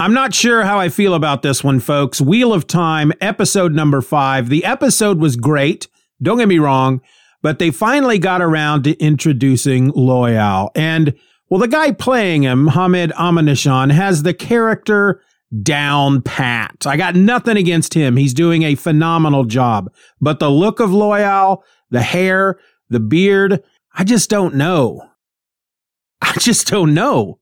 I'm 0.00 0.14
not 0.14 0.32
sure 0.32 0.62
how 0.62 0.78
I 0.78 0.90
feel 0.90 1.12
about 1.12 1.42
this 1.42 1.64
one, 1.64 1.80
folks. 1.80 2.20
Wheel 2.20 2.52
of 2.52 2.68
Time, 2.68 3.12
episode 3.20 3.72
number 3.72 4.00
five. 4.00 4.48
The 4.48 4.64
episode 4.64 5.18
was 5.18 5.34
great. 5.34 5.88
Don't 6.22 6.38
get 6.38 6.46
me 6.46 6.60
wrong, 6.60 7.00
but 7.42 7.58
they 7.58 7.72
finally 7.72 8.20
got 8.20 8.40
around 8.40 8.84
to 8.84 8.96
introducing 8.98 9.90
Loial. 9.90 10.70
And, 10.76 11.14
well, 11.50 11.58
the 11.58 11.66
guy 11.66 11.90
playing 11.90 12.44
him, 12.44 12.68
Hammed 12.68 13.10
Animashaun, 13.14 13.90
has 13.90 14.22
the 14.22 14.34
character 14.34 15.20
down 15.64 16.22
pat. 16.22 16.86
I 16.86 16.96
got 16.96 17.16
nothing 17.16 17.56
against 17.56 17.94
him. 17.94 18.16
He's 18.16 18.34
doing 18.34 18.62
a 18.62 18.76
phenomenal 18.76 19.46
job. 19.46 19.92
But 20.20 20.38
the 20.38 20.48
look 20.48 20.78
of 20.78 20.90
Loial, 20.90 21.62
the 21.90 22.02
hair, 22.02 22.60
the 22.88 23.00
beard, 23.00 23.64
I 23.94 24.04
just 24.04 24.30
don't 24.30 24.54
know. 24.54 25.08
I 26.22 26.34
just 26.38 26.68
don't 26.68 26.94
know. 26.94 27.40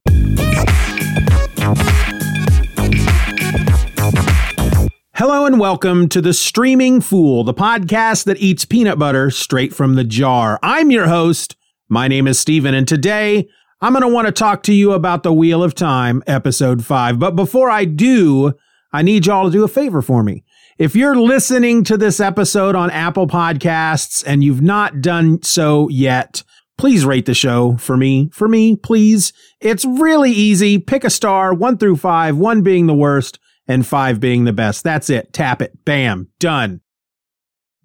Hello 5.17 5.47
and 5.47 5.59
welcome 5.59 6.07
to 6.09 6.21
the 6.21 6.31
Streaming 6.31 7.01
Fool, 7.01 7.43
the 7.43 7.51
podcast 7.51 8.25
that 8.25 8.37
eats 8.37 8.65
peanut 8.65 8.99
butter 8.99 9.31
straight 9.31 9.73
from 9.73 9.95
the 9.95 10.03
jar. 10.03 10.59
I'm 10.61 10.91
your 10.91 11.07
host. 11.07 11.55
My 11.89 12.07
name 12.07 12.27
is 12.27 12.37
Steven, 12.37 12.75
and 12.75 12.87
today 12.87 13.49
I'm 13.81 13.93
going 13.93 14.03
to 14.03 14.13
want 14.13 14.27
to 14.27 14.31
talk 14.31 14.61
to 14.63 14.73
you 14.73 14.91
about 14.91 15.23
the 15.23 15.33
Wheel 15.33 15.63
of 15.63 15.73
Time, 15.73 16.21
episode 16.27 16.85
five. 16.85 17.17
But 17.17 17.35
before 17.35 17.67
I 17.71 17.83
do, 17.83 18.53
I 18.93 19.01
need 19.01 19.25
y'all 19.25 19.45
to 19.45 19.51
do 19.51 19.63
a 19.63 19.67
favor 19.67 20.03
for 20.03 20.21
me. 20.21 20.43
If 20.77 20.95
you're 20.95 21.19
listening 21.19 21.83
to 21.85 21.97
this 21.97 22.19
episode 22.19 22.75
on 22.75 22.91
Apple 22.91 23.25
Podcasts 23.25 24.23
and 24.27 24.43
you've 24.43 24.61
not 24.61 25.01
done 25.01 25.41
so 25.41 25.89
yet, 25.89 26.43
please 26.77 27.05
rate 27.05 27.25
the 27.25 27.33
show 27.33 27.75
for 27.77 27.97
me. 27.97 28.29
For 28.31 28.47
me, 28.47 28.75
please. 28.75 29.33
It's 29.61 29.83
really 29.83 30.31
easy. 30.31 30.77
Pick 30.77 31.03
a 31.03 31.09
star, 31.09 31.55
one 31.55 31.79
through 31.79 31.95
five, 31.95 32.37
one 32.37 32.61
being 32.61 32.85
the 32.85 32.93
worst 32.93 33.39
and 33.67 33.85
five 33.85 34.19
being 34.19 34.43
the 34.43 34.53
best. 34.53 34.83
That's 34.83 35.09
it. 35.09 35.33
Tap 35.33 35.61
it. 35.61 35.85
Bam. 35.85 36.29
Done. 36.39 36.81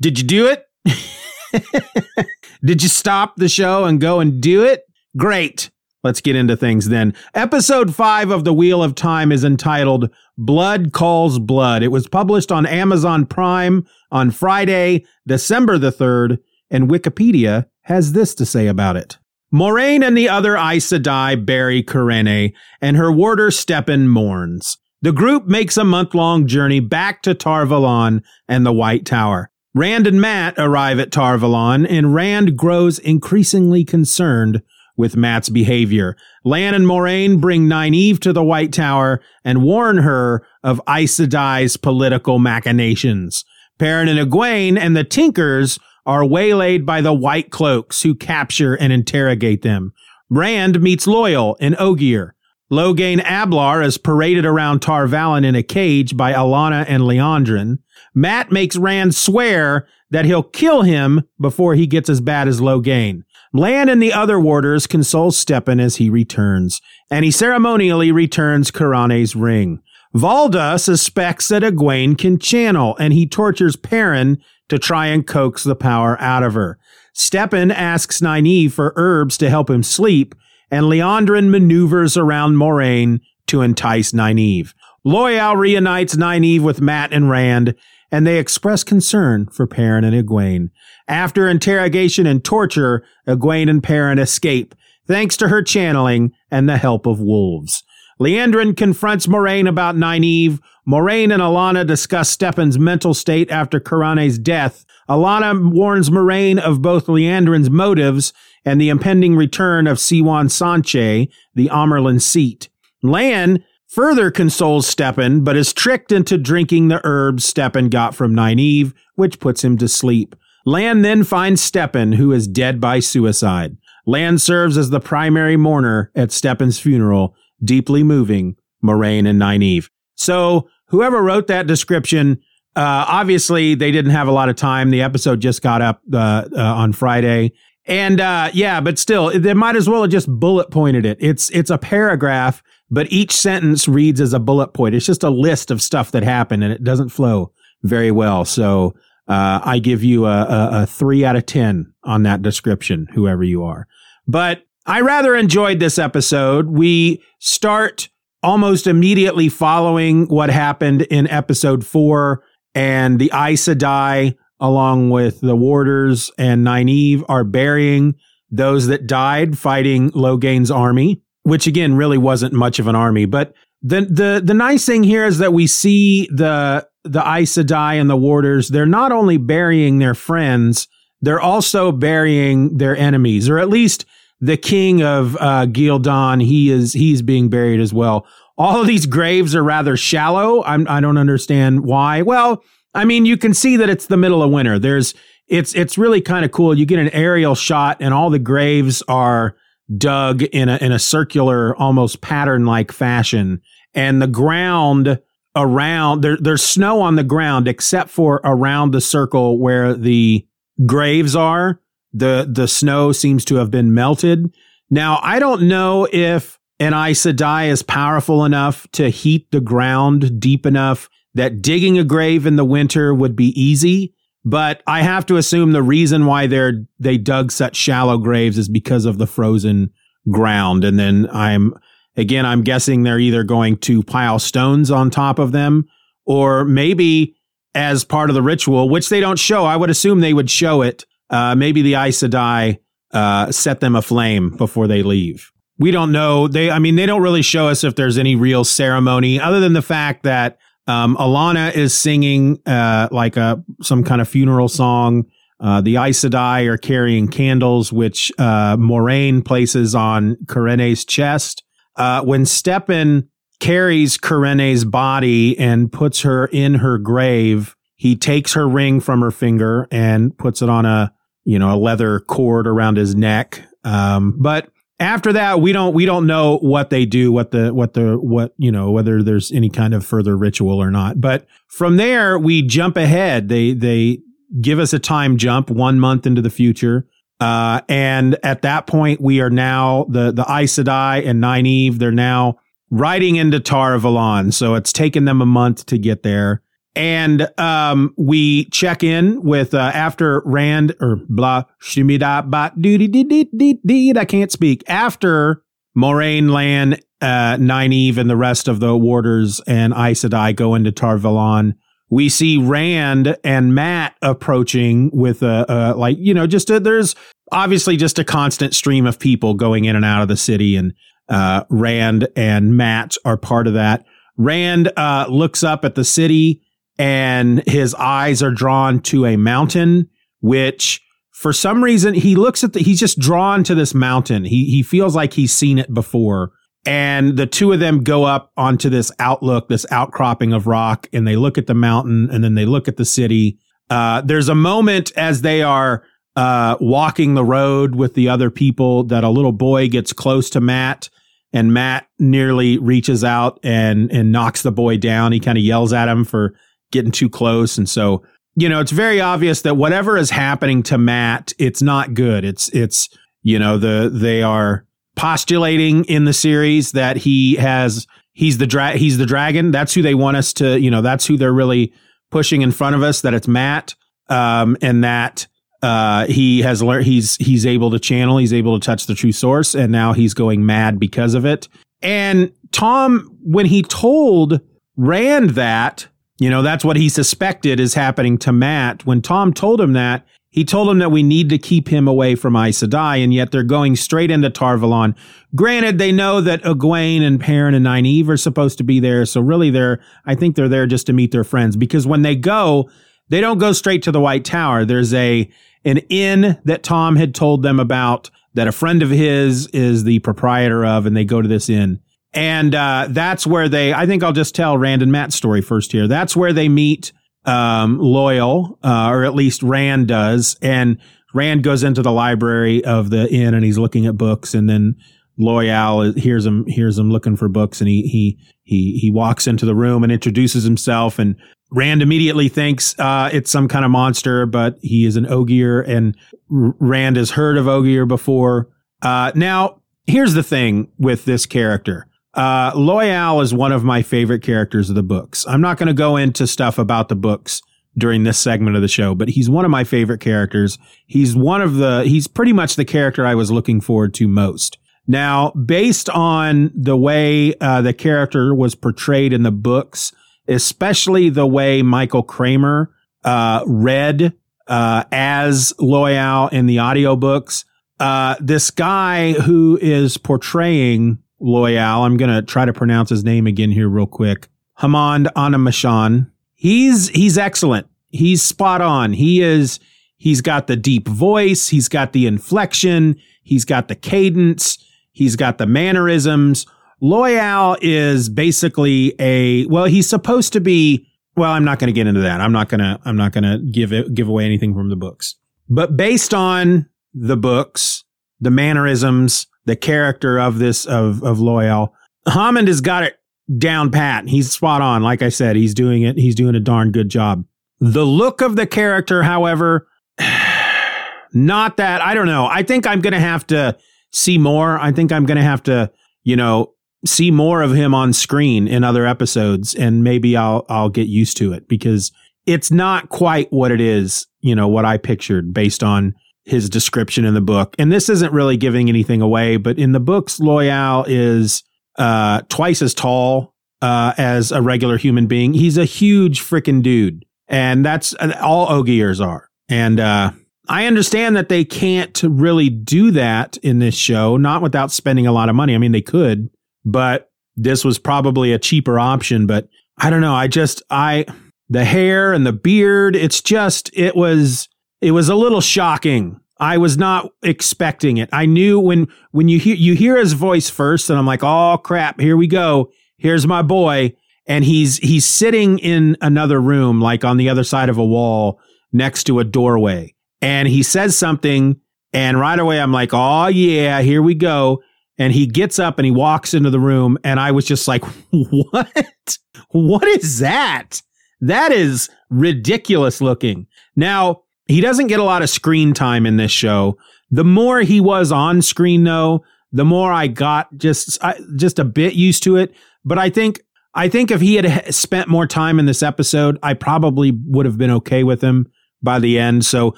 Did 0.00 0.18
you 0.18 0.26
do 0.26 0.48
it? 0.48 0.66
Did 2.64 2.82
you 2.82 2.88
stop 2.88 3.36
the 3.36 3.48
show 3.48 3.84
and 3.84 4.00
go 4.00 4.20
and 4.20 4.40
do 4.40 4.64
it? 4.64 4.84
Great. 5.16 5.70
Let's 6.04 6.20
get 6.20 6.34
into 6.34 6.56
things 6.56 6.88
then. 6.88 7.14
Episode 7.34 7.94
five 7.94 8.30
of 8.30 8.44
The 8.44 8.52
Wheel 8.52 8.82
of 8.82 8.96
Time 8.96 9.30
is 9.30 9.44
entitled 9.44 10.10
Blood 10.36 10.92
Calls 10.92 11.38
Blood. 11.38 11.84
It 11.84 11.92
was 11.92 12.08
published 12.08 12.50
on 12.50 12.66
Amazon 12.66 13.24
Prime 13.24 13.86
on 14.10 14.32
Friday, 14.32 15.04
December 15.26 15.78
the 15.78 15.92
3rd, 15.92 16.38
and 16.70 16.88
Wikipedia 16.88 17.66
has 17.82 18.12
this 18.12 18.34
to 18.34 18.46
say 18.46 18.66
about 18.66 18.96
it. 18.96 19.18
Moiraine 19.54 20.04
and 20.04 20.16
the 20.16 20.28
other 20.28 20.56
Aes 20.56 20.88
Sedai 20.88 21.44
bury 21.44 21.82
Kerene, 21.82 22.52
and 22.80 22.96
her 22.96 23.12
warder 23.12 23.50
Stepin 23.50 24.08
mourns. 24.08 24.78
The 25.02 25.12
group 25.12 25.46
makes 25.46 25.76
a 25.76 25.84
month 25.84 26.14
long 26.14 26.46
journey 26.46 26.78
back 26.78 27.22
to 27.22 27.34
Tar 27.34 27.66
Valon 27.66 28.22
and 28.48 28.64
the 28.64 28.72
White 28.72 29.04
Tower. 29.04 29.50
Rand 29.74 30.06
and 30.06 30.20
Mat 30.20 30.54
arrive 30.58 31.00
at 31.00 31.10
Tar 31.10 31.38
Valon, 31.38 31.84
and 31.90 32.14
Rand 32.14 32.56
grows 32.56 33.00
increasingly 33.00 33.84
concerned 33.84 34.62
with 34.96 35.16
Mat's 35.16 35.48
behavior. 35.48 36.16
Lan 36.44 36.72
and 36.72 36.86
Moiraine 36.86 37.40
bring 37.40 37.66
Nynaeve 37.66 38.20
to 38.20 38.32
the 38.32 38.44
White 38.44 38.72
Tower 38.72 39.20
and 39.44 39.64
warn 39.64 39.98
her 39.98 40.46
of 40.62 40.80
Aes 40.88 41.16
Sedai's 41.16 41.76
political 41.76 42.38
machinations. 42.38 43.44
Perrin 43.80 44.06
and 44.06 44.20
Egwene 44.20 44.78
and 44.78 44.96
the 44.96 45.02
Tinkers 45.02 45.80
are 46.06 46.24
waylaid 46.24 46.86
by 46.86 47.00
the 47.00 47.14
White 47.14 47.50
Cloaks 47.50 48.02
who 48.02 48.14
capture 48.14 48.74
and 48.74 48.92
interrogate 48.92 49.62
them. 49.62 49.92
Rand 50.30 50.80
meets 50.80 51.06
Loial 51.06 51.56
and 51.58 51.74
Ogier. 51.80 52.36
Logain 52.72 53.22
Ablar 53.22 53.82
is 53.82 53.98
paraded 53.98 54.46
around 54.46 54.80
Tar 54.80 55.06
Valon 55.06 55.44
in 55.44 55.54
a 55.54 55.62
cage 55.62 56.16
by 56.16 56.32
Alanna 56.32 56.86
and 56.88 57.02
Liandrin. 57.02 57.80
Mat 58.14 58.50
makes 58.50 58.78
Rand 58.78 59.14
swear 59.14 59.86
that 60.08 60.24
he'll 60.24 60.42
kill 60.42 60.80
him 60.80 61.28
before 61.38 61.74
he 61.74 61.86
gets 61.86 62.08
as 62.08 62.22
bad 62.22 62.48
as 62.48 62.62
Logain. 62.62 63.24
Lan 63.52 63.90
and 63.90 64.02
the 64.02 64.14
other 64.14 64.40
warders 64.40 64.86
console 64.86 65.30
Stepin 65.30 65.80
as 65.80 65.96
he 65.96 66.08
returns, 66.08 66.80
and 67.10 67.26
he 67.26 67.30
ceremonially 67.30 68.10
returns 68.10 68.70
Kerene's 68.70 69.36
ring. 69.36 69.82
Valda 70.14 70.80
suspects 70.80 71.48
that 71.48 71.62
Egwene 71.62 72.16
can 72.16 72.38
channel, 72.38 72.96
and 72.96 73.12
he 73.12 73.26
tortures 73.26 73.76
Perrin 73.76 74.42
to 74.70 74.78
try 74.78 75.08
and 75.08 75.26
coax 75.26 75.62
the 75.62 75.76
power 75.76 76.18
out 76.22 76.42
of 76.42 76.54
her. 76.54 76.78
Stepin 77.12 77.70
asks 77.70 78.22
Nynaeve 78.22 78.72
for 78.72 78.94
herbs 78.96 79.36
to 79.36 79.50
help 79.50 79.68
him 79.68 79.82
sleep, 79.82 80.34
and 80.72 80.86
Liandrin 80.86 81.50
maneuvers 81.50 82.16
around 82.16 82.56
Moiraine 82.56 83.20
to 83.46 83.60
entice 83.60 84.12
Nynaeve. 84.12 84.72
Loial 85.06 85.56
reunites 85.56 86.16
Nynaeve 86.16 86.62
with 86.62 86.80
Mat 86.80 87.12
and 87.12 87.28
Rand, 87.28 87.74
and 88.10 88.26
they 88.26 88.38
express 88.38 88.82
concern 88.82 89.46
for 89.46 89.66
Perrin 89.66 90.02
and 90.02 90.16
Egwene. 90.16 90.70
After 91.06 91.46
interrogation 91.46 92.26
and 92.26 92.42
torture, 92.42 93.04
Egwene 93.28 93.68
and 93.68 93.82
Perrin 93.82 94.18
escape, 94.18 94.74
thanks 95.06 95.36
to 95.36 95.48
her 95.48 95.62
channeling 95.62 96.32
and 96.50 96.68
the 96.68 96.78
help 96.78 97.04
of 97.04 97.20
wolves. 97.20 97.82
Liandrin 98.18 98.74
confronts 98.76 99.26
Moiraine 99.26 99.68
about 99.68 99.96
Nynaeve. 99.96 100.58
Moiraine 100.88 101.32
and 101.32 101.42
Alanna 101.42 101.86
discuss 101.86 102.30
Stepin's 102.30 102.78
mental 102.78 103.12
state 103.12 103.50
after 103.50 103.78
Kerene's 103.78 104.38
death. 104.38 104.86
Alanna 105.08 105.70
warns 105.70 106.08
Moiraine 106.08 106.58
of 106.58 106.80
both 106.80 107.06
Liandrin's 107.06 107.68
motives 107.68 108.32
and 108.64 108.80
the 108.80 108.88
impending 108.88 109.36
return 109.36 109.86
of 109.86 109.98
Siuan 109.98 110.46
Sanche, 110.46 111.28
the 111.54 111.68
Amyrlin 111.68 112.20
seat. 112.20 112.68
Lan 113.02 113.64
further 113.88 114.30
consoles 114.30 114.86
Stepin, 114.86 115.44
but 115.44 115.56
is 115.56 115.72
tricked 115.72 116.12
into 116.12 116.38
drinking 116.38 116.88
the 116.88 117.00
herbs 117.04 117.44
Stepin 117.44 117.88
got 117.88 118.14
from 118.14 118.34
Nynaeve, 118.34 118.94
which 119.16 119.40
puts 119.40 119.62
him 119.62 119.76
to 119.78 119.88
sleep. 119.88 120.34
Lan 120.64 121.02
then 121.02 121.24
finds 121.24 121.60
Stepin, 121.60 122.12
who 122.12 122.32
is 122.32 122.46
dead 122.46 122.80
by 122.80 123.00
suicide. 123.00 123.76
Lan 124.06 124.38
serves 124.38 124.78
as 124.78 124.90
the 124.90 125.00
primary 125.00 125.56
mourner 125.56 126.10
at 126.14 126.32
Stepin's 126.32 126.78
funeral, 126.78 127.36
deeply 127.62 128.02
moving 128.02 128.56
Moiraine 128.82 129.28
and 129.28 129.40
Nynaeve. 129.40 129.88
So 130.14 130.68
whoever 130.88 131.22
wrote 131.22 131.46
that 131.48 131.66
description, 131.66 132.40
uh, 132.76 133.04
obviously 133.08 133.74
they 133.74 133.90
didn't 133.90 134.12
have 134.12 134.28
a 134.28 134.32
lot 134.32 134.48
of 134.48 134.56
time. 134.56 134.90
The 134.90 135.02
episode 135.02 135.40
just 135.40 135.62
got 135.62 135.82
up 135.82 136.00
uh, 136.12 136.48
uh, 136.56 136.60
on 136.60 136.92
Friday, 136.92 137.52
and 137.86 138.20
uh, 138.20 138.50
yeah, 138.52 138.80
but 138.80 138.98
still, 138.98 139.38
they 139.38 139.54
might 139.54 139.76
as 139.76 139.88
well 139.88 140.02
have 140.02 140.10
just 140.10 140.28
bullet 140.28 140.70
pointed 140.70 141.04
it. 141.04 141.18
It's 141.20 141.50
it's 141.50 141.70
a 141.70 141.78
paragraph, 141.78 142.62
but 142.90 143.10
each 143.10 143.32
sentence 143.32 143.88
reads 143.88 144.20
as 144.20 144.32
a 144.32 144.38
bullet 144.38 144.68
point. 144.68 144.94
It's 144.94 145.06
just 145.06 145.24
a 145.24 145.30
list 145.30 145.70
of 145.70 145.82
stuff 145.82 146.12
that 146.12 146.22
happened, 146.22 146.62
and 146.62 146.72
it 146.72 146.84
doesn't 146.84 147.08
flow 147.08 147.52
very 147.82 148.12
well. 148.12 148.44
So 148.44 148.94
uh, 149.26 149.60
I 149.64 149.80
give 149.80 150.04
you 150.04 150.26
a, 150.26 150.42
a, 150.42 150.82
a 150.82 150.86
three 150.86 151.24
out 151.24 151.34
of 151.34 151.46
ten 151.46 151.92
on 152.04 152.22
that 152.22 152.42
description, 152.42 153.08
whoever 153.14 153.42
you 153.42 153.64
are. 153.64 153.88
But 154.28 154.64
I 154.86 155.00
rather 155.00 155.34
enjoyed 155.34 155.80
this 155.80 155.98
episode. 155.98 156.68
We 156.68 157.22
start 157.40 158.08
almost 158.44 158.86
immediately 158.86 159.48
following 159.48 160.26
what 160.26 160.50
happened 160.50 161.02
in 161.02 161.28
episode 161.28 161.84
four, 161.84 162.44
and 162.74 163.18
the 163.18 163.30
Aes 163.34 163.62
Sedai 163.62 164.36
along 164.62 165.10
with 165.10 165.40
the 165.40 165.56
warders 165.56 166.30
and 166.38 166.64
Nynaeve, 166.66 167.24
are 167.28 167.44
burying 167.44 168.14
those 168.50 168.86
that 168.86 169.06
died 169.06 169.58
fighting 169.58 170.10
Logain's 170.12 170.70
army, 170.70 171.20
which 171.42 171.66
again 171.66 171.96
really 171.96 172.18
wasn't 172.18 172.54
much 172.54 172.78
of 172.78 172.86
an 172.86 172.94
army. 172.94 173.26
But 173.26 173.52
the 173.82 174.02
the 174.02 174.40
the 174.42 174.54
nice 174.54 174.86
thing 174.86 175.02
here 175.02 175.26
is 175.26 175.38
that 175.38 175.52
we 175.52 175.66
see 175.66 176.28
the 176.28 176.86
the 177.04 177.20
Aes 177.20 177.52
Sedai 177.52 178.00
and 178.00 178.08
the 178.08 178.16
warders. 178.16 178.68
They're 178.68 178.86
not 178.86 179.10
only 179.12 179.36
burying 179.36 179.98
their 179.98 180.14
friends, 180.14 180.86
they're 181.20 181.40
also 181.40 181.90
burying 181.92 182.78
their 182.78 182.96
enemies, 182.96 183.48
or 183.48 183.58
at 183.58 183.68
least 183.68 184.06
the 184.40 184.56
king 184.56 185.02
of 185.02 185.36
uh, 185.36 185.66
Ghealdan. 185.66 186.42
He 186.44 186.70
is 186.70 186.92
he's 186.92 187.22
being 187.22 187.48
buried 187.48 187.80
as 187.80 187.92
well. 187.92 188.26
All 188.58 188.80
of 188.80 188.86
these 188.86 189.06
graves 189.06 189.56
are 189.56 189.64
rather 189.64 189.96
shallow. 189.96 190.62
I'm, 190.64 190.86
I 190.88 191.00
don't 191.00 191.18
understand 191.18 191.84
why. 191.84 192.22
Well, 192.22 192.62
I 192.94 193.04
mean, 193.04 193.24
you 193.24 193.36
can 193.36 193.54
see 193.54 193.76
that 193.76 193.88
it's 193.88 194.06
the 194.06 194.16
middle 194.16 194.42
of 194.42 194.50
winter. 194.50 194.78
There's 194.78 195.14
it's 195.48 195.74
it's 195.74 195.98
really 195.98 196.20
kind 196.20 196.44
of 196.44 196.52
cool. 196.52 196.76
You 196.76 196.86
get 196.86 196.98
an 196.98 197.10
aerial 197.10 197.54
shot 197.54 197.98
and 198.00 198.14
all 198.14 198.30
the 198.30 198.38
graves 198.38 199.02
are 199.08 199.56
dug 199.96 200.42
in 200.42 200.68
a 200.68 200.76
in 200.76 200.92
a 200.92 200.98
circular 200.98 201.76
almost 201.76 202.20
pattern 202.20 202.64
like 202.64 202.92
fashion 202.92 203.60
and 203.94 204.22
the 204.22 204.26
ground 204.26 205.20
around 205.54 206.22
there 206.22 206.36
there's 206.38 206.62
snow 206.62 207.02
on 207.02 207.16
the 207.16 207.24
ground 207.24 207.68
except 207.68 208.08
for 208.08 208.40
around 208.44 208.92
the 208.92 209.00
circle 209.00 209.58
where 209.58 209.94
the 209.94 210.46
graves 210.86 211.36
are. 211.36 211.80
The 212.12 212.48
the 212.50 212.68
snow 212.68 213.12
seems 213.12 213.44
to 213.46 213.56
have 213.56 213.70
been 213.70 213.94
melted. 213.94 214.54
Now, 214.90 215.18
I 215.22 215.38
don't 215.38 215.62
know 215.62 216.06
if 216.12 216.58
an 216.78 216.92
Aes 216.92 217.22
Sedai 217.24 217.68
is 217.68 217.82
powerful 217.82 218.44
enough 218.44 218.86
to 218.92 219.08
heat 219.08 219.50
the 219.50 219.60
ground 219.60 220.38
deep 220.40 220.66
enough 220.66 221.08
that 221.34 221.62
digging 221.62 221.98
a 221.98 222.04
grave 222.04 222.46
in 222.46 222.56
the 222.56 222.64
winter 222.64 223.14
would 223.14 223.36
be 223.36 223.58
easy, 223.60 224.14
but 224.44 224.82
I 224.86 225.02
have 225.02 225.26
to 225.26 225.36
assume 225.36 225.72
the 225.72 225.82
reason 225.82 226.26
why 226.26 226.46
they're 226.46 226.84
they 226.98 227.16
dug 227.18 227.52
such 227.52 227.76
shallow 227.76 228.18
graves 228.18 228.58
is 228.58 228.68
because 228.68 229.04
of 229.04 229.18
the 229.18 229.26
frozen 229.26 229.90
ground. 230.30 230.84
And 230.84 230.98
then 230.98 231.28
I'm 231.32 231.74
Again, 232.16 232.44
I'm 232.44 232.62
guessing 232.62 233.02
they're 233.02 233.18
either 233.18 233.42
going 233.42 233.78
to 233.78 234.02
pile 234.02 234.38
stones 234.38 234.90
on 234.90 235.10
top 235.10 235.38
of 235.38 235.52
them 235.52 235.88
or 236.26 236.64
maybe 236.64 237.36
as 237.74 238.04
part 238.04 238.28
of 238.28 238.34
the 238.34 238.42
ritual, 238.42 238.88
which 238.90 239.08
they 239.08 239.20
don't 239.20 239.38
show. 239.38 239.64
I 239.64 239.76
would 239.76 239.88
assume 239.88 240.20
they 240.20 240.34
would 240.34 240.50
show 240.50 240.82
it. 240.82 241.06
Uh, 241.30 241.54
maybe 241.54 241.80
the 241.80 241.94
Aes 241.94 242.18
Sedai 242.18 242.78
uh, 243.12 243.50
set 243.50 243.80
them 243.80 243.96
aflame 243.96 244.50
before 244.50 244.86
they 244.86 245.02
leave. 245.02 245.50
We 245.78 245.90
don't 245.90 246.12
know. 246.12 246.48
They, 246.48 246.70
I 246.70 246.78
mean, 246.78 246.96
they 246.96 247.06
don't 247.06 247.22
really 247.22 247.40
show 247.40 247.68
us 247.68 247.82
if 247.82 247.96
there's 247.96 248.18
any 248.18 248.36
real 248.36 248.62
ceremony 248.62 249.40
other 249.40 249.58
than 249.58 249.72
the 249.72 249.82
fact 249.82 250.22
that 250.24 250.58
um, 250.86 251.16
Alanna 251.16 251.74
is 251.74 251.94
singing 251.94 252.60
uh, 252.66 253.08
like 253.10 253.36
a 253.36 253.62
some 253.82 254.02
kind 254.04 254.20
of 254.20 254.28
funeral 254.28 254.68
song. 254.68 255.24
Uh, 255.60 255.80
the 255.80 255.96
Aes 255.96 256.20
Sedai 256.20 256.66
are 256.66 256.76
carrying 256.76 257.28
candles, 257.28 257.92
which 257.92 258.32
uh, 258.38 258.76
Moiraine 258.76 259.44
places 259.44 259.94
on 259.94 260.36
Kerene's 260.46 261.04
chest. 261.04 261.62
Uh, 261.94 262.22
when 262.22 262.44
Stepin 262.44 263.28
carries 263.60 264.18
Kerene's 264.18 264.84
body 264.84 265.56
and 265.58 265.92
puts 265.92 266.22
her 266.22 266.46
in 266.46 266.74
her 266.74 266.98
grave, 266.98 267.76
he 267.94 268.16
takes 268.16 268.54
her 268.54 268.68
ring 268.68 268.98
from 268.98 269.20
her 269.20 269.30
finger 269.30 269.86
and 269.92 270.36
puts 270.36 270.62
it 270.62 270.68
on 270.68 270.84
a 270.84 271.14
you 271.44 271.58
know 271.58 271.74
a 271.74 271.78
leather 271.78 272.18
cord 272.18 272.66
around 272.66 272.96
his 272.96 273.14
neck. 273.14 273.62
Um, 273.84 274.34
but 274.38 274.68
after 275.02 275.32
that 275.32 275.60
we 275.60 275.72
don't 275.72 275.94
we 275.94 276.06
don't 276.06 276.26
know 276.26 276.58
what 276.58 276.90
they 276.90 277.04
do 277.04 277.32
what 277.32 277.50
the 277.50 277.74
what 277.74 277.94
the 277.94 278.16
what 278.18 278.54
you 278.56 278.70
know 278.70 278.90
whether 278.90 279.22
there's 279.22 279.50
any 279.52 279.68
kind 279.68 279.94
of 279.94 280.06
further 280.06 280.36
ritual 280.36 280.80
or 280.80 280.90
not. 280.90 281.20
But 281.20 281.46
from 281.68 281.96
there 281.96 282.38
we 282.38 282.62
jump 282.62 282.96
ahead. 282.96 283.48
They 283.48 283.72
they 283.72 284.20
give 284.60 284.78
us 284.78 284.92
a 284.92 284.98
time 284.98 285.36
jump 285.36 285.70
one 285.70 285.98
month 285.98 286.26
into 286.26 286.40
the 286.40 286.50
future. 286.50 287.08
Uh, 287.40 287.80
and 287.88 288.38
at 288.44 288.62
that 288.62 288.86
point 288.86 289.20
we 289.20 289.40
are 289.40 289.50
now 289.50 290.06
the 290.08 290.30
the 290.32 290.42
Aes 290.42 290.74
Sedai 290.74 291.26
and 291.26 291.42
Nynaeve 291.42 291.98
they're 291.98 292.12
now 292.12 292.58
riding 292.90 293.36
into 293.36 293.58
Tar 293.58 293.98
Valon 293.98 294.52
so 294.52 294.74
it's 294.74 294.92
taken 294.92 295.24
them 295.24 295.40
a 295.40 295.46
month 295.46 295.86
to 295.86 295.98
get 295.98 296.22
there 296.22 296.62
and 296.94 297.48
um, 297.58 298.14
we 298.18 298.66
check 298.66 299.02
in 299.02 299.42
with 299.42 299.74
uh, 299.74 299.90
after 299.94 300.42
Rand 300.44 300.94
or 301.00 301.20
blah 301.28 301.64
shimida 301.80 302.48
bat 302.50 302.74
doody 302.80 303.08
dee 303.08 303.24
dee 303.24 303.80
dee. 303.84 304.12
I 304.16 304.24
can't 304.24 304.52
speak 304.52 304.82
after 304.88 305.62
Moiraine 305.96 306.50
Lan, 306.50 306.94
uh, 307.20 307.56
Nynaeve, 307.56 308.18
and 308.18 308.28
the 308.28 308.36
rest 308.36 308.68
of 308.68 308.80
the 308.80 308.96
warders 308.96 309.60
and 309.66 309.92
Aes 309.94 310.22
Sedai 310.22 310.54
go 310.54 310.74
into 310.74 310.92
Tar 310.92 311.18
Valon. 311.18 311.74
We 312.10 312.28
see 312.28 312.58
Rand 312.58 313.36
and 313.42 313.74
Mat 313.74 314.16
approaching 314.20 315.10
with 315.14 315.42
a, 315.42 315.64
a 315.68 315.94
like 315.96 316.18
you 316.18 316.34
know 316.34 316.46
just 316.46 316.68
a, 316.68 316.78
there's 316.78 317.14
obviously 317.52 317.96
just 317.96 318.18
a 318.18 318.24
constant 318.24 318.74
stream 318.74 319.06
of 319.06 319.18
people 319.18 319.54
going 319.54 319.86
in 319.86 319.96
and 319.96 320.04
out 320.04 320.20
of 320.20 320.28
the 320.28 320.36
city, 320.36 320.76
and 320.76 320.92
uh, 321.30 321.64
Rand 321.70 322.28
and 322.36 322.76
Mat 322.76 323.16
are 323.24 323.38
part 323.38 323.66
of 323.66 323.74
that. 323.74 324.04
Rand 324.36 324.92
uh, 324.96 325.26
looks 325.30 325.62
up 325.62 325.86
at 325.86 325.94
the 325.94 326.04
city 326.04 326.62
and 327.02 327.64
his 327.66 327.96
eyes 327.96 328.44
are 328.44 328.52
drawn 328.52 329.00
to 329.00 329.26
a 329.26 329.36
mountain, 329.36 330.08
which 330.38 331.00
for 331.32 331.52
some 331.52 331.82
reason 331.82 332.14
he 332.14 332.36
looks 332.36 332.62
at 332.62 332.74
the, 332.74 332.80
he's 332.80 333.00
just 333.00 333.18
drawn 333.18 333.64
to 333.64 333.74
this 333.74 333.92
mountain. 333.92 334.44
He, 334.44 334.66
he 334.66 334.84
feels 334.84 335.16
like 335.16 335.32
he's 335.32 335.52
seen 335.52 335.80
it 335.80 335.92
before. 335.92 336.52
And 336.86 337.36
the 337.36 337.46
two 337.46 337.72
of 337.72 337.80
them 337.80 338.04
go 338.04 338.22
up 338.22 338.52
onto 338.56 338.88
this 338.88 339.10
outlook, 339.18 339.68
this 339.68 339.84
outcropping 339.90 340.52
of 340.52 340.68
rock, 340.68 341.08
and 341.12 341.26
they 341.26 341.34
look 341.34 341.58
at 341.58 341.66
the 341.66 341.74
mountain 341.74 342.30
and 342.30 342.44
then 342.44 342.54
they 342.54 342.66
look 342.66 342.86
at 342.86 342.98
the 342.98 343.04
city. 343.04 343.58
Uh, 343.90 344.20
there's 344.20 344.48
a 344.48 344.54
moment 344.54 345.10
as 345.16 345.42
they 345.42 345.60
are 345.60 346.04
uh, 346.36 346.76
walking 346.80 347.34
the 347.34 347.44
road 347.44 347.96
with 347.96 348.14
the 348.14 348.28
other 348.28 348.48
people 348.48 349.02
that 349.04 349.24
a 349.24 349.28
little 349.28 349.50
boy 349.50 349.88
gets 349.88 350.12
close 350.12 350.48
to 350.50 350.60
Mat 350.60 351.10
and 351.52 351.74
Mat 351.74 352.06
nearly 352.20 352.78
reaches 352.78 353.24
out 353.24 353.58
and 353.64 354.10
and 354.12 354.30
knocks 354.30 354.62
the 354.62 354.72
boy 354.72 354.98
down. 354.98 355.32
He 355.32 355.40
kind 355.40 355.58
of 355.58 355.64
yells 355.64 355.92
at 355.92 356.08
him 356.08 356.24
for 356.24 356.54
getting 356.92 357.10
too 357.10 357.28
close. 357.28 357.76
And 357.76 357.88
so, 357.88 358.22
you 358.54 358.68
know, 358.68 358.80
it's 358.80 358.92
very 358.92 359.20
obvious 359.20 359.62
that 359.62 359.76
whatever 359.76 360.16
is 360.16 360.30
happening 360.30 360.82
to 360.84 360.98
Mat, 360.98 361.52
it's 361.58 361.82
not 361.82 362.14
good. 362.14 362.44
It's, 362.44 362.68
it's, 362.68 363.08
you 363.42 363.58
know, 363.58 363.78
the, 363.78 364.08
they 364.12 364.42
are 364.42 364.84
postulating 365.16 366.04
in 366.04 366.24
the 366.24 366.32
series 366.32 366.92
that 366.92 367.16
he 367.16 367.56
has, 367.56 368.06
he's 368.32 368.58
the 368.58 368.66
dra- 368.66 368.96
he's 368.96 369.18
the 369.18 369.26
dragon. 369.26 369.72
That's 369.72 369.94
who 369.94 370.02
they 370.02 370.14
want 370.14 370.36
us 370.36 370.52
to, 370.54 370.78
you 370.78 370.90
know, 370.90 371.02
that's 371.02 371.26
who 371.26 371.36
they're 371.36 371.52
really 371.52 371.92
pushing 372.30 372.62
in 372.62 372.70
front 372.70 372.94
of 372.94 373.02
us, 373.02 373.22
that 373.22 373.34
it's 373.34 373.48
Mat. 373.48 373.94
Um, 374.28 374.76
and 374.80 375.02
that, 375.02 375.48
uh, 375.82 376.26
he 376.26 376.62
has 376.62 376.80
learned 376.80 377.04
he's 377.04 377.36
he's 377.36 377.66
able 377.66 377.90
to 377.90 377.98
channel, 377.98 378.38
he's 378.38 378.52
able 378.52 378.78
to 378.78 378.86
touch 378.86 379.06
the 379.06 379.16
true 379.16 379.32
source, 379.32 379.74
and 379.74 379.90
now 379.90 380.12
he's 380.12 380.32
going 380.32 380.64
mad 380.64 381.00
because 381.00 381.34
of 381.34 381.44
it. 381.44 381.68
And 382.00 382.52
Tom, 382.70 383.36
when 383.42 383.66
he 383.66 383.82
told 383.82 384.60
Rand 384.96 385.50
that, 385.50 386.06
you 386.38 386.50
know, 386.50 386.62
that's 386.62 386.84
what 386.84 386.96
he 386.96 387.08
suspected 387.08 387.78
is 387.78 387.94
happening 387.94 388.38
to 388.38 388.52
Mat. 388.52 389.06
When 389.06 389.22
Tom 389.22 389.52
told 389.52 389.80
him 389.80 389.92
that, 389.92 390.26
he 390.50 390.64
told 390.64 390.90
him 390.90 390.98
that 390.98 391.10
we 391.10 391.22
need 391.22 391.48
to 391.48 391.56
keep 391.56 391.88
him 391.88 392.06
away 392.06 392.34
from 392.34 392.56
Aes 392.56 392.82
Sedai, 392.82 393.24
and 393.24 393.32
yet 393.32 393.52
they're 393.52 393.62
going 393.62 393.96
straight 393.96 394.30
into 394.30 394.50
Tar 394.50 394.76
Valon. 394.76 395.14
Granted, 395.54 395.96
they 395.96 396.12
know 396.12 396.42
that 396.42 396.62
Egwene 396.62 397.22
and 397.22 397.40
Perrin 397.40 397.74
and 397.74 397.86
Nynaeve 397.86 398.28
are 398.28 398.36
supposed 398.36 398.76
to 398.78 398.84
be 398.84 399.00
there, 399.00 399.24
so 399.24 399.40
really 399.40 399.70
they're, 399.70 400.02
I 400.26 400.34
think 400.34 400.54
they're 400.54 400.68
there 400.68 400.86
just 400.86 401.06
to 401.06 401.14
meet 401.14 401.32
their 401.32 401.44
friends, 401.44 401.76
because 401.76 402.06
when 402.06 402.20
they 402.20 402.36
go, 402.36 402.90
they 403.30 403.40
don't 403.40 403.56
go 403.56 403.72
straight 403.72 404.02
to 404.02 404.12
the 404.12 404.20
White 404.20 404.44
Tower. 404.44 404.84
There's 404.84 405.14
a, 405.14 405.50
an 405.86 405.98
inn 406.10 406.60
that 406.64 406.82
Tom 406.82 407.16
had 407.16 407.34
told 407.34 407.62
them 407.62 407.80
about 407.80 408.30
that 408.52 408.68
a 408.68 408.72
friend 408.72 409.02
of 409.02 409.08
his 409.08 409.68
is 409.68 410.04
the 410.04 410.18
proprietor 410.18 410.84
of, 410.84 411.06
and 411.06 411.16
they 411.16 411.24
go 411.24 411.40
to 411.40 411.48
this 411.48 411.70
inn. 411.70 412.00
And 412.34 412.74
uh, 412.74 413.08
that's 413.10 413.46
where 413.46 413.68
they, 413.68 413.92
I 413.92 414.06
think 414.06 414.22
I'll 414.22 414.32
just 414.32 414.54
tell 414.54 414.78
Rand 414.78 415.02
and 415.02 415.12
Mat's 415.12 415.36
story 415.36 415.60
first 415.60 415.92
here. 415.92 416.08
That's 416.08 416.34
where 416.34 416.52
they 416.52 416.68
meet 416.68 417.12
um, 417.44 417.98
Loial, 417.98 418.78
uh, 418.82 419.10
or 419.10 419.24
at 419.24 419.34
least 419.34 419.62
Rand 419.62 420.08
does. 420.08 420.56
And 420.62 420.98
Rand 421.34 421.62
goes 421.62 421.82
into 421.82 422.02
the 422.02 422.12
library 422.12 422.84
of 422.84 423.10
the 423.10 423.28
inn 423.30 423.54
and 423.54 423.64
he's 423.64 423.78
looking 423.78 424.06
at 424.06 424.16
books. 424.16 424.54
And 424.54 424.68
then 424.68 424.96
Loial 425.38 426.16
hears 426.16 426.46
him, 426.46 426.66
hears 426.66 426.98
him 426.98 427.10
looking 427.10 427.36
for 427.36 427.48
books. 427.48 427.80
And 427.80 427.88
he, 427.88 428.02
he, 428.02 428.38
he, 428.62 428.98
he 428.98 429.10
walks 429.10 429.46
into 429.46 429.66
the 429.66 429.74
room 429.74 430.02
and 430.02 430.12
introduces 430.12 430.64
himself. 430.64 431.18
And 431.18 431.36
Rand 431.70 432.02
immediately 432.02 432.48
thinks 432.48 432.98
uh, 432.98 433.28
it's 433.32 433.50
some 433.50 433.68
kind 433.68 433.84
of 433.84 433.90
monster, 433.90 434.46
but 434.46 434.78
he 434.80 435.04
is 435.04 435.16
an 435.16 435.26
Ogier. 435.26 435.82
And 435.82 436.16
Rand 436.48 437.16
has 437.16 437.30
heard 437.30 437.58
of 437.58 437.66
Ogier 437.66 438.06
before. 438.06 438.68
Uh, 439.02 439.32
now, 439.34 439.80
here's 440.06 440.34
the 440.34 440.42
thing 440.42 440.90
with 440.98 441.24
this 441.24 441.44
character 441.44 442.06
uh, 442.34 442.72
Loial 442.72 443.42
is 443.42 443.52
one 443.52 443.72
of 443.72 443.84
my 443.84 444.02
favorite 444.02 444.42
characters 444.42 444.88
of 444.88 444.96
the 444.96 445.02
books. 445.02 445.46
I'm 445.46 445.60
not 445.60 445.78
going 445.78 445.88
to 445.88 445.94
go 445.94 446.16
into 446.16 446.46
stuff 446.46 446.78
about 446.78 447.08
the 447.08 447.16
books 447.16 447.62
during 447.96 448.24
this 448.24 448.38
segment 448.38 448.74
of 448.74 448.82
the 448.82 448.88
show, 448.88 449.14
but 449.14 449.28
he's 449.28 449.50
one 449.50 449.64
of 449.64 449.70
my 449.70 449.84
favorite 449.84 450.20
characters. 450.20 450.78
He's 451.06 451.36
one 451.36 451.60
of 451.60 451.74
the, 451.74 452.04
he's 452.04 452.26
pretty 452.26 452.52
much 452.52 452.76
the 452.76 452.86
character 452.86 453.26
I 453.26 453.34
was 453.34 453.50
looking 453.50 453.80
forward 453.80 454.14
to 454.14 454.28
most. 454.28 454.78
Now, 455.06 455.50
based 455.50 456.08
on 456.10 456.70
the 456.74 456.96
way 456.96 457.54
uh, 457.60 457.82
the 457.82 457.92
character 457.92 458.54
was 458.54 458.74
portrayed 458.74 459.32
in 459.32 459.42
the 459.42 459.50
books, 459.50 460.12
especially 460.48 461.28
the 461.28 461.46
way 461.46 461.82
Michael 461.82 462.22
Kramer 462.22 462.94
uh, 463.24 463.62
read 463.66 464.32
uh, 464.68 465.04
as 465.12 465.72
Loial 465.78 466.52
in 466.52 466.66
the 466.66 466.76
audiobooks, 466.76 467.64
uh, 468.00 468.36
this 468.40 468.70
guy 468.70 469.32
who 469.32 469.78
is 469.82 470.16
portraying 470.16 471.18
Loial. 471.42 472.06
I'm 472.06 472.16
to 472.16 472.42
try 472.42 472.64
to 472.64 472.72
pronounce 472.72 473.10
his 473.10 473.24
name 473.24 473.46
again 473.46 473.70
here 473.70 473.88
real 473.88 474.06
quick. 474.06 474.48
Hammed 474.78 475.28
Animashaun. 475.34 476.30
He's, 476.54 477.08
he's 477.08 477.36
excellent. 477.36 477.88
He's 478.08 478.42
spot 478.42 478.80
on. 478.80 479.12
He 479.12 479.42
is, 479.42 479.80
he's 480.16 480.40
got 480.40 480.66
the 480.66 480.76
deep 480.76 481.08
voice. 481.08 481.68
He's 481.68 481.88
got 481.88 482.12
the 482.12 482.26
inflection. 482.26 483.16
He's 483.42 483.64
got 483.64 483.88
the 483.88 483.94
cadence. 483.94 484.78
He's 485.12 485.36
got 485.36 485.58
the 485.58 485.66
mannerisms. 485.66 486.66
Loial 487.02 487.76
is 487.82 488.28
basically 488.28 489.14
a, 489.18 489.66
well, 489.66 489.86
he's 489.86 490.08
supposed 490.08 490.52
to 490.52 490.60
be, 490.60 491.08
well, 491.36 491.50
I'm 491.50 491.64
not 491.64 491.78
going 491.78 491.88
to 491.88 491.92
get 491.92 492.06
into 492.06 492.20
that. 492.20 492.40
I'm 492.40 492.52
not 492.52 492.68
going 492.68 492.80
to, 492.80 493.00
I'm 493.04 493.16
not 493.16 493.32
going 493.32 493.44
to 493.44 493.58
give 493.72 493.92
it, 493.92 494.14
give 494.14 494.28
away 494.28 494.44
anything 494.44 494.72
from 494.72 494.88
the 494.88 494.96
books, 494.96 495.34
but 495.68 495.96
based 495.96 496.32
on 496.32 496.88
the 497.12 497.36
books, 497.36 498.04
the 498.40 498.50
mannerisms, 498.50 499.46
the 499.64 499.76
character 499.76 500.38
of 500.38 500.58
this 500.58 500.86
of 500.86 501.22
of 501.22 501.38
Loial. 501.38 501.90
Hammed 502.26 502.68
has 502.68 502.80
got 502.80 503.02
it 503.02 503.16
down 503.58 503.90
pat. 503.90 504.28
He's 504.28 504.50
spot 504.50 504.80
on. 504.80 505.02
Like 505.02 505.22
I 505.22 505.28
said, 505.28 505.56
he's 505.56 505.74
doing 505.74 506.02
it. 506.02 506.16
He's 506.16 506.34
doing 506.34 506.54
a 506.54 506.60
darn 506.60 506.92
good 506.92 507.08
job. 507.08 507.44
The 507.80 508.06
look 508.06 508.40
of 508.40 508.56
the 508.56 508.66
character, 508.66 509.22
however, 509.22 509.88
not 511.32 511.76
that 511.78 512.00
I 512.00 512.14
don't 512.14 512.26
know. 512.26 512.46
I 512.46 512.62
think 512.62 512.86
I'm 512.86 513.00
going 513.00 513.14
to 513.14 513.20
have 513.20 513.46
to 513.48 513.76
see 514.12 514.38
more. 514.38 514.78
I 514.78 514.92
think 514.92 515.10
I'm 515.10 515.26
going 515.26 515.38
to 515.38 515.44
have 515.44 515.62
to, 515.64 515.90
you 516.22 516.36
know, 516.36 516.74
see 517.04 517.30
more 517.30 517.62
of 517.62 517.72
him 517.72 517.94
on 517.94 518.12
screen 518.12 518.68
in 518.68 518.84
other 518.84 519.06
episodes 519.06 519.74
and 519.74 520.04
maybe 520.04 520.36
I'll 520.36 520.64
I'll 520.68 520.88
get 520.88 521.08
used 521.08 521.36
to 521.38 521.52
it 521.52 521.66
because 521.68 522.12
it's 522.46 522.70
not 522.70 523.08
quite 523.08 523.52
what 523.52 523.72
it 523.72 523.80
is, 523.80 524.26
you 524.40 524.54
know, 524.54 524.68
what 524.68 524.84
I 524.84 524.98
pictured 524.98 525.52
based 525.52 525.82
on 525.82 526.14
his 526.44 526.68
description 526.68 527.24
in 527.24 527.34
the 527.34 527.40
book. 527.40 527.74
And 527.78 527.92
this 527.92 528.08
isn't 528.08 528.32
really 528.32 528.56
giving 528.56 528.88
anything 528.88 529.22
away, 529.22 529.56
but 529.56 529.78
in 529.78 529.92
the 529.92 530.00
books, 530.00 530.38
Loial 530.38 531.04
is 531.06 531.62
uh, 531.98 532.42
twice 532.48 532.82
as 532.82 532.94
tall 532.94 533.54
uh, 533.80 534.14
as 534.16 534.52
a 534.52 534.62
regular 534.62 534.96
human 534.96 535.26
being. 535.26 535.54
He's 535.54 535.78
a 535.78 535.84
huge 535.84 536.40
freaking 536.40 536.82
dude, 536.82 537.24
and 537.48 537.84
that's 537.84 538.14
uh, 538.14 538.36
all 538.40 538.70
Ogiers 538.70 539.20
are. 539.20 539.48
And 539.68 540.00
uh, 540.00 540.32
I 540.68 540.86
understand 540.86 541.36
that 541.36 541.48
they 541.48 541.64
can't 541.64 542.20
really 542.22 542.70
do 542.70 543.10
that 543.12 543.56
in 543.58 543.78
this 543.78 543.94
show, 543.94 544.36
not 544.36 544.62
without 544.62 544.92
spending 544.92 545.26
a 545.26 545.32
lot 545.32 545.48
of 545.48 545.54
money. 545.54 545.74
I 545.74 545.78
mean, 545.78 545.92
they 545.92 546.02
could, 546.02 546.50
but 546.84 547.30
this 547.56 547.84
was 547.84 547.98
probably 547.98 548.52
a 548.52 548.58
cheaper 548.58 548.98
option. 548.98 549.46
But 549.46 549.68
I 549.98 550.10
don't 550.10 550.20
know. 550.20 550.34
I 550.34 550.48
just 550.48 550.82
I 550.90 551.26
the 551.68 551.84
hair 551.84 552.32
and 552.32 552.46
the 552.46 552.52
beard. 552.52 553.16
It's 553.16 553.40
just 553.42 553.90
it 553.94 554.16
was 554.16 554.68
it 555.02 555.10
was 555.10 555.28
a 555.28 555.34
little 555.34 555.60
shocking. 555.60 556.40
I 556.58 556.78
was 556.78 556.96
not 556.96 557.28
expecting 557.42 558.18
it. 558.18 558.28
I 558.32 558.46
knew 558.46 558.78
when 558.78 559.08
when 559.32 559.48
you 559.48 559.58
hear 559.58 559.74
you 559.74 559.94
hear 559.94 560.16
his 560.16 560.32
voice 560.32 560.70
first, 560.70 561.10
and 561.10 561.18
I'm 561.18 561.26
like, 561.26 561.42
oh 561.42 561.78
crap, 561.82 562.20
here 562.20 562.36
we 562.36 562.46
go. 562.46 562.90
Here's 563.18 563.46
my 563.46 563.62
boy, 563.62 564.14
and 564.46 564.64
he's 564.64 564.98
he's 564.98 565.26
sitting 565.26 565.80
in 565.80 566.16
another 566.20 566.60
room, 566.60 567.00
like 567.00 567.24
on 567.24 567.36
the 567.36 567.48
other 567.48 567.64
side 567.64 567.88
of 567.88 567.98
a 567.98 568.04
wall, 568.04 568.60
next 568.92 569.24
to 569.24 569.40
a 569.40 569.44
doorway, 569.44 570.14
and 570.40 570.68
he 570.68 570.84
says 570.84 571.18
something, 571.18 571.80
and 572.12 572.38
right 572.38 572.58
away 572.58 572.80
I'm 572.80 572.92
like, 572.92 573.10
oh 573.12 573.48
yeah, 573.48 574.00
here 574.00 574.22
we 574.22 574.34
go. 574.34 574.82
And 575.18 575.32
he 575.32 575.46
gets 575.46 575.78
up 575.78 575.98
and 575.98 576.06
he 576.06 576.12
walks 576.12 576.54
into 576.54 576.70
the 576.70 576.80
room, 576.80 577.18
and 577.24 577.40
I 577.40 577.50
was 577.50 577.64
just 577.64 577.88
like, 577.88 578.04
what? 578.30 579.38
What 579.70 580.04
is 580.06 580.38
that? 580.38 581.02
That 581.40 581.72
is 581.72 582.08
ridiculous 582.30 583.20
looking. 583.20 583.66
Now, 583.96 584.42
he 584.66 584.80
doesn't 584.80 585.08
get 585.08 585.20
a 585.20 585.24
lot 585.24 585.42
of 585.42 585.50
screen 585.50 585.92
time 585.92 586.26
in 586.26 586.36
this 586.36 586.52
show. 586.52 586.96
The 587.30 587.44
more 587.44 587.80
he 587.80 588.00
was 588.00 588.30
on 588.30 588.62
screen, 588.62 589.04
though, 589.04 589.44
the 589.72 589.84
more 589.84 590.12
I 590.12 590.26
got 590.26 590.76
just 590.76 591.18
just 591.56 591.78
a 591.78 591.84
bit 591.84 592.14
used 592.14 592.42
to 592.44 592.56
it. 592.56 592.74
But 593.04 593.18
I 593.18 593.30
think 593.30 593.60
I 593.94 594.08
think 594.08 594.30
if 594.30 594.40
he 594.40 594.54
had 594.54 594.94
spent 594.94 595.28
more 595.28 595.46
time 595.46 595.78
in 595.78 595.86
this 595.86 596.02
episode, 596.02 596.58
I 596.62 596.74
probably 596.74 597.32
would 597.46 597.66
have 597.66 597.78
been 597.78 597.90
okay 597.90 598.24
with 598.24 598.42
him 598.42 598.70
by 599.02 599.18
the 599.18 599.38
end. 599.38 599.64
So 599.64 599.94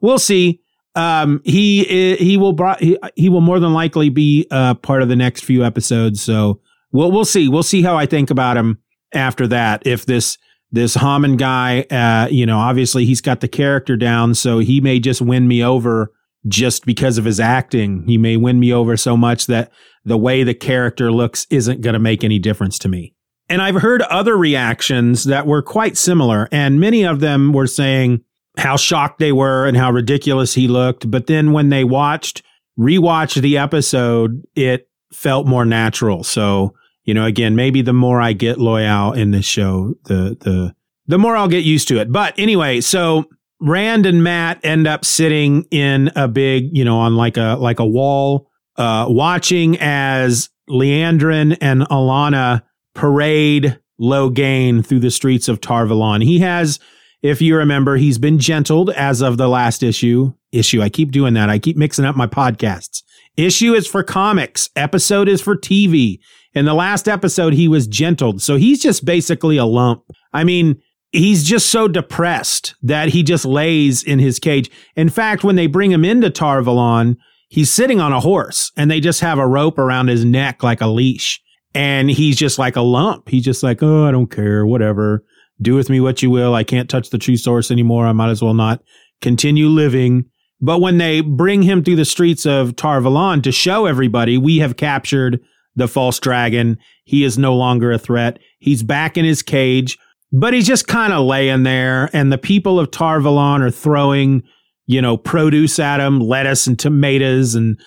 we'll 0.00 0.18
see. 0.18 0.60
Um, 0.94 1.42
he 1.44 2.16
he 2.16 2.36
will 2.36 2.52
brought 2.52 2.80
he, 2.80 2.98
he 3.16 3.28
will 3.28 3.42
more 3.42 3.60
than 3.60 3.74
likely 3.74 4.08
be 4.08 4.46
uh, 4.50 4.74
part 4.74 5.02
of 5.02 5.08
the 5.08 5.16
next 5.16 5.44
few 5.44 5.64
episodes. 5.64 6.22
So 6.22 6.60
we'll 6.92 7.12
we'll 7.12 7.26
see. 7.26 7.48
We'll 7.48 7.62
see 7.62 7.82
how 7.82 7.96
I 7.96 8.06
think 8.06 8.30
about 8.30 8.56
him 8.56 8.78
after 9.12 9.46
that. 9.48 9.86
If 9.86 10.06
this 10.06 10.38
this 10.76 10.94
Hammond 10.94 11.38
guy, 11.38 11.80
uh, 11.90 12.28
you 12.30 12.46
know, 12.46 12.58
obviously 12.58 13.04
he's 13.04 13.20
got 13.20 13.40
the 13.40 13.48
character 13.48 13.96
down, 13.96 14.34
so 14.34 14.58
he 14.58 14.80
may 14.80 15.00
just 15.00 15.20
win 15.20 15.48
me 15.48 15.62
over 15.62 16.12
just 16.46 16.86
because 16.86 17.18
of 17.18 17.24
his 17.24 17.40
acting. 17.40 18.04
He 18.06 18.18
may 18.18 18.36
win 18.36 18.60
me 18.60 18.72
over 18.72 18.96
so 18.96 19.16
much 19.16 19.46
that 19.46 19.72
the 20.04 20.16
way 20.16 20.44
the 20.44 20.54
character 20.54 21.10
looks 21.10 21.46
isn't 21.50 21.80
going 21.80 21.94
to 21.94 21.98
make 21.98 22.22
any 22.22 22.38
difference 22.38 22.78
to 22.80 22.88
me. 22.88 23.14
And 23.48 23.62
I've 23.62 23.76
heard 23.76 24.02
other 24.02 24.36
reactions 24.36 25.24
that 25.24 25.46
were 25.46 25.62
quite 25.62 25.96
similar, 25.96 26.48
and 26.52 26.80
many 26.80 27.04
of 27.04 27.20
them 27.20 27.52
were 27.52 27.66
saying 27.66 28.22
how 28.56 28.76
shocked 28.76 29.18
they 29.18 29.32
were 29.32 29.66
and 29.66 29.76
how 29.76 29.90
ridiculous 29.90 30.54
he 30.54 30.68
looked. 30.68 31.10
But 31.10 31.26
then 31.26 31.52
when 31.52 31.68
they 31.68 31.84
watched, 31.84 32.42
rewatched 32.78 33.40
the 33.42 33.58
episode, 33.58 34.42
it 34.54 34.88
felt 35.12 35.46
more 35.46 35.64
natural. 35.64 36.24
So 36.24 36.74
you 37.06 37.14
know, 37.14 37.24
again, 37.24 37.56
maybe 37.56 37.80
the 37.82 37.92
more 37.92 38.20
I 38.20 38.32
get 38.34 38.58
Loial 38.58 39.16
in 39.16 39.30
this 39.30 39.46
show, 39.46 39.94
the 40.04 40.36
the 40.40 40.74
the 41.06 41.18
more 41.18 41.36
I'll 41.36 41.48
get 41.48 41.64
used 41.64 41.88
to 41.88 42.00
it. 42.00 42.12
But 42.12 42.34
anyway, 42.36 42.80
so 42.80 43.24
Rand 43.60 44.04
and 44.06 44.22
Mat 44.22 44.60
end 44.62 44.86
up 44.86 45.04
sitting 45.04 45.64
in 45.70 46.10
a 46.16 46.28
big, 46.28 46.76
you 46.76 46.84
know, 46.84 46.98
on 46.98 47.16
like 47.16 47.36
a 47.36 47.56
like 47.60 47.78
a 47.78 47.86
wall, 47.86 48.50
uh, 48.76 49.06
watching 49.08 49.78
as 49.78 50.50
Liandrin 50.68 51.56
and 51.60 51.82
Alanna 51.82 52.62
parade 52.94 53.78
Logain 54.00 54.84
through 54.84 55.00
the 55.00 55.10
streets 55.10 55.48
of 55.48 55.60
Tar 55.60 55.86
Valon. 55.86 56.22
He 56.22 56.40
has, 56.40 56.80
if 57.22 57.40
you 57.40 57.56
remember, 57.56 57.96
he's 57.96 58.18
been 58.18 58.38
gentled 58.38 58.90
as 58.90 59.22
of 59.22 59.38
the 59.38 59.48
last 59.48 59.82
issue. 59.82 60.34
Issue. 60.52 60.82
I 60.82 60.88
keep 60.88 61.12
doing 61.12 61.34
that. 61.34 61.50
I 61.50 61.58
keep 61.58 61.76
mixing 61.76 62.04
up 62.04 62.16
my 62.16 62.26
podcasts. 62.26 63.02
Issue 63.36 63.74
is 63.74 63.86
for 63.86 64.02
comics. 64.02 64.70
Episode 64.76 65.28
is 65.28 65.40
for 65.42 65.56
TV. 65.56 66.18
In 66.56 66.64
the 66.64 66.72
last 66.72 67.06
episode, 67.06 67.52
he 67.52 67.68
was 67.68 67.86
gentled. 67.86 68.40
So 68.40 68.56
he's 68.56 68.80
just 68.80 69.04
basically 69.04 69.58
a 69.58 69.66
lump. 69.66 70.02
I 70.32 70.42
mean, 70.42 70.80
he's 71.12 71.44
just 71.44 71.68
so 71.68 71.86
depressed 71.86 72.74
that 72.82 73.10
he 73.10 73.22
just 73.22 73.44
lays 73.44 74.02
in 74.02 74.18
his 74.18 74.38
cage. 74.38 74.70
In 74.96 75.10
fact, 75.10 75.44
when 75.44 75.56
they 75.56 75.66
bring 75.66 75.92
him 75.92 76.02
into 76.02 76.30
Tar 76.30 76.62
Valon, 76.62 77.16
he's 77.50 77.70
sitting 77.70 78.00
on 78.00 78.14
a 78.14 78.20
horse 78.20 78.72
and 78.74 78.90
they 78.90 79.00
just 79.00 79.20
have 79.20 79.38
a 79.38 79.46
rope 79.46 79.78
around 79.78 80.08
his 80.08 80.24
neck 80.24 80.62
like 80.62 80.80
a 80.80 80.86
leash. 80.86 81.42
And 81.74 82.10
he's 82.10 82.36
just 82.36 82.58
like 82.58 82.74
a 82.74 82.80
lump. 82.80 83.28
He's 83.28 83.44
just 83.44 83.62
like, 83.62 83.82
oh, 83.82 84.06
I 84.06 84.10
don't 84.10 84.30
care, 84.30 84.64
whatever. 84.64 85.26
Do 85.60 85.74
with 85.74 85.90
me 85.90 86.00
what 86.00 86.22
you 86.22 86.30
will. 86.30 86.54
I 86.54 86.64
can't 86.64 86.88
touch 86.88 87.10
the 87.10 87.18
true 87.18 87.36
source 87.36 87.70
anymore. 87.70 88.06
I 88.06 88.12
might 88.12 88.30
as 88.30 88.40
well 88.40 88.54
not 88.54 88.82
continue 89.20 89.66
living. 89.66 90.24
But 90.58 90.80
when 90.80 90.96
they 90.96 91.20
bring 91.20 91.60
him 91.60 91.84
through 91.84 91.96
the 91.96 92.06
streets 92.06 92.46
of 92.46 92.76
Tar 92.76 93.02
Valon 93.02 93.42
to 93.42 93.52
show 93.52 93.84
everybody, 93.84 94.38
we 94.38 94.56
have 94.60 94.78
captured 94.78 95.38
the 95.76 95.86
false 95.86 96.18
dragon. 96.18 96.78
He 97.04 97.22
is 97.22 97.38
no 97.38 97.54
longer 97.54 97.92
a 97.92 97.98
threat. 97.98 98.38
He's 98.58 98.82
back 98.82 99.16
in 99.16 99.24
his 99.24 99.42
cage, 99.42 99.98
but 100.32 100.52
he's 100.52 100.66
just 100.66 100.88
kind 100.88 101.12
of 101.12 101.24
laying 101.24 101.62
there. 101.62 102.10
And 102.12 102.32
the 102.32 102.38
people 102.38 102.80
of 102.80 102.90
Tar 102.90 103.20
Valon 103.20 103.60
are 103.60 103.70
throwing, 103.70 104.42
you 104.86 105.00
know, 105.00 105.16
produce 105.16 105.78
at 105.78 106.00
him, 106.00 106.18
lettuce 106.18 106.66
and 106.66 106.78
tomatoes 106.78 107.54
and 107.54 107.78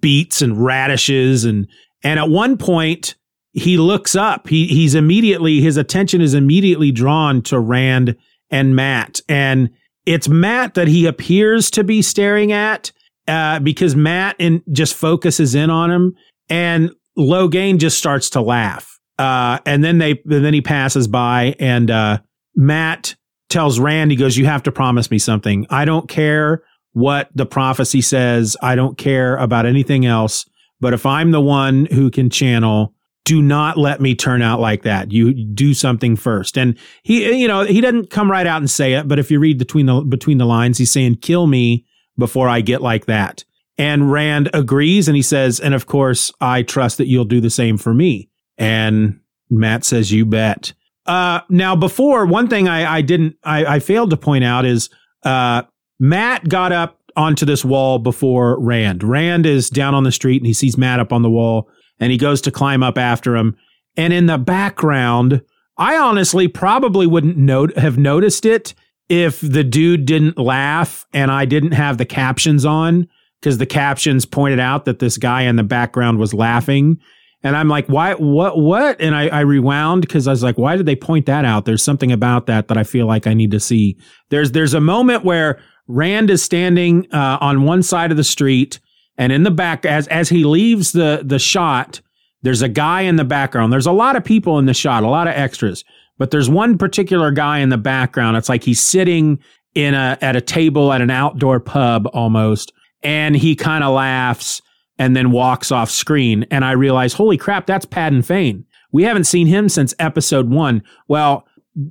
beets 0.00 0.42
and 0.42 0.62
radishes. 0.62 1.44
And, 1.44 1.66
and 2.02 2.18
at 2.18 2.28
one 2.28 2.58
point, 2.58 3.14
he 3.52 3.78
looks 3.78 4.14
up. 4.14 4.48
He, 4.48 4.66
he's 4.66 4.94
immediately, 4.94 5.60
his 5.60 5.78
attention 5.78 6.20
is 6.20 6.34
immediately 6.34 6.92
drawn 6.92 7.40
to 7.42 7.58
Rand 7.58 8.16
and 8.50 8.76
Mat. 8.76 9.20
And 9.28 9.70
it's 10.04 10.28
Mat 10.28 10.74
that 10.74 10.88
he 10.88 11.06
appears 11.06 11.70
to 11.70 11.82
be 11.82 12.02
staring 12.02 12.52
at, 12.52 12.92
uh, 13.26 13.60
because 13.60 13.96
Mat 13.96 14.36
in, 14.38 14.62
just 14.72 14.94
focuses 14.94 15.54
in 15.54 15.70
on 15.70 15.90
him. 15.90 16.14
And 16.48 16.90
Logain 17.18 17.78
just 17.78 17.98
starts 17.98 18.30
to 18.30 18.40
laugh. 18.40 18.98
Uh, 19.18 19.58
and 19.64 19.82
then 19.82 19.98
they, 19.98 20.12
and 20.12 20.44
then 20.44 20.54
he 20.54 20.60
passes 20.60 21.08
by 21.08 21.54
and, 21.58 21.90
uh, 21.90 22.18
Mat 22.54 23.14
tells 23.48 23.78
Rand, 23.78 24.10
he 24.10 24.16
goes, 24.16 24.36
you 24.36 24.46
have 24.46 24.62
to 24.64 24.72
promise 24.72 25.10
me 25.10 25.18
something. 25.18 25.66
I 25.70 25.84
don't 25.84 26.08
care 26.08 26.62
what 26.92 27.30
the 27.34 27.46
prophecy 27.46 28.00
says. 28.00 28.56
I 28.62 28.74
don't 28.74 28.98
care 28.98 29.36
about 29.36 29.66
anything 29.66 30.06
else. 30.06 30.48
But 30.80 30.94
if 30.94 31.06
I'm 31.06 31.30
the 31.30 31.40
one 31.40 31.86
who 31.86 32.10
can 32.10 32.28
channel, 32.30 32.94
do 33.24 33.42
not 33.42 33.76
let 33.76 34.00
me 34.00 34.14
turn 34.14 34.40
out 34.40 34.60
like 34.60 34.82
that. 34.82 35.12
You 35.12 35.32
do 35.32 35.74
something 35.74 36.16
first. 36.16 36.56
And 36.56 36.78
he, 37.02 37.40
you 37.40 37.48
know, 37.48 37.64
he 37.64 37.80
doesn't 37.80 38.10
come 38.10 38.30
right 38.30 38.46
out 38.46 38.58
and 38.62 38.70
say 38.70 38.94
it, 38.94 39.08
but 39.08 39.18
if 39.18 39.30
you 39.30 39.38
read 39.38 39.58
between 39.58 39.86
the, 39.86 40.00
between 40.00 40.38
the 40.38 40.46
lines, 40.46 40.78
he's 40.78 40.92
saying, 40.92 41.16
kill 41.16 41.46
me 41.46 41.86
before 42.18 42.48
I 42.48 42.60
get 42.60 42.82
like 42.82 43.06
that. 43.06 43.44
And 43.78 44.10
Rand 44.10 44.48
agrees 44.54 45.08
and 45.08 45.16
he 45.16 45.22
says, 45.22 45.60
and 45.60 45.74
of 45.74 45.86
course, 45.86 46.32
I 46.40 46.62
trust 46.62 46.98
that 46.98 47.06
you'll 47.06 47.24
do 47.24 47.40
the 47.40 47.50
same 47.50 47.76
for 47.76 47.92
me. 47.92 48.30
And 48.56 49.20
Mat 49.50 49.84
says, 49.84 50.12
you 50.12 50.24
bet. 50.24 50.72
Uh, 51.04 51.40
now 51.48 51.76
before 51.76 52.26
one 52.26 52.48
thing 52.48 52.68
I, 52.68 52.96
I 52.96 53.00
didn't, 53.02 53.36
I, 53.44 53.76
I 53.76 53.78
failed 53.80 54.10
to 54.10 54.16
point 54.16 54.44
out 54.44 54.64
is, 54.64 54.88
uh, 55.24 55.62
Mat 56.00 56.48
got 56.48 56.72
up 56.72 57.00
onto 57.16 57.46
this 57.46 57.64
wall 57.64 57.98
before 57.98 58.60
Rand. 58.60 59.02
Rand 59.02 59.46
is 59.46 59.70
down 59.70 59.94
on 59.94 60.04
the 60.04 60.12
street 60.12 60.38
and 60.38 60.46
he 60.46 60.52
sees 60.52 60.76
Mat 60.76 61.00
up 61.00 61.12
on 61.12 61.22
the 61.22 61.30
wall 61.30 61.68
and 61.98 62.12
he 62.12 62.18
goes 62.18 62.40
to 62.42 62.50
climb 62.50 62.82
up 62.82 62.98
after 62.98 63.36
him. 63.36 63.56
And 63.96 64.12
in 64.12 64.26
the 64.26 64.38
background, 64.38 65.42
I 65.78 65.96
honestly 65.96 66.48
probably 66.48 67.06
wouldn't 67.06 67.76
have 67.78 67.98
noticed 67.98 68.44
it 68.44 68.74
if 69.08 69.40
the 69.40 69.64
dude 69.64 70.06
didn't 70.06 70.38
laugh 70.38 71.06
and 71.12 71.30
I 71.30 71.44
didn't 71.44 71.72
have 71.72 71.98
the 71.98 72.04
captions 72.04 72.64
on 72.64 73.08
because 73.40 73.58
the 73.58 73.66
captions 73.66 74.24
pointed 74.24 74.60
out 74.60 74.84
that 74.84 74.98
this 74.98 75.18
guy 75.18 75.42
in 75.42 75.56
the 75.56 75.62
background 75.62 76.18
was 76.18 76.34
laughing. 76.34 76.98
And 77.42 77.56
I'm 77.56 77.68
like, 77.68 77.86
why, 77.86 78.14
what, 78.14 78.58
what? 78.58 79.00
And 79.00 79.14
I, 79.14 79.28
I 79.28 79.40
rewound 79.40 80.02
because 80.02 80.26
I 80.26 80.32
was 80.32 80.42
like, 80.42 80.58
why 80.58 80.76
did 80.76 80.86
they 80.86 80.96
point 80.96 81.26
that 81.26 81.44
out? 81.44 81.64
There's 81.64 81.82
something 81.82 82.10
about 82.10 82.46
that 82.46 82.68
that 82.68 82.76
I 82.76 82.82
feel 82.82 83.06
like 83.06 83.26
I 83.26 83.34
need 83.34 83.52
to 83.52 83.60
see. 83.60 83.96
There's, 84.30 84.52
there's 84.52 84.74
a 84.74 84.80
moment 84.80 85.24
where 85.24 85.60
Rand 85.86 86.30
is 86.30 86.42
standing 86.42 87.06
uh, 87.12 87.38
on 87.40 87.62
one 87.62 87.82
side 87.82 88.10
of 88.10 88.16
the 88.16 88.24
street 88.24 88.80
and 89.18 89.32
in 89.32 89.44
the 89.44 89.50
back, 89.50 89.84
as, 89.84 90.06
as 90.08 90.28
he 90.28 90.44
leaves 90.44 90.92
the, 90.92 91.22
the 91.24 91.38
shot, 91.38 92.00
there's 92.42 92.62
a 92.62 92.68
guy 92.68 93.02
in 93.02 93.16
the 93.16 93.24
background. 93.24 93.72
There's 93.72 93.86
a 93.86 93.92
lot 93.92 94.16
of 94.16 94.24
people 94.24 94.58
in 94.58 94.66
the 94.66 94.74
shot, 94.74 95.02
a 95.02 95.08
lot 95.08 95.26
of 95.26 95.34
extras, 95.34 95.84
but 96.18 96.30
there's 96.30 96.50
one 96.50 96.78
particular 96.78 97.30
guy 97.30 97.58
in 97.58 97.70
the 97.70 97.78
background. 97.78 98.36
It's 98.36 98.48
like 98.48 98.64
he's 98.64 98.80
sitting 98.80 99.38
in 99.74 99.94
a, 99.94 100.18
at 100.20 100.36
a 100.36 100.40
table 100.40 100.92
at 100.92 101.00
an 101.00 101.10
outdoor 101.10 101.60
pub 101.60 102.08
almost 102.12 102.72
and 103.06 103.36
he 103.36 103.54
kind 103.54 103.84
of 103.84 103.94
laughs 103.94 104.60
and 104.98 105.14
then 105.14 105.30
walks 105.30 105.70
off 105.70 105.90
screen. 105.90 106.44
And 106.50 106.64
I 106.64 106.72
realize, 106.72 107.12
holy 107.12 107.36
crap, 107.36 107.64
that's 107.64 107.86
Padan 107.86 108.22
Fain. 108.22 108.64
We 108.90 109.04
haven't 109.04 109.24
seen 109.24 109.46
him 109.46 109.68
since 109.68 109.94
episode 110.00 110.50
one. 110.50 110.82
Well, 111.06 111.46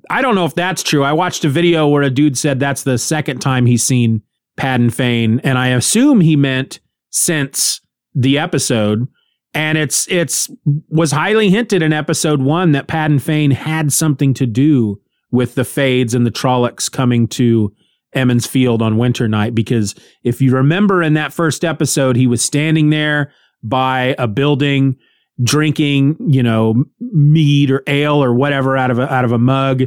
I 0.10 0.22
don't 0.22 0.36
know 0.36 0.43
if 0.43 0.55
that's 0.55 0.84
true. 0.84 1.03
I 1.03 1.13
watched 1.13 1.45
a 1.45 1.50
video 1.50 1.88
where 1.88 2.03
a 2.03 2.10
dude 2.10 2.38
said 2.38 2.60
that's 2.60 2.84
the 2.84 2.98
second 2.98 3.39
time 3.39 3.65
he's 3.65 3.81
seen 3.81 4.24
Padan 4.57 4.89
Fain, 4.89 5.39
and 5.39 5.57
I 5.57 5.69
assume 5.69 6.19
he 6.19 6.36
meant 6.36 6.81
since 7.12 7.79
the 8.13 8.38
episode. 8.38 9.07
And 9.53 9.77
it's 9.77 10.12
it's 10.12 10.50
was 10.89 11.12
highly 11.12 11.50
hinted 11.50 11.81
in 11.81 11.93
episode 11.93 12.41
one 12.41 12.74
that 12.74 12.88
Padan 12.88 13.19
Fain 13.19 13.51
had 13.51 13.93
something 13.93 14.34
to 14.34 14.45
do 14.45 15.00
with 15.31 15.55
the 15.55 15.63
Fades 15.63 16.13
and 16.13 16.25
the 16.25 16.31
Trollocs 16.31 16.91
coming 16.91 17.27
to 17.29 17.72
Emond's 18.15 18.48
Field 18.48 18.81
on 18.81 18.98
winter 18.98 19.27
night. 19.27 19.53
Because 19.53 19.95
if 20.24 20.41
you 20.41 20.53
remember 20.53 21.03
in 21.03 21.13
that 21.13 21.34
first 21.34 21.63
episode, 21.63 22.15
he 22.15 22.27
was 22.27 22.41
standing 22.41 22.89
there 22.89 23.31
by 23.63 24.15
a 24.17 24.27
building 24.27 24.98
drinking, 25.43 26.15
you 26.19 26.41
know, 26.41 26.86
mead 27.00 27.69
or 27.69 27.84
ale 27.88 28.24
or 28.24 28.34
whatever 28.34 28.77
out 28.77 28.91
of 28.91 29.00
a, 29.00 29.13
out 29.13 29.25
of 29.25 29.31
a 29.31 29.38
mug 29.38 29.84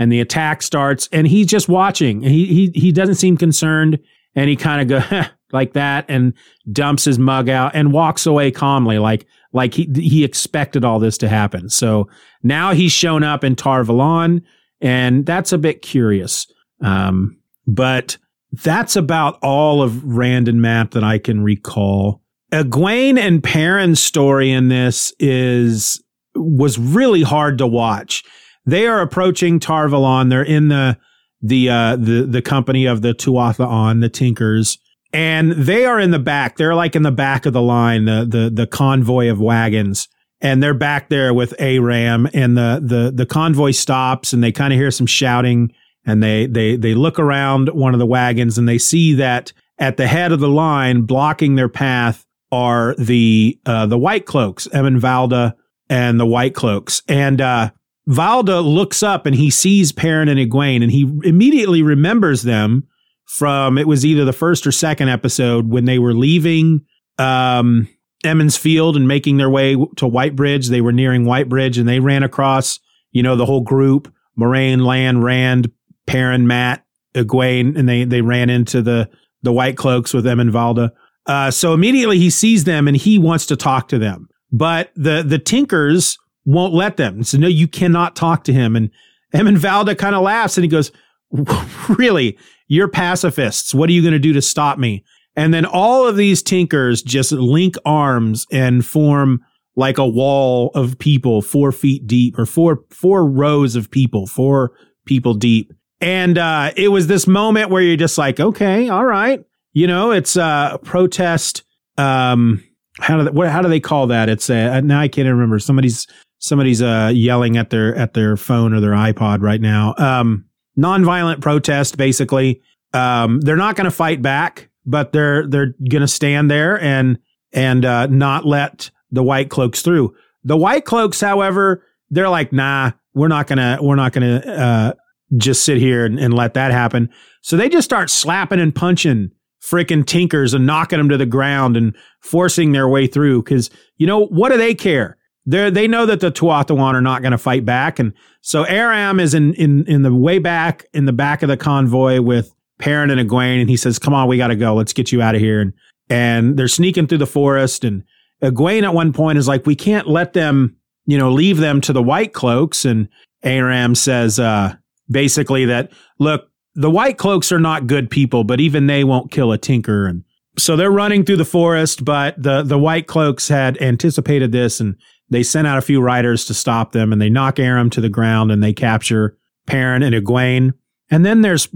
and 0.00 0.10
the 0.10 0.20
attack 0.20 0.62
starts 0.62 1.08
and 1.12 1.28
he's 1.28 1.46
just 1.46 1.68
watching 1.68 2.22
he 2.22 2.46
he 2.46 2.70
he 2.74 2.90
doesn't 2.90 3.16
seem 3.16 3.36
concerned 3.36 3.98
and 4.34 4.48
he 4.48 4.56
kind 4.56 4.80
of 4.80 5.10
go 5.10 5.22
like 5.52 5.74
that 5.74 6.06
and 6.08 6.32
dumps 6.72 7.04
his 7.04 7.18
mug 7.18 7.48
out 7.48 7.72
and 7.74 7.92
walks 7.92 8.26
away 8.26 8.50
calmly 8.50 8.98
like 8.98 9.26
like 9.52 9.74
he 9.74 9.88
he 9.94 10.24
expected 10.24 10.84
all 10.84 10.98
this 10.98 11.18
to 11.18 11.28
happen. 11.28 11.68
So 11.68 12.08
now 12.42 12.72
he's 12.72 12.92
shown 12.92 13.22
up 13.22 13.44
in 13.44 13.56
Tar 13.56 13.84
Valon 13.84 14.42
and 14.80 15.26
that's 15.26 15.52
a 15.52 15.58
bit 15.58 15.82
curious. 15.82 16.46
Um, 16.80 17.36
but 17.74 18.16
that's 18.52 18.96
about 18.96 19.38
all 19.42 19.82
of 19.82 20.04
Rand 20.04 20.48
and 20.48 20.60
Mat 20.60 20.90
that 20.92 21.04
I 21.04 21.18
can 21.18 21.42
recall. 21.42 22.22
Egwene 22.52 23.18
and 23.18 23.42
Perrin's 23.42 24.00
story 24.00 24.50
in 24.50 24.68
this 24.68 25.12
is 25.20 26.02
was 26.34 26.78
really 26.78 27.22
hard 27.22 27.58
to 27.58 27.66
watch. 27.66 28.24
They 28.66 28.86
are 28.86 29.00
approaching 29.00 29.60
Tar 29.60 29.88
Valon. 29.88 30.30
They're 30.30 30.42
in 30.42 30.68
the 30.68 30.98
the 31.40 31.70
uh, 31.70 31.96
the 31.96 32.26
the 32.28 32.42
company 32.42 32.86
of 32.86 33.02
the 33.02 33.14
Tuatha'an, 33.14 34.00
the 34.00 34.08
Tinkers, 34.08 34.78
and 35.12 35.52
they 35.52 35.86
are 35.86 36.00
in 36.00 36.10
the 36.10 36.18
back. 36.18 36.56
They're 36.56 36.74
like 36.74 36.96
in 36.96 37.02
the 37.02 37.12
back 37.12 37.46
of 37.46 37.52
the 37.52 37.62
line, 37.62 38.04
the 38.04 38.26
the 38.28 38.50
the 38.50 38.66
convoy 38.66 39.30
of 39.30 39.40
wagons, 39.40 40.08
and 40.40 40.62
they're 40.62 40.74
back 40.74 41.08
there 41.08 41.32
with 41.32 41.54
Aram. 41.58 42.28
And 42.34 42.56
the 42.56 42.80
the 42.82 43.12
the 43.14 43.26
convoy 43.26 43.70
stops, 43.70 44.32
and 44.32 44.42
they 44.42 44.52
kind 44.52 44.72
of 44.72 44.78
hear 44.78 44.90
some 44.90 45.06
shouting, 45.06 45.72
and 46.06 46.22
they 46.22 46.46
they 46.46 46.76
they 46.76 46.94
look 46.94 47.18
around 47.18 47.68
one 47.70 47.94
of 47.94 48.00
the 48.00 48.06
wagons, 48.06 48.58
and 48.58 48.68
they 48.68 48.78
see 48.78 49.14
that 49.14 49.52
at 49.78 49.96
the 49.96 50.06
head 50.06 50.32
of 50.32 50.40
the 50.40 50.48
line, 50.48 51.02
blocking 51.02 51.54
their 51.54 51.68
path, 51.68 52.24
are 52.52 52.94
the 52.98 53.58
uh, 53.66 53.86
the 53.86 53.98
White 53.98 54.26
Cloaks, 54.26 54.68
Emond 54.72 55.00
Valda 55.00 55.54
and 55.88 56.20
the 56.20 56.26
White 56.26 56.54
Cloaks, 56.54 57.02
and 57.08 57.40
uh, 57.40 57.70
Valda 58.08 58.64
looks 58.64 59.02
up 59.02 59.26
and 59.26 59.34
he 59.34 59.50
sees 59.50 59.92
Perrin 59.92 60.28
and 60.28 60.38
Egwene 60.38 60.82
and 60.82 60.90
he 60.90 61.02
immediately 61.22 61.82
remembers 61.82 62.42
them 62.42 62.86
from 63.24 63.78
it 63.78 63.86
was 63.86 64.04
either 64.04 64.24
the 64.24 64.32
first 64.32 64.66
or 64.66 64.72
second 64.72 65.08
episode 65.08 65.68
when 65.68 65.84
they 65.84 65.98
were 65.98 66.14
leaving 66.14 66.84
um, 67.18 67.88
Emond's 68.24 68.56
Field 68.56 68.96
and 68.96 69.06
making 69.06 69.36
their 69.36 69.50
way 69.50 69.74
to 69.74 70.08
Whitebridge. 70.08 70.68
They 70.68 70.80
were 70.80 70.92
nearing 70.92 71.24
Whitebridge 71.24 71.78
and 71.78 71.88
they 71.88 72.00
ran 72.00 72.24
across, 72.24 72.80
you 73.12 73.22
know, 73.22 73.36
the 73.36 73.46
whole 73.46 73.60
group, 73.60 74.12
Moiraine, 74.36 74.84
Lan, 74.84 75.20
Rand, 75.20 75.70
Perrin, 76.10 76.46
Mat, 76.48 76.84
Egwene, 77.14 77.78
and 77.78 77.88
they 77.88 78.04
they 78.04 78.20
ran 78.20 78.50
into 78.50 78.82
the 78.82 79.08
the 79.42 79.52
White 79.52 79.76
Cloaks 79.76 80.12
with 80.12 80.26
Emond 80.26 80.50
Valda. 80.50 80.90
Uh, 81.26 81.50
so 81.50 81.72
immediately 81.72 82.18
he 82.18 82.30
sees 82.30 82.64
them 82.64 82.88
and 82.88 82.96
he 82.96 83.18
wants 83.18 83.46
to 83.46 83.56
talk 83.56 83.88
to 83.88 83.98
them. 83.98 84.28
But 84.50 84.90
the 84.96 85.22
the 85.22 85.38
Tinkers 85.38 86.18
won't 86.44 86.74
let 86.74 86.96
them. 86.96 87.22
So 87.22 87.38
no, 87.38 87.46
you 87.46 87.68
cannot 87.68 88.16
talk 88.16 88.42
to 88.44 88.52
him. 88.52 88.74
And 88.74 88.90
Emond 89.32 89.58
Valda 89.58 89.96
kind 89.96 90.16
of 90.16 90.22
laughs 90.22 90.56
and 90.56 90.64
he 90.64 90.68
goes, 90.68 90.90
really, 91.88 92.36
you're 92.66 92.88
pacifists. 92.88 93.72
What 93.72 93.88
are 93.88 93.92
you 93.92 94.02
going 94.02 94.12
to 94.12 94.18
do 94.18 94.32
to 94.32 94.42
stop 94.42 94.78
me? 94.78 95.04
And 95.36 95.54
then 95.54 95.64
all 95.64 96.08
of 96.08 96.16
these 96.16 96.42
tinkers 96.42 97.02
just 97.02 97.30
link 97.30 97.76
arms 97.84 98.46
and 98.50 98.84
form 98.84 99.44
like 99.76 99.98
a 99.98 100.08
wall 100.08 100.72
of 100.74 100.98
people 100.98 101.40
four 101.40 101.70
feet 101.70 102.08
deep 102.08 102.36
or 102.36 102.46
four, 102.46 102.80
four 102.90 103.24
rows 103.24 103.76
of 103.76 103.92
people, 103.92 104.26
four 104.26 104.72
people 105.04 105.34
deep. 105.34 105.72
And, 106.00 106.38
uh, 106.38 106.72
it 106.76 106.88
was 106.88 107.06
this 107.06 107.26
moment 107.26 107.70
where 107.70 107.82
you're 107.82 107.96
just 107.96 108.18
like, 108.18 108.40
okay, 108.40 108.88
all 108.88 109.04
right. 109.04 109.44
You 109.72 109.86
know, 109.86 110.10
it's 110.10 110.36
a 110.36 110.78
protest. 110.82 111.62
Um, 111.96 112.64
how 112.98 113.18
do 113.18 113.24
they, 113.24 113.30
what, 113.30 113.48
how 113.48 113.62
do 113.62 113.68
they 113.68 113.80
call 113.80 114.08
that? 114.08 114.28
It's 114.28 114.50
a, 114.50 114.80
now 114.82 115.00
I 115.00 115.08
can't 115.08 115.28
remember. 115.28 115.58
Somebody's 115.58 116.06
somebody's 116.38 116.82
uh, 116.82 117.12
yelling 117.14 117.56
at 117.56 117.70
their 117.70 117.94
at 117.94 118.14
their 118.14 118.36
phone 118.36 118.74
or 118.74 118.80
their 118.80 118.92
iPod 118.92 119.42
right 119.42 119.60
now. 119.60 119.94
Um, 119.96 120.46
nonviolent 120.76 121.40
protest, 121.40 121.96
basically. 121.96 122.62
Um, 122.92 123.40
they're 123.40 123.56
not 123.56 123.76
going 123.76 123.84
to 123.84 123.90
fight 123.90 124.20
back, 124.20 124.68
but 124.84 125.12
they're 125.12 125.46
they're 125.46 125.74
going 125.88 126.00
to 126.02 126.08
stand 126.08 126.50
there 126.50 126.80
and 126.80 127.18
and 127.52 127.84
uh, 127.84 128.06
not 128.06 128.44
let 128.44 128.90
the 129.10 129.22
white 129.22 129.50
cloaks 129.50 129.82
through. 129.82 130.14
The 130.44 130.56
white 130.56 130.84
cloaks, 130.84 131.20
however, 131.20 131.84
they're 132.10 132.28
like, 132.28 132.52
nah, 132.52 132.92
we're 133.14 133.28
not 133.28 133.46
gonna 133.46 133.78
we're 133.80 133.96
not 133.96 134.12
gonna 134.12 134.38
uh, 134.38 134.92
just 135.36 135.64
sit 135.64 135.78
here 135.78 136.04
and, 136.04 136.18
and 136.18 136.34
let 136.34 136.54
that 136.54 136.72
happen. 136.72 137.10
So 137.42 137.56
they 137.56 137.68
just 137.68 137.84
start 137.84 138.10
slapping 138.10 138.60
and 138.60 138.74
punching 138.74 139.30
freaking 139.62 140.06
tinkers 140.06 140.54
and 140.54 140.66
knocking 140.66 140.98
them 140.98 141.08
to 141.10 141.18
the 141.18 141.26
ground 141.26 141.76
and 141.76 141.94
forcing 142.20 142.72
their 142.72 142.88
way 142.88 143.06
through. 143.06 143.42
Because 143.42 143.70
you 143.96 144.06
know 144.06 144.26
what 144.26 144.50
do 144.50 144.58
they 144.58 144.74
care? 144.74 145.18
they 145.46 145.70
they 145.70 145.88
know 145.88 146.06
that 146.06 146.20
the 146.20 146.30
Tuatha'an 146.30 146.94
are 146.94 147.00
not 147.00 147.22
going 147.22 147.32
to 147.32 147.38
fight 147.38 147.64
back, 147.64 147.98
and 147.98 148.12
so 148.40 148.64
Aram 148.64 149.20
is 149.20 149.34
in 149.34 149.54
in 149.54 149.84
in 149.86 150.02
the 150.02 150.14
way 150.14 150.38
back 150.38 150.86
in 150.92 151.06
the 151.06 151.12
back 151.12 151.42
of 151.42 151.48
the 151.48 151.56
convoy 151.56 152.20
with 152.20 152.54
Perrin 152.78 153.10
and 153.10 153.28
Egwene, 153.28 153.60
and 153.60 153.70
he 153.70 153.76
says, 153.76 153.98
"Come 153.98 154.14
on, 154.14 154.28
we 154.28 154.36
got 154.36 154.48
to 154.48 154.56
go. 154.56 154.74
Let's 154.74 154.92
get 154.92 155.12
you 155.12 155.22
out 155.22 155.34
of 155.34 155.40
here." 155.40 155.60
And 155.60 155.72
and 156.08 156.56
they're 156.56 156.68
sneaking 156.68 157.06
through 157.06 157.18
the 157.18 157.26
forest, 157.26 157.84
and 157.84 158.04
Egwene 158.42 158.82
at 158.82 158.94
one 158.94 159.12
point 159.12 159.38
is 159.38 159.48
like, 159.48 159.66
"We 159.66 159.76
can't 159.76 160.06
let 160.06 160.34
them, 160.34 160.76
you 161.06 161.18
know, 161.18 161.30
leave 161.30 161.58
them 161.58 161.80
to 161.82 161.92
the 161.92 162.02
White 162.02 162.32
Cloaks." 162.32 162.84
And 162.84 163.08
Aram 163.42 163.94
says, 163.94 164.38
uh, 164.38 164.74
basically 165.10 165.64
that 165.66 165.92
look, 166.18 166.48
the 166.74 166.90
White 166.90 167.18
Cloaks 167.18 167.50
are 167.52 167.60
not 167.60 167.86
good 167.86 168.10
people, 168.10 168.44
but 168.44 168.60
even 168.60 168.86
they 168.86 169.04
won't 169.04 169.30
kill 169.30 169.52
a 169.52 169.58
tinker. 169.58 170.06
And 170.06 170.24
so 170.58 170.76
they're 170.76 170.90
running 170.90 171.24
through 171.24 171.38
the 171.38 171.44
forest, 171.44 172.04
but 172.04 172.40
the 172.40 172.62
the 172.62 172.78
White 172.78 173.06
Cloaks 173.06 173.48
had 173.48 173.80
anticipated 173.80 174.52
this 174.52 174.80
and 174.80 174.96
they 175.28 175.42
sent 175.42 175.66
out 175.66 175.78
a 175.78 175.82
few 175.82 176.00
riders 176.00 176.44
to 176.46 176.54
stop 176.54 176.92
them 176.92 177.12
and 177.12 177.20
they 177.20 177.30
knock 177.30 177.58
Aram 177.58 177.90
to 177.90 178.00
the 178.00 178.08
ground 178.08 178.50
and 178.50 178.62
they 178.62 178.72
capture 178.72 179.36
Perrin 179.66 180.02
and 180.02 180.14
Egwene. 180.14 180.74
And 181.10 181.24
then 181.24 181.40
there's 181.42 181.68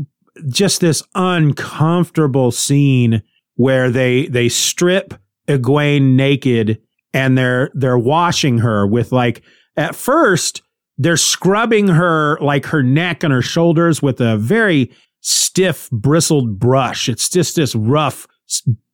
just 0.49 0.81
this 0.81 1.03
uncomfortable 1.14 2.51
scene 2.51 3.23
where 3.57 3.90
they 3.90 4.27
they 4.27 4.49
strip 4.49 5.14
Egwene 5.49 6.14
naked 6.16 6.81
and 7.12 7.38
they're 7.38 7.70
they're 7.75 7.99
washing 7.99 8.59
her 8.59 8.87
with 8.87 9.12
like 9.12 9.42
at 9.77 9.94
first 9.94 10.62
they're 10.98 11.16
scrubbing 11.16 11.88
her 11.88 12.38
like 12.40 12.66
her 12.66 12.83
neck 12.83 13.22
and 13.22 13.33
her 13.33 13.42
shoulders 13.42 14.00
with 14.02 14.20
a 14.20 14.37
very 14.37 14.92
stiff 15.20 15.90
bristled 15.90 16.59
brush. 16.59 17.09
It's 17.09 17.28
just 17.28 17.57
this 17.57 17.74
rough 17.74 18.26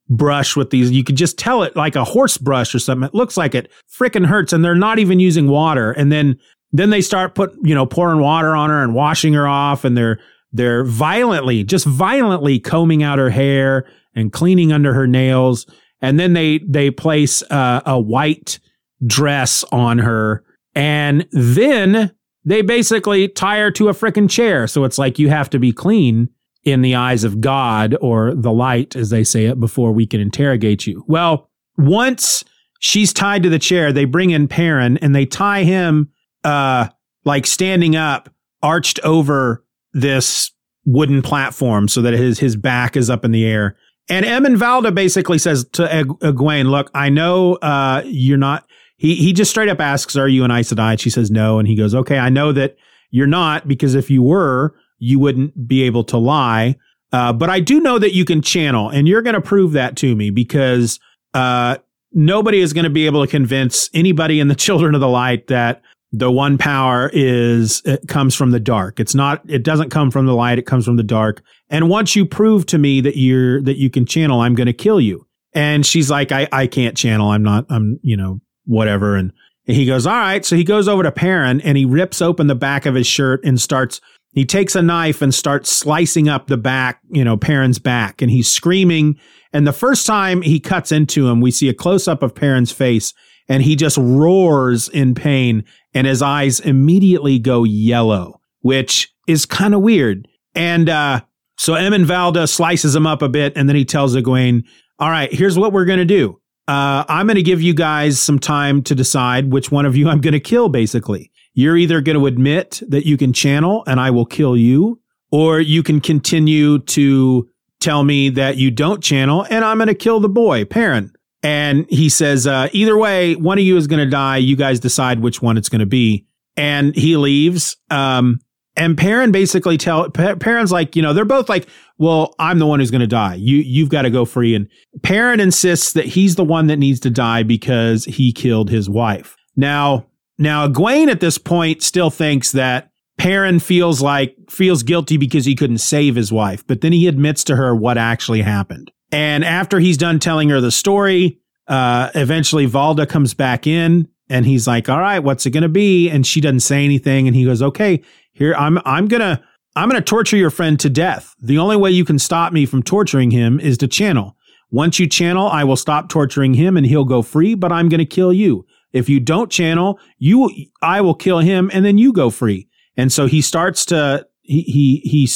brush 0.08 0.56
with 0.56 0.70
these. 0.70 0.90
You 0.90 1.04
could 1.04 1.16
just 1.16 1.38
tell 1.38 1.62
it 1.62 1.76
like 1.76 1.96
a 1.96 2.04
horse 2.04 2.38
brush 2.38 2.74
or 2.74 2.78
something. 2.78 3.06
It 3.06 3.14
looks 3.14 3.36
like 3.36 3.54
it 3.54 3.70
freaking 3.90 4.26
hurts, 4.26 4.52
and 4.52 4.64
they're 4.64 4.74
not 4.74 4.98
even 4.98 5.20
using 5.20 5.48
water. 5.48 5.92
And 5.92 6.10
then 6.10 6.38
then 6.72 6.90
they 6.90 7.00
start 7.00 7.34
put 7.34 7.54
you 7.62 7.74
know 7.74 7.86
pouring 7.86 8.20
water 8.20 8.54
on 8.54 8.70
her 8.70 8.82
and 8.82 8.94
washing 8.94 9.32
her 9.34 9.46
off, 9.46 9.84
and 9.84 9.96
they're 9.96 10.18
they're 10.52 10.84
violently, 10.84 11.62
just 11.62 11.86
violently 11.86 12.58
combing 12.58 13.02
out 13.02 13.18
her 13.18 13.30
hair 13.30 13.86
and 14.14 14.32
cleaning 14.32 14.72
under 14.72 14.92
her 14.92 15.06
nails. 15.06 15.66
And 16.02 16.18
then 16.18 16.32
they 16.32 16.58
they 16.58 16.90
place 16.90 17.42
uh, 17.50 17.82
a 17.86 18.00
white 18.00 18.58
dress 19.06 19.64
on 19.70 19.98
her, 19.98 20.44
and 20.74 21.26
then 21.33 22.12
they 22.44 22.62
basically 22.62 23.28
tie 23.28 23.59
her 23.59 23.70
to 23.72 23.88
a 23.88 23.92
freaking 23.92 24.30
chair. 24.30 24.66
So 24.66 24.85
it's 24.85 24.98
like 24.98 25.18
you 25.18 25.28
have 25.28 25.50
to 25.50 25.59
be 25.59 25.72
clean 25.72 26.28
in 26.64 26.83
the 26.83 26.94
eyes 26.94 27.24
of 27.24 27.40
God 27.40 27.96
or 28.00 28.35
the 28.35 28.52
light, 28.52 28.96
as 28.96 29.11
they 29.11 29.24
say 29.24 29.46
it, 29.46 29.61
before 29.61 29.92
we 29.92 30.06
can 30.06 30.20
interrogate 30.20 30.87
you. 30.87 31.04
Well, 31.06 31.48
once 31.76 32.44
she's 32.80 33.12
tied 33.12 33.42
to 33.42 33.48
the 33.48 33.59
chair, 33.59 33.92
they 33.92 34.04
bring 34.04 34.30
in 34.30 34.48
Perrin 34.48 34.98
and 34.98 35.14
they 35.14 35.26
tie 35.26 35.64
him, 35.64 36.11
uh, 36.44 36.88
like 37.24 37.46
standing 37.46 37.96
up, 37.96 38.28
arched 38.62 39.00
over 39.04 39.64
this 39.92 40.50
wooden 40.85 41.22
platform 41.22 41.88
so 41.88 42.02
that 42.02 42.14
his, 42.14 42.38
his 42.38 42.56
back 42.56 42.96
is 42.96 43.11
up 43.11 43.24
in 43.24 43.33
the 43.33 43.46
air. 43.46 43.76
And 44.09 44.24
Emond 44.24 44.56
Valda 44.56 44.94
basically 44.94 45.38
says 45.38 45.64
to 45.72 45.83
Egwene, 45.83 46.70
look, 46.70 46.90
I 46.94 47.11
know, 47.11 47.54
uh, 47.56 48.02
you're 48.04 48.38
not, 48.38 48.66
he, 49.00 49.14
he 49.14 49.32
just 49.32 49.50
straight 49.50 49.70
up 49.70 49.80
asks, 49.80 50.14
are 50.14 50.28
you 50.28 50.44
an 50.44 50.50
Aes 50.50 50.70
Sedai? 50.70 50.90
And 50.90 51.00
she 51.00 51.08
says 51.08 51.30
no. 51.30 51.58
And 51.58 51.66
he 51.66 51.74
goes, 51.74 51.94
okay, 51.94 52.18
I 52.18 52.28
know 52.28 52.52
that 52.52 52.76
you're 53.10 53.26
not 53.26 53.66
because 53.66 53.94
if 53.94 54.10
you 54.10 54.22
were, 54.22 54.74
you 54.98 55.18
wouldn't 55.18 55.66
be 55.66 55.84
able 55.84 56.04
to 56.04 56.18
lie. 56.18 56.76
Uh, 57.10 57.32
but 57.32 57.48
I 57.48 57.60
do 57.60 57.80
know 57.80 57.98
that 57.98 58.12
you 58.12 58.26
can 58.26 58.42
channel, 58.42 58.90
and 58.90 59.08
you're 59.08 59.22
going 59.22 59.34
to 59.34 59.40
prove 59.40 59.72
that 59.72 59.96
to 59.96 60.14
me 60.14 60.28
because 60.28 61.00
uh, 61.32 61.78
nobody 62.12 62.60
is 62.60 62.74
going 62.74 62.84
to 62.84 62.90
be 62.90 63.06
able 63.06 63.24
to 63.24 63.30
convince 63.30 63.88
anybody 63.94 64.38
in 64.38 64.48
the 64.48 64.54
Children 64.66 64.94
of 64.94 65.00
the 65.00 65.08
Light 65.08 65.46
that 65.46 65.80
the 66.12 66.30
one 66.30 66.58
power 66.58 67.10
is 67.14 67.80
it 67.86 68.06
comes 68.06 68.34
from 68.34 68.50
the 68.50 68.60
dark. 68.60 69.00
It's 69.00 69.14
not. 69.14 69.40
It 69.48 69.62
doesn't 69.62 69.88
come 69.88 70.10
from 70.10 70.26
the 70.26 70.34
light. 70.34 70.58
It 70.58 70.66
comes 70.66 70.84
from 70.84 70.96
the 70.96 71.02
dark. 71.02 71.42
And 71.70 71.88
once 71.88 72.14
you 72.14 72.26
prove 72.26 72.66
to 72.66 72.76
me 72.76 73.00
that 73.00 73.16
you're 73.16 73.62
that 73.62 73.78
you 73.78 73.88
can 73.88 74.04
channel, 74.04 74.40
I'm 74.40 74.54
going 74.54 74.66
to 74.66 74.74
kill 74.74 75.00
you. 75.00 75.26
And 75.54 75.86
she's 75.86 76.10
like, 76.10 76.32
I, 76.32 76.48
I 76.52 76.66
can't 76.66 76.96
channel. 76.96 77.30
I'm 77.30 77.42
not, 77.42 77.64
I'm, 77.70 77.98
you 78.02 78.16
know, 78.16 78.40
whatever. 78.70 79.16
And, 79.16 79.33
he 79.66 79.87
goes, 79.87 80.06
all 80.06 80.14
right. 80.14 80.44
So 80.44 80.56
he 80.56 80.64
goes 80.64 80.88
over 80.88 81.02
to 81.02 81.12
Perrin 81.12 81.61
and 81.61 81.78
he 81.78 81.85
rips 81.85 82.20
open 82.20 82.46
the 82.46 82.54
back 82.54 82.87
of 82.87 82.94
his 82.94 83.06
shirt 83.06 83.44
and 83.44 83.61
starts, 83.61 84.00
he 84.33 84.44
takes 84.44 84.74
a 84.74 84.83
knife 84.83 85.22
and 85.22 85.35
starts 85.35 85.70
slicing 85.70 86.28
up 86.28 86.46
the 86.46 86.56
back, 86.56 87.00
you 87.11 87.24
know, 87.24 87.37
Perrin's 87.37 87.78
back 87.78 88.22
and 88.22 88.30
he's 88.30 88.50
screaming. 88.50 89.18
And 89.52 89.66
the 89.66 89.72
first 89.72 90.06
time 90.06 90.42
he 90.42 90.61
cuts 90.61 90.92
into 90.92 91.28
him, 91.28 91.40
we 91.40 91.50
see 91.50 91.68
a 91.68 91.74
close 91.74 92.09
up 92.09 92.22
of 92.22 92.35
Perrin's 92.35 92.72
face 92.72 93.12
and 93.48 93.62
he 93.62 93.76
just 93.76 93.98
roars 93.98 94.88
in 94.88 95.14
pain 95.14 95.64
and 95.94 96.06
his 96.06 96.22
eyes 96.22 96.61
immediately 96.61 97.38
go 97.38 97.64
yellow, 97.64 98.40
which 98.61 99.12
is 99.28 99.46
kind 99.46 99.74
of 99.74 99.83
weird. 99.83 100.26
And, 100.54 100.88
uh, 100.88 101.20
so 101.59 101.74
Emenvalda 101.74 102.48
slices 102.48 102.96
him 102.96 103.06
up 103.06 103.22
a 103.22 103.28
bit 103.28 103.52
and 103.54 103.68
then 103.68 103.76
he 103.76 103.85
tells 103.85 104.16
Egwene, 104.16 104.64
all 104.98 105.11
right, 105.11 105.33
here's 105.33 105.59
what 105.59 105.72
we're 105.72 105.85
going 105.85 105.98
to 105.98 106.04
do. 106.04 106.39
Uh, 106.70 107.04
I'm 107.09 107.26
going 107.26 107.35
to 107.35 107.42
give 107.42 107.61
you 107.61 107.74
guys 107.74 108.20
some 108.20 108.38
time 108.38 108.80
to 108.85 108.94
decide 108.94 109.50
which 109.50 109.72
one 109.72 109.87
of 109.87 109.96
you 109.96 110.09
I'm 110.09 110.20
going 110.20 110.35
to 110.35 110.40
kill, 110.40 110.68
basically. 110.68 111.33
You're 111.52 111.76
either 111.76 112.00
going 112.00 112.16
to 112.16 112.26
admit 112.26 112.80
that 112.87 113.04
you 113.04 113.16
can 113.16 113.33
channel 113.33 113.83
and 113.88 113.98
I 113.98 114.12
will 114.12 114.24
kill 114.24 114.56
you, 114.56 115.00
or 115.33 115.59
you 115.59 115.83
can 115.83 116.00
continue 116.00 116.78
to 116.78 117.48
tell 117.80 118.04
me 118.04 118.28
that 118.30 118.56
you 118.56 118.70
don't 118.70 119.02
channel 119.02 119.44
and 119.50 119.64
I'm 119.64 119.78
going 119.78 119.88
to 119.88 119.96
kill 119.96 120.20
the 120.20 120.28
boy, 120.28 120.64
Perrin. 120.64 121.12
And 121.42 121.87
he 121.90 122.09
says, 122.09 122.46
uh, 122.46 122.68
either 122.72 122.96
way, 122.96 123.35
one 123.35 123.59
of 123.59 123.64
you 123.64 123.76
is 123.76 123.88
going 123.88 124.04
to 124.04 124.09
die. 124.09 124.37
You 124.37 124.54
guys 124.54 124.78
decide 124.78 125.18
which 125.18 125.42
one 125.42 125.56
it's 125.56 125.70
going 125.70 125.80
to 125.80 125.87
be. 125.87 126.24
And 126.56 126.94
he 126.94 127.16
leaves. 127.16 127.78
Um, 127.90 128.38
and 128.76 128.96
Perrin 128.96 129.33
basically 129.33 129.76
tell 129.76 130.09
Perrin's 130.11 130.72
like, 130.72 130.94
you 130.94 131.02
know, 131.02 131.12
they're 131.12 131.24
both 131.24 131.48
like, 131.48 131.68
well, 131.98 132.35
I'm 132.38 132.59
the 132.59 132.66
one 132.66 132.80
who's 132.80 132.90
going 132.90 133.00
to 133.00 133.06
die. 133.06 133.35
You 133.35 133.59
you've 133.59 133.88
got 133.88 134.02
to 134.02 134.11
go 134.11 134.24
free. 134.24 134.54
And 134.54 134.68
Perrin 135.02 135.40
insists 135.40 135.92
that 135.94 136.06
he's 136.06 136.37
the 136.37 136.44
one 136.44 136.68
that 136.68 136.78
needs 136.78 137.00
to 137.00 137.11
die 137.11 137.42
because 137.42 138.04
he 138.04 138.33
killed 138.33 138.70
his 138.70 138.88
wife. 138.88 139.37
Now, 139.56 140.06
now 140.38 140.66
Egwene 140.68 141.11
at 141.11 141.20
this 141.20 141.37
point 141.37 141.83
still 141.83 142.11
thinks 142.11 142.52
that 142.52 142.90
Perrin 143.18 143.59
feels 143.59 144.00
like 144.00 144.35
feels 144.48 144.83
guilty 144.83 145.18
because 145.18 145.44
he 145.44 145.54
couldn't 145.54 145.78
save 145.78 146.14
his 146.14 146.33
wife, 146.33 146.66
but 146.66 146.80
then 146.80 146.92
he 146.92 147.06
admits 147.06 147.44
to 147.44 147.56
her 147.56 147.74
what 147.74 147.98
actually 147.98 148.40
happened. 148.40 148.90
And 149.12 149.44
after 149.44 149.78
he's 149.80 149.98
done 149.98 150.20
telling 150.20 150.48
her 150.48 150.61
the 150.61 150.70
story, 150.70 151.38
uh, 151.66 152.11
eventually 152.14 152.66
Valda 152.66 153.06
comes 153.06 153.35
back 153.35 153.66
in 153.66 154.09
and 154.30 154.46
he's 154.46 154.66
like, 154.66 154.88
"All 154.88 155.00
right, 155.00 155.18
what's 155.18 155.44
it 155.44 155.50
going 155.50 155.64
to 155.64 155.68
be?" 155.68 156.09
And 156.09 156.26
she 156.26 156.40
doesn't 156.40 156.61
say 156.61 156.85
anything, 156.85 157.26
and 157.26 157.37
he 157.37 157.44
goes, 157.44 157.61
"Okay, 157.61 158.00
here 158.40 158.55
I'm 158.55 158.81
I'm 158.85 159.07
gonna 159.07 159.40
I'm 159.76 159.90
to 159.90 160.00
torture 160.00 160.37
your 160.37 160.50
friend 160.50 160.81
to 160.81 160.90
death. 160.90 161.37
The 161.40 161.59
only 161.59 161.76
way 161.76 161.92
you 161.92 162.05
can 162.05 162.18
stop 162.18 162.53
me 162.53 162.66
from 162.66 162.83
torturing 162.83 163.31
him 163.31 163.61
is 163.61 163.79
to 163.79 163.87
channel. 163.87 164.37
Once 164.70 164.98
you 164.98 165.07
channel, 165.07 165.46
I 165.46 165.62
will 165.62 165.76
stop 165.76 166.09
torturing 166.09 166.55
him 166.55 166.76
and 166.76 166.87
he'll 166.87 167.05
go 167.05 167.22
free, 167.22 167.55
but 167.55 167.70
I'm 167.70 167.88
to 167.88 168.05
kill 168.05 168.33
you. 168.33 168.66
If 168.92 169.09
you 169.09 169.20
don't 169.20 169.50
channel, 169.50 170.00
you, 170.18 170.50
I 170.83 171.00
will 171.00 171.14
kill 171.14 171.38
him 171.38 171.70
and 171.72 171.85
then 171.85 171.98
you 171.98 172.12
go 172.12 172.31
free. 172.31 172.68
And 172.96 173.12
so 173.12 173.26
he 173.26 173.40
starts 173.42 173.85
to, 173.87 174.26
he, 174.42 174.62
he, 174.62 174.96
he 175.05 175.29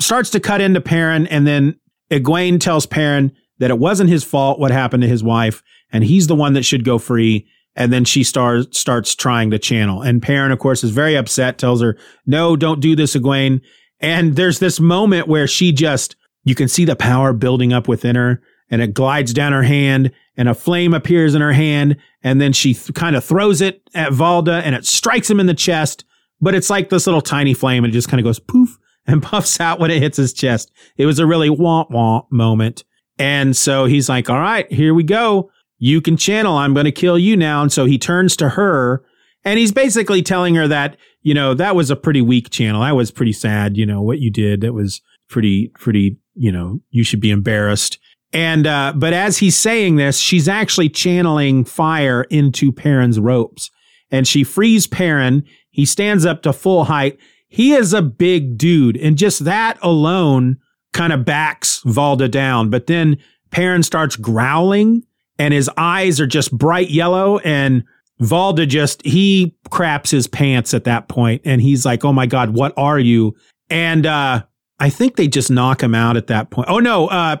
starts 0.00 0.30
to 0.30 0.40
cut 0.40 0.60
into 0.60 0.80
Perrin 0.80 1.26
and 1.26 1.46
then 1.46 1.78
Egwene 2.10 2.60
tells 2.60 2.86
Perrin 2.86 3.32
that 3.58 3.70
it 3.70 3.78
wasn't 3.78 4.10
his 4.10 4.24
fault 4.24 4.58
what 4.58 4.70
happened 4.70 5.02
to 5.02 5.08
his 5.08 5.22
wife 5.24 5.62
and 5.90 6.04
he's 6.04 6.26
the 6.26 6.34
one 6.34 6.54
that 6.54 6.64
should 6.64 6.84
go 6.84 6.98
free. 6.98 7.46
And 7.74 7.92
then 7.92 8.04
she 8.04 8.22
starts, 8.22 8.78
starts 8.78 9.14
trying 9.14 9.50
to 9.50 9.58
channel. 9.58 10.02
And 10.02 10.22
Perrin, 10.22 10.52
of 10.52 10.58
course, 10.58 10.84
is 10.84 10.90
very 10.90 11.16
upset, 11.16 11.58
tells 11.58 11.80
her, 11.80 11.96
no, 12.26 12.54
don't 12.56 12.80
do 12.80 12.94
this, 12.94 13.16
Egwene. 13.16 13.60
And 14.00 14.36
there's 14.36 14.58
this 14.58 14.78
moment 14.80 15.28
where 15.28 15.46
she 15.46 15.72
just, 15.72 16.16
you 16.44 16.54
can 16.54 16.68
see 16.68 16.84
the 16.84 16.96
power 16.96 17.32
building 17.32 17.72
up 17.72 17.88
within 17.88 18.16
her 18.16 18.42
and 18.68 18.82
it 18.82 18.94
glides 18.94 19.32
down 19.32 19.52
her 19.52 19.62
hand 19.62 20.10
and 20.36 20.48
a 20.48 20.54
flame 20.54 20.94
appears 20.94 21.34
in 21.34 21.40
her 21.40 21.52
hand. 21.52 21.96
And 22.22 22.40
then 22.40 22.52
she 22.52 22.74
th- 22.74 22.94
kind 22.94 23.14
of 23.14 23.24
throws 23.24 23.60
it 23.60 23.82
at 23.94 24.12
Valda 24.12 24.62
and 24.62 24.74
it 24.74 24.86
strikes 24.86 25.30
him 25.30 25.38
in 25.38 25.46
the 25.46 25.54
chest. 25.54 26.04
But 26.40 26.54
it's 26.54 26.70
like 26.70 26.88
this 26.88 27.06
little 27.06 27.20
tiny 27.20 27.54
flame 27.54 27.84
and 27.84 27.92
it 27.92 27.94
just 27.94 28.08
kind 28.08 28.18
of 28.18 28.24
goes 28.24 28.40
poof 28.40 28.78
and 29.06 29.22
puffs 29.22 29.60
out 29.60 29.78
when 29.78 29.90
it 29.90 30.02
hits 30.02 30.16
his 30.16 30.32
chest. 30.32 30.72
It 30.96 31.06
was 31.06 31.18
a 31.18 31.26
really 31.26 31.48
womp 31.48 31.90
womp 31.90 32.30
moment. 32.30 32.84
And 33.18 33.56
so 33.56 33.84
he's 33.84 34.08
like, 34.08 34.30
all 34.30 34.40
right, 34.40 34.70
here 34.72 34.94
we 34.94 35.04
go. 35.04 35.50
You 35.84 36.00
can 36.00 36.16
channel. 36.16 36.58
I'm 36.58 36.74
going 36.74 36.84
to 36.84 36.92
kill 36.92 37.18
you 37.18 37.36
now. 37.36 37.60
And 37.60 37.72
so 37.72 37.86
he 37.86 37.98
turns 37.98 38.36
to 38.36 38.50
her 38.50 39.04
and 39.44 39.58
he's 39.58 39.72
basically 39.72 40.22
telling 40.22 40.54
her 40.54 40.68
that, 40.68 40.96
you 41.22 41.34
know, 41.34 41.54
that 41.54 41.74
was 41.74 41.90
a 41.90 41.96
pretty 41.96 42.22
weak 42.22 42.50
channel. 42.50 42.82
That 42.82 42.94
was 42.94 43.10
pretty 43.10 43.32
sad. 43.32 43.76
You 43.76 43.84
know, 43.84 44.00
what 44.00 44.20
you 44.20 44.30
did. 44.30 44.60
That 44.60 44.74
was 44.74 45.00
pretty, 45.28 45.72
pretty, 45.74 46.18
you 46.34 46.52
know, 46.52 46.78
you 46.90 47.02
should 47.02 47.18
be 47.18 47.32
embarrassed. 47.32 47.98
And, 48.32 48.64
uh, 48.64 48.92
but 48.94 49.12
as 49.12 49.38
he's 49.38 49.56
saying 49.56 49.96
this, 49.96 50.18
she's 50.18 50.46
actually 50.46 50.88
channeling 50.88 51.64
fire 51.64 52.22
into 52.30 52.70
Perrin's 52.70 53.18
ropes 53.18 53.68
and 54.08 54.28
she 54.28 54.44
frees 54.44 54.86
Perrin. 54.86 55.44
He 55.72 55.84
stands 55.84 56.24
up 56.24 56.42
to 56.42 56.52
full 56.52 56.84
height. 56.84 57.18
He 57.48 57.72
is 57.72 57.92
a 57.92 58.02
big 58.02 58.56
dude 58.56 58.96
and 58.96 59.18
just 59.18 59.46
that 59.46 59.78
alone 59.82 60.58
kind 60.92 61.12
of 61.12 61.24
backs 61.24 61.82
Valda 61.84 62.30
down. 62.30 62.70
But 62.70 62.86
then 62.86 63.18
Perrin 63.50 63.82
starts 63.82 64.14
growling 64.14 65.02
and 65.42 65.52
his 65.52 65.68
eyes 65.76 66.20
are 66.20 66.26
just 66.26 66.56
bright 66.56 66.90
yellow 66.90 67.38
and 67.38 67.82
Valda 68.20 68.68
just 68.68 69.04
he 69.04 69.56
craps 69.70 70.08
his 70.08 70.28
pants 70.28 70.72
at 70.72 70.84
that 70.84 71.08
point 71.08 71.42
and 71.44 71.60
he's 71.60 71.84
like, 71.84 72.04
"Oh 72.04 72.12
my 72.12 72.26
god, 72.26 72.50
what 72.50 72.72
are 72.76 73.00
you?" 73.00 73.34
And 73.68 74.06
uh 74.06 74.44
I 74.78 74.88
think 74.88 75.16
they 75.16 75.26
just 75.26 75.50
knock 75.50 75.82
him 75.82 75.96
out 75.96 76.16
at 76.16 76.28
that 76.28 76.50
point. 76.50 76.68
Oh 76.70 76.78
no, 76.78 77.08
uh 77.08 77.38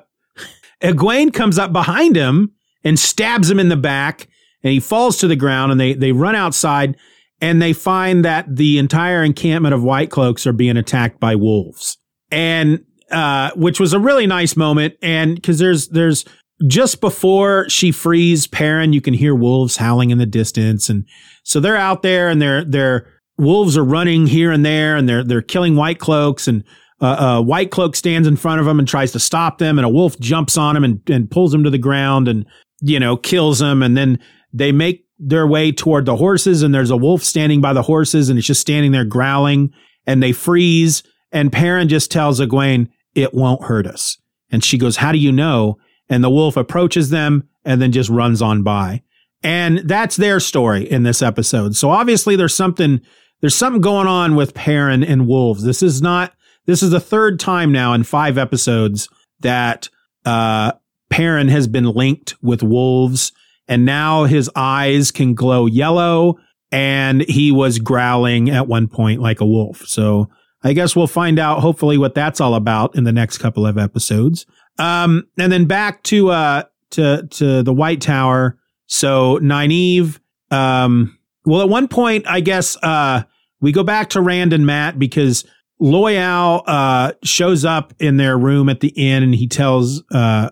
Egwene 0.82 1.32
comes 1.32 1.60
up 1.60 1.72
behind 1.72 2.16
him 2.16 2.50
and 2.82 2.98
stabs 2.98 3.48
him 3.48 3.60
in 3.60 3.68
the 3.68 3.76
back 3.76 4.28
and 4.64 4.72
he 4.72 4.80
falls 4.80 5.18
to 5.18 5.28
the 5.28 5.36
ground 5.36 5.70
and 5.70 5.80
they 5.80 5.94
they 5.94 6.10
run 6.10 6.34
outside 6.34 6.96
and 7.40 7.62
they 7.62 7.72
find 7.72 8.24
that 8.24 8.46
the 8.56 8.78
entire 8.78 9.22
encampment 9.22 9.74
of 9.74 9.84
white 9.84 10.10
cloaks 10.10 10.44
are 10.48 10.52
being 10.52 10.76
attacked 10.76 11.20
by 11.20 11.36
wolves. 11.36 11.96
And 12.32 12.84
uh 13.12 13.52
which 13.54 13.78
was 13.78 13.92
a 13.92 14.00
really 14.00 14.26
nice 14.26 14.56
moment 14.56 14.94
and 15.00 15.40
cuz 15.40 15.58
there's 15.60 15.86
there's 15.90 16.24
just 16.66 17.00
before 17.00 17.68
she 17.68 17.90
frees 17.90 18.46
Perrin, 18.46 18.92
you 18.92 19.00
can 19.00 19.14
hear 19.14 19.34
wolves 19.34 19.76
howling 19.76 20.10
in 20.10 20.18
the 20.18 20.26
distance. 20.26 20.88
And 20.88 21.06
so 21.42 21.60
they're 21.60 21.76
out 21.76 22.02
there 22.02 22.28
and 22.28 22.40
they're, 22.40 22.64
they're, 22.64 23.06
wolves 23.38 23.76
are 23.76 23.84
running 23.84 24.26
here 24.26 24.52
and 24.52 24.64
there 24.64 24.96
and 24.96 25.08
they're, 25.08 25.24
they're 25.24 25.42
killing 25.42 25.76
white 25.76 25.98
cloaks 25.98 26.46
and, 26.46 26.64
uh, 27.00 27.38
uh, 27.38 27.42
white 27.42 27.72
cloak 27.72 27.96
stands 27.96 28.28
in 28.28 28.36
front 28.36 28.60
of 28.60 28.66
them 28.66 28.78
and 28.78 28.86
tries 28.86 29.10
to 29.12 29.18
stop 29.18 29.58
them 29.58 29.78
and 29.78 29.84
a 29.84 29.88
wolf 29.88 30.18
jumps 30.20 30.56
on 30.56 30.76
him 30.76 30.84
and, 30.84 31.00
and 31.10 31.30
pulls 31.30 31.52
him 31.52 31.64
to 31.64 31.70
the 31.70 31.78
ground 31.78 32.28
and, 32.28 32.46
you 32.80 33.00
know, 33.00 33.16
kills 33.16 33.60
him. 33.60 33.82
And 33.82 33.96
then 33.96 34.20
they 34.52 34.70
make 34.70 35.04
their 35.18 35.46
way 35.46 35.72
toward 35.72 36.04
the 36.04 36.16
horses 36.16 36.62
and 36.62 36.74
there's 36.74 36.90
a 36.90 36.96
wolf 36.96 37.22
standing 37.22 37.60
by 37.60 37.72
the 37.72 37.82
horses 37.82 38.28
and 38.28 38.38
it's 38.38 38.46
just 38.46 38.60
standing 38.60 38.92
there 38.92 39.04
growling 39.04 39.72
and 40.06 40.22
they 40.22 40.32
freeze. 40.32 41.02
And 41.32 41.50
Perrin 41.50 41.88
just 41.88 42.10
tells 42.10 42.40
Egwene, 42.40 42.88
it 43.14 43.34
won't 43.34 43.64
hurt 43.64 43.86
us. 43.86 44.18
And 44.50 44.62
she 44.62 44.78
goes, 44.78 44.96
how 44.96 45.12
do 45.12 45.18
you 45.18 45.32
know? 45.32 45.78
And 46.12 46.22
the 46.22 46.30
wolf 46.30 46.58
approaches 46.58 47.08
them 47.08 47.48
and 47.64 47.80
then 47.80 47.90
just 47.90 48.10
runs 48.10 48.42
on 48.42 48.62
by. 48.62 49.02
And 49.42 49.78
that's 49.78 50.16
their 50.16 50.40
story 50.40 50.88
in 50.88 51.04
this 51.04 51.22
episode. 51.22 51.74
So 51.74 51.88
obviously 51.88 52.36
there's 52.36 52.54
something 52.54 53.00
there's 53.40 53.56
something 53.56 53.80
going 53.80 54.06
on 54.06 54.36
with 54.36 54.54
Perrin 54.54 55.02
and 55.02 55.26
wolves. 55.26 55.64
This 55.64 55.82
is 55.82 56.02
not 56.02 56.34
this 56.66 56.82
is 56.82 56.90
the 56.90 57.00
third 57.00 57.40
time 57.40 57.72
now 57.72 57.94
in 57.94 58.04
five 58.04 58.36
episodes 58.36 59.08
that 59.40 59.88
uh 60.26 60.72
Perrin 61.08 61.48
has 61.48 61.66
been 61.66 61.86
linked 61.86 62.34
with 62.42 62.62
wolves 62.62 63.32
and 63.66 63.86
now 63.86 64.24
his 64.24 64.50
eyes 64.54 65.12
can 65.12 65.32
glow 65.32 65.64
yellow 65.64 66.38
and 66.70 67.22
he 67.22 67.50
was 67.50 67.78
growling 67.78 68.50
at 68.50 68.68
one 68.68 68.86
point 68.86 69.22
like 69.22 69.40
a 69.40 69.46
wolf. 69.46 69.78
So 69.86 70.28
I 70.62 70.74
guess 70.74 70.94
we'll 70.94 71.06
find 71.06 71.38
out 71.38 71.60
hopefully 71.60 71.96
what 71.96 72.14
that's 72.14 72.40
all 72.40 72.54
about 72.54 72.96
in 72.96 73.04
the 73.04 73.12
next 73.12 73.38
couple 73.38 73.66
of 73.66 73.78
episodes. 73.78 74.44
Um, 74.78 75.28
and 75.38 75.52
then 75.52 75.66
back 75.66 76.02
to 76.04 76.30
uh 76.30 76.64
to 76.92 77.26
to 77.30 77.62
the 77.62 77.72
White 77.72 78.00
Tower. 78.00 78.58
So 78.86 79.38
Nynaeve, 79.38 80.18
um, 80.50 81.18
well, 81.44 81.62
at 81.62 81.68
one 81.68 81.88
point, 81.88 82.26
I 82.28 82.40
guess 82.40 82.76
uh, 82.82 83.22
we 83.60 83.72
go 83.72 83.82
back 83.82 84.10
to 84.10 84.20
Rand 84.20 84.52
and 84.52 84.66
Mat 84.66 84.98
because 84.98 85.44
Loial 85.80 86.62
uh, 86.66 87.12
shows 87.24 87.64
up 87.64 87.94
in 87.98 88.16
their 88.16 88.38
room 88.38 88.68
at 88.68 88.80
the 88.80 88.88
inn 88.88 89.22
and 89.22 89.34
he 89.34 89.48
tells 89.48 90.02
uh, 90.12 90.50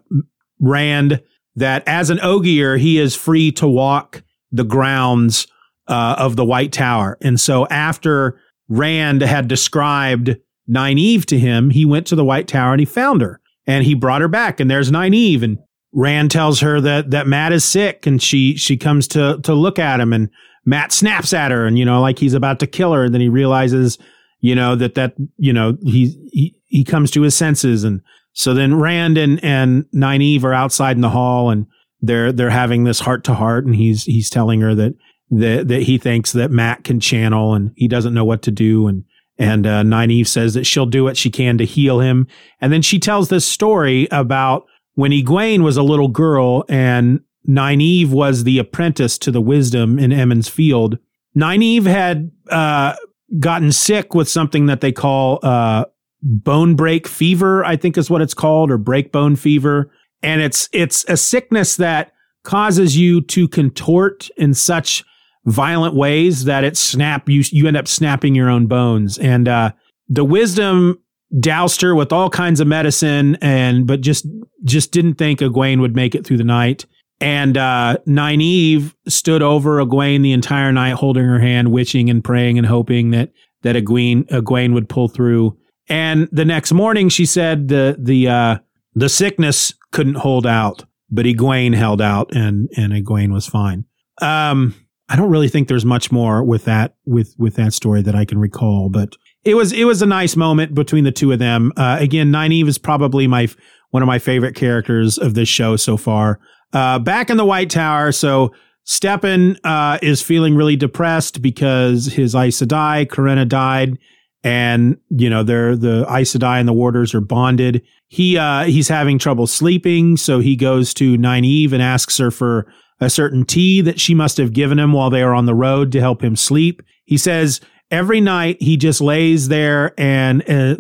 Rand 0.59 1.23
that 1.57 1.83
as 1.87 2.11
an 2.11 2.19
Ogier, 2.21 2.77
he 2.77 2.99
is 2.99 3.15
free 3.15 3.53
to 3.53 3.69
walk 3.69 4.23
the 4.51 4.65
grounds 4.65 5.47
uh, 5.87 6.17
of 6.19 6.37
the 6.37 6.45
White 6.45 6.73
Tower. 6.73 7.19
And 7.21 7.39
so 7.39 7.67
after 7.69 8.41
Rand 8.69 9.23
had 9.23 9.49
described 9.49 10.37
Nynaeve 10.69 11.27
to 11.27 11.39
him, 11.39 11.71
he 11.71 11.85
went 11.85 12.07
to 12.09 12.17
the 12.17 12.25
White 12.25 12.49
Tower 12.49 12.73
and 12.73 12.81
he 12.81 12.87
found 12.87 13.21
her 13.21 13.41
and 13.67 13.85
he 13.85 13.95
brought 13.95 14.21
her 14.21 14.29
back 14.29 14.61
and 14.61 14.71
there's 14.71 14.91
Nynaeve 14.91 15.43
and 15.43 15.59
Rand 15.93 16.31
tells 16.31 16.61
her 16.61 16.81
that 16.81 17.11
that 17.11 17.27
Mat 17.27 17.53
is 17.53 17.65
sick 17.65 18.07
and 18.07 18.23
she 18.23 18.57
she 18.57 18.77
comes 18.77 19.09
to 19.09 19.41
to 19.43 19.55
look 19.55 19.79
at 19.79 20.01
him 20.01 20.13
and 20.13 20.31
Mat 20.65 20.93
snaps 20.93 21.33
at 21.33 21.51
her 21.51 21.67
and 21.67 21.79
you 21.79 21.85
know 21.85 22.01
like 22.01 22.19
he's 22.19 22.35
about 22.35 22.61
to 22.61 22.67
kill 22.67 22.93
her 22.93 23.05
and 23.05 23.15
then 23.15 23.21
he 23.21 23.29
realizes 23.29 23.99
you 24.41 24.55
know 24.55 24.77
that 24.77 24.95
that 24.95 25.15
you 25.37 25.53
know 25.53 25.77
he 25.83 26.29
he 26.33 26.57
he 26.67 26.85
comes 26.85 27.11
to 27.11 27.23
his 27.23 27.35
senses 27.35 27.85
and 27.85 28.01
so 28.33 28.55
then 28.55 28.79
Rand 28.79 29.19
and 29.19 29.43
and 29.43 29.85
Nynaeve 29.95 30.45
are 30.45 30.55
outside 30.55 30.97
in 30.97 31.03
the 31.03 31.11
hall 31.11 31.51
and 31.51 31.67
they're 32.01 32.33
they're 32.33 32.51
having 32.51 32.85
this 32.85 33.01
heart 33.01 33.25
to 33.25 33.35
heart 33.35 33.67
and 33.67 33.75
he's 33.75 34.05
he's 34.05 34.31
telling 34.31 34.61
her 34.61 34.75
that 34.75 34.95
that 35.31 35.69
that 35.69 35.83
he 35.83 35.99
thinks 35.99 36.33
that 36.33 36.51
Mat 36.51 36.85
can 36.85 37.01
channel 37.01 37.55
and 37.55 37.73
he 37.77 37.89
doesn't 37.89 38.15
know 38.15 38.25
what 38.25 38.43
to 38.43 38.51
do 38.51 38.87
and 38.87 39.05
and 39.41 39.67
uh, 39.67 39.83
Nynaeve 39.83 40.29
says 40.29 40.55
that 40.55 40.65
she'll 40.65 40.87
do 40.87 41.03
what 41.03 41.17
she 41.17 41.31
can 41.31 41.59
to 41.59 41.65
heal 41.65 42.01
him 42.01 42.27
and 42.61 42.73
then 42.73 42.83
she 42.83 42.99
tells 42.99 43.29
this 43.29 43.47
story 43.47 44.07
about 44.11 44.67
when 44.95 45.13
Egwene 45.13 45.63
was 45.63 45.77
a 45.77 45.83
little 45.83 46.09
girl 46.09 46.65
and 46.69 47.21
Nynaeve 47.49 48.11
was 48.11 48.45
the 48.45 48.59
apprentice 48.59 49.19
to 49.19 49.31
the 49.31 49.41
wisdom 49.41 49.99
in 49.99 50.13
Emond's 50.13 50.49
Field. 50.49 50.99
Nynaeve 51.37 51.87
had 51.87 52.31
uh, 52.51 52.95
gotten 53.39 53.73
sick 53.73 54.15
with 54.15 54.29
something 54.29 54.67
that 54.67 54.81
they 54.81 54.93
call 54.93 55.39
uh, 55.43 55.85
bone 56.23 56.75
break 56.77 57.09
fever, 57.09 57.65
I 57.65 57.77
think 57.77 57.97
is 57.97 58.11
what 58.11 58.23
it's 58.23 58.35
called, 58.35 58.71
or 58.71 58.79
break 58.79 59.13
bone 59.13 59.37
fever. 59.37 59.91
And 60.23 60.43
it's 60.43 60.69
it's 60.73 61.05
a 61.09 61.17
sickness 61.17 61.77
that 61.77 62.13
causes 62.43 62.97
you 62.97 63.21
to 63.23 63.49
contort 63.49 64.29
in 64.37 64.55
such 64.55 65.05
violent 65.47 65.95
ways 65.95 66.45
that 66.45 66.65
it 66.65 66.77
snap 66.77 67.29
you 67.29 67.43
you 67.51 67.67
end 67.67 67.77
up 67.77 67.89
snapping 67.89 68.35
your 68.35 68.49
own 68.49 68.67
bones. 68.67 69.19
And 69.19 69.49
uh, 69.49 69.73
the 70.09 70.25
wisdom 70.25 70.99
doused 71.39 71.81
her 71.83 71.95
with 71.95 72.13
all 72.13 72.31
kinds 72.31 72.61
of 72.61 72.67
medicine, 72.67 73.37
and 73.41 73.87
but 73.87 74.01
just 74.01 74.27
just 74.65 74.93
didn't 74.93 75.15
think 75.15 75.41
Egwene 75.41 75.81
would 75.81 75.97
make 75.97 76.15
it 76.15 76.27
through 76.27 76.39
the 76.39 76.45
night. 76.45 76.87
And 77.23 77.59
uh, 77.59 77.99
Nynaeve 78.07 78.95
stood 79.07 79.43
over 79.43 79.85
Egwene 79.85 80.23
the 80.23 80.33
entire 80.33 80.73
night, 80.73 80.95
holding 80.95 81.25
her 81.25 81.39
hand, 81.39 81.71
wishing 81.71 82.09
and 82.09 82.25
praying 82.25 82.57
and 82.59 82.67
hoping 82.67 83.11
that 83.11 83.31
that 83.63 83.77
Egwene 83.77 84.27
Egwene 84.29 84.73
would 84.75 84.89
pull 84.89 85.09
through. 85.09 85.57
And 85.89 86.29
the 86.33 86.45
next 86.45 86.73
morning, 86.73 87.09
she 87.09 87.27
said 87.27 87.69
the 87.69 87.97
the 87.99 88.29
uh, 88.29 88.59
the 88.95 89.09
sickness 89.09 89.75
couldn't 89.93 90.17
hold 90.17 90.47
out, 90.47 90.85
but 91.11 91.27
Egwene 91.27 91.75
held 91.75 92.01
out, 92.01 92.35
and 92.35 92.69
and 92.77 92.93
Egwene 92.93 93.33
was 93.33 93.47
fine. 93.47 93.85
Um, 94.23 94.75
I 95.11 95.17
don't 95.17 95.29
really 95.29 95.49
think 95.49 95.67
there's 95.67 95.85
much 95.85 96.13
more 96.13 96.43
with 96.45 96.65
that 96.67 96.95
with 97.05 97.35
with 97.37 97.57
that 97.57 97.75
story 97.75 98.01
that 98.01 98.15
I 98.15 98.25
can 98.25 98.39
recall, 98.39 98.89
but 98.89 99.17
it 99.45 99.57
was 99.57 99.73
it 99.73 99.85
was 99.85 100.01
a 100.01 100.07
nice 100.07 100.37
moment 100.37 100.73
between 100.73 101.03
the 101.03 101.11
two 101.11 101.33
of 101.33 101.41
them. 101.41 101.73
Uh, 101.77 101.97
again, 101.99 102.31
Nynaeve 102.31 102.69
is 102.69 102.79
probably 102.79 103.27
my 103.27 103.49
one 103.91 104.05
of 104.05 104.07
my 104.07 104.21
favorite 104.21 104.55
characters 104.55 105.19
of 105.19 105.35
this 105.35 105.49
show 105.49 105.75
so 105.75 105.97
far. 105.97 106.39
Uh, 106.73 107.01
back 107.01 107.29
in 107.29 107.37
the 107.37 107.45
White 107.45 107.71
Tower, 107.71 108.13
so 108.13 108.55
Stepin 108.85 109.59
uh, 109.65 109.99
is 110.01 110.23
feeling 110.23 110.55
really 110.55 110.77
depressed 110.77 111.43
because 111.43 112.07
his 112.07 112.37
Aes 112.37 112.61
Sedai, 112.61 113.09
Corinna 113.09 113.45
died, 113.45 113.99
and 114.45 114.97
you 115.09 115.29
know 115.29 115.43
they're 115.43 115.75
the 115.75 116.07
Aes 116.09 116.33
Sedai 116.37 116.61
and 116.61 116.69
the 116.69 116.73
warders 116.73 117.15
are 117.15 117.21
bonded. 117.21 117.83
He 118.07 118.39
uh, 118.39 118.65
he's 118.65 118.87
having 118.87 119.19
trouble 119.19 119.49
sleeping, 119.49 120.17
so 120.17 120.39
he 120.39 120.55
goes 120.55 120.95
to 120.95 121.19
Nynaeve 121.19 121.73
and 121.73 121.83
asks 121.83 122.17
her 122.19 122.31
for 122.31 122.73
a 123.01 123.11
certain 123.11 123.45
tea 123.45 123.81
that 123.81 123.99
she 123.99 124.15
must 124.15 124.37
have 124.37 124.53
given 124.53 124.79
him 124.79 124.93
while 124.93 125.11
they 125.11 125.23
are 125.23 125.35
on 125.35 125.47
the 125.47 125.55
road 125.55 125.91
to 125.93 126.01
help 126.01 126.23
him 126.23 126.37
sleep. 126.37 126.83
He 127.05 127.17
says 127.17 127.61
every 127.91 128.21
night 128.21 128.61
he 128.61 128.77
just 128.77 129.01
lays 129.01 129.49
there 129.49 129.95
and 129.99 130.49
uh, 130.49 130.77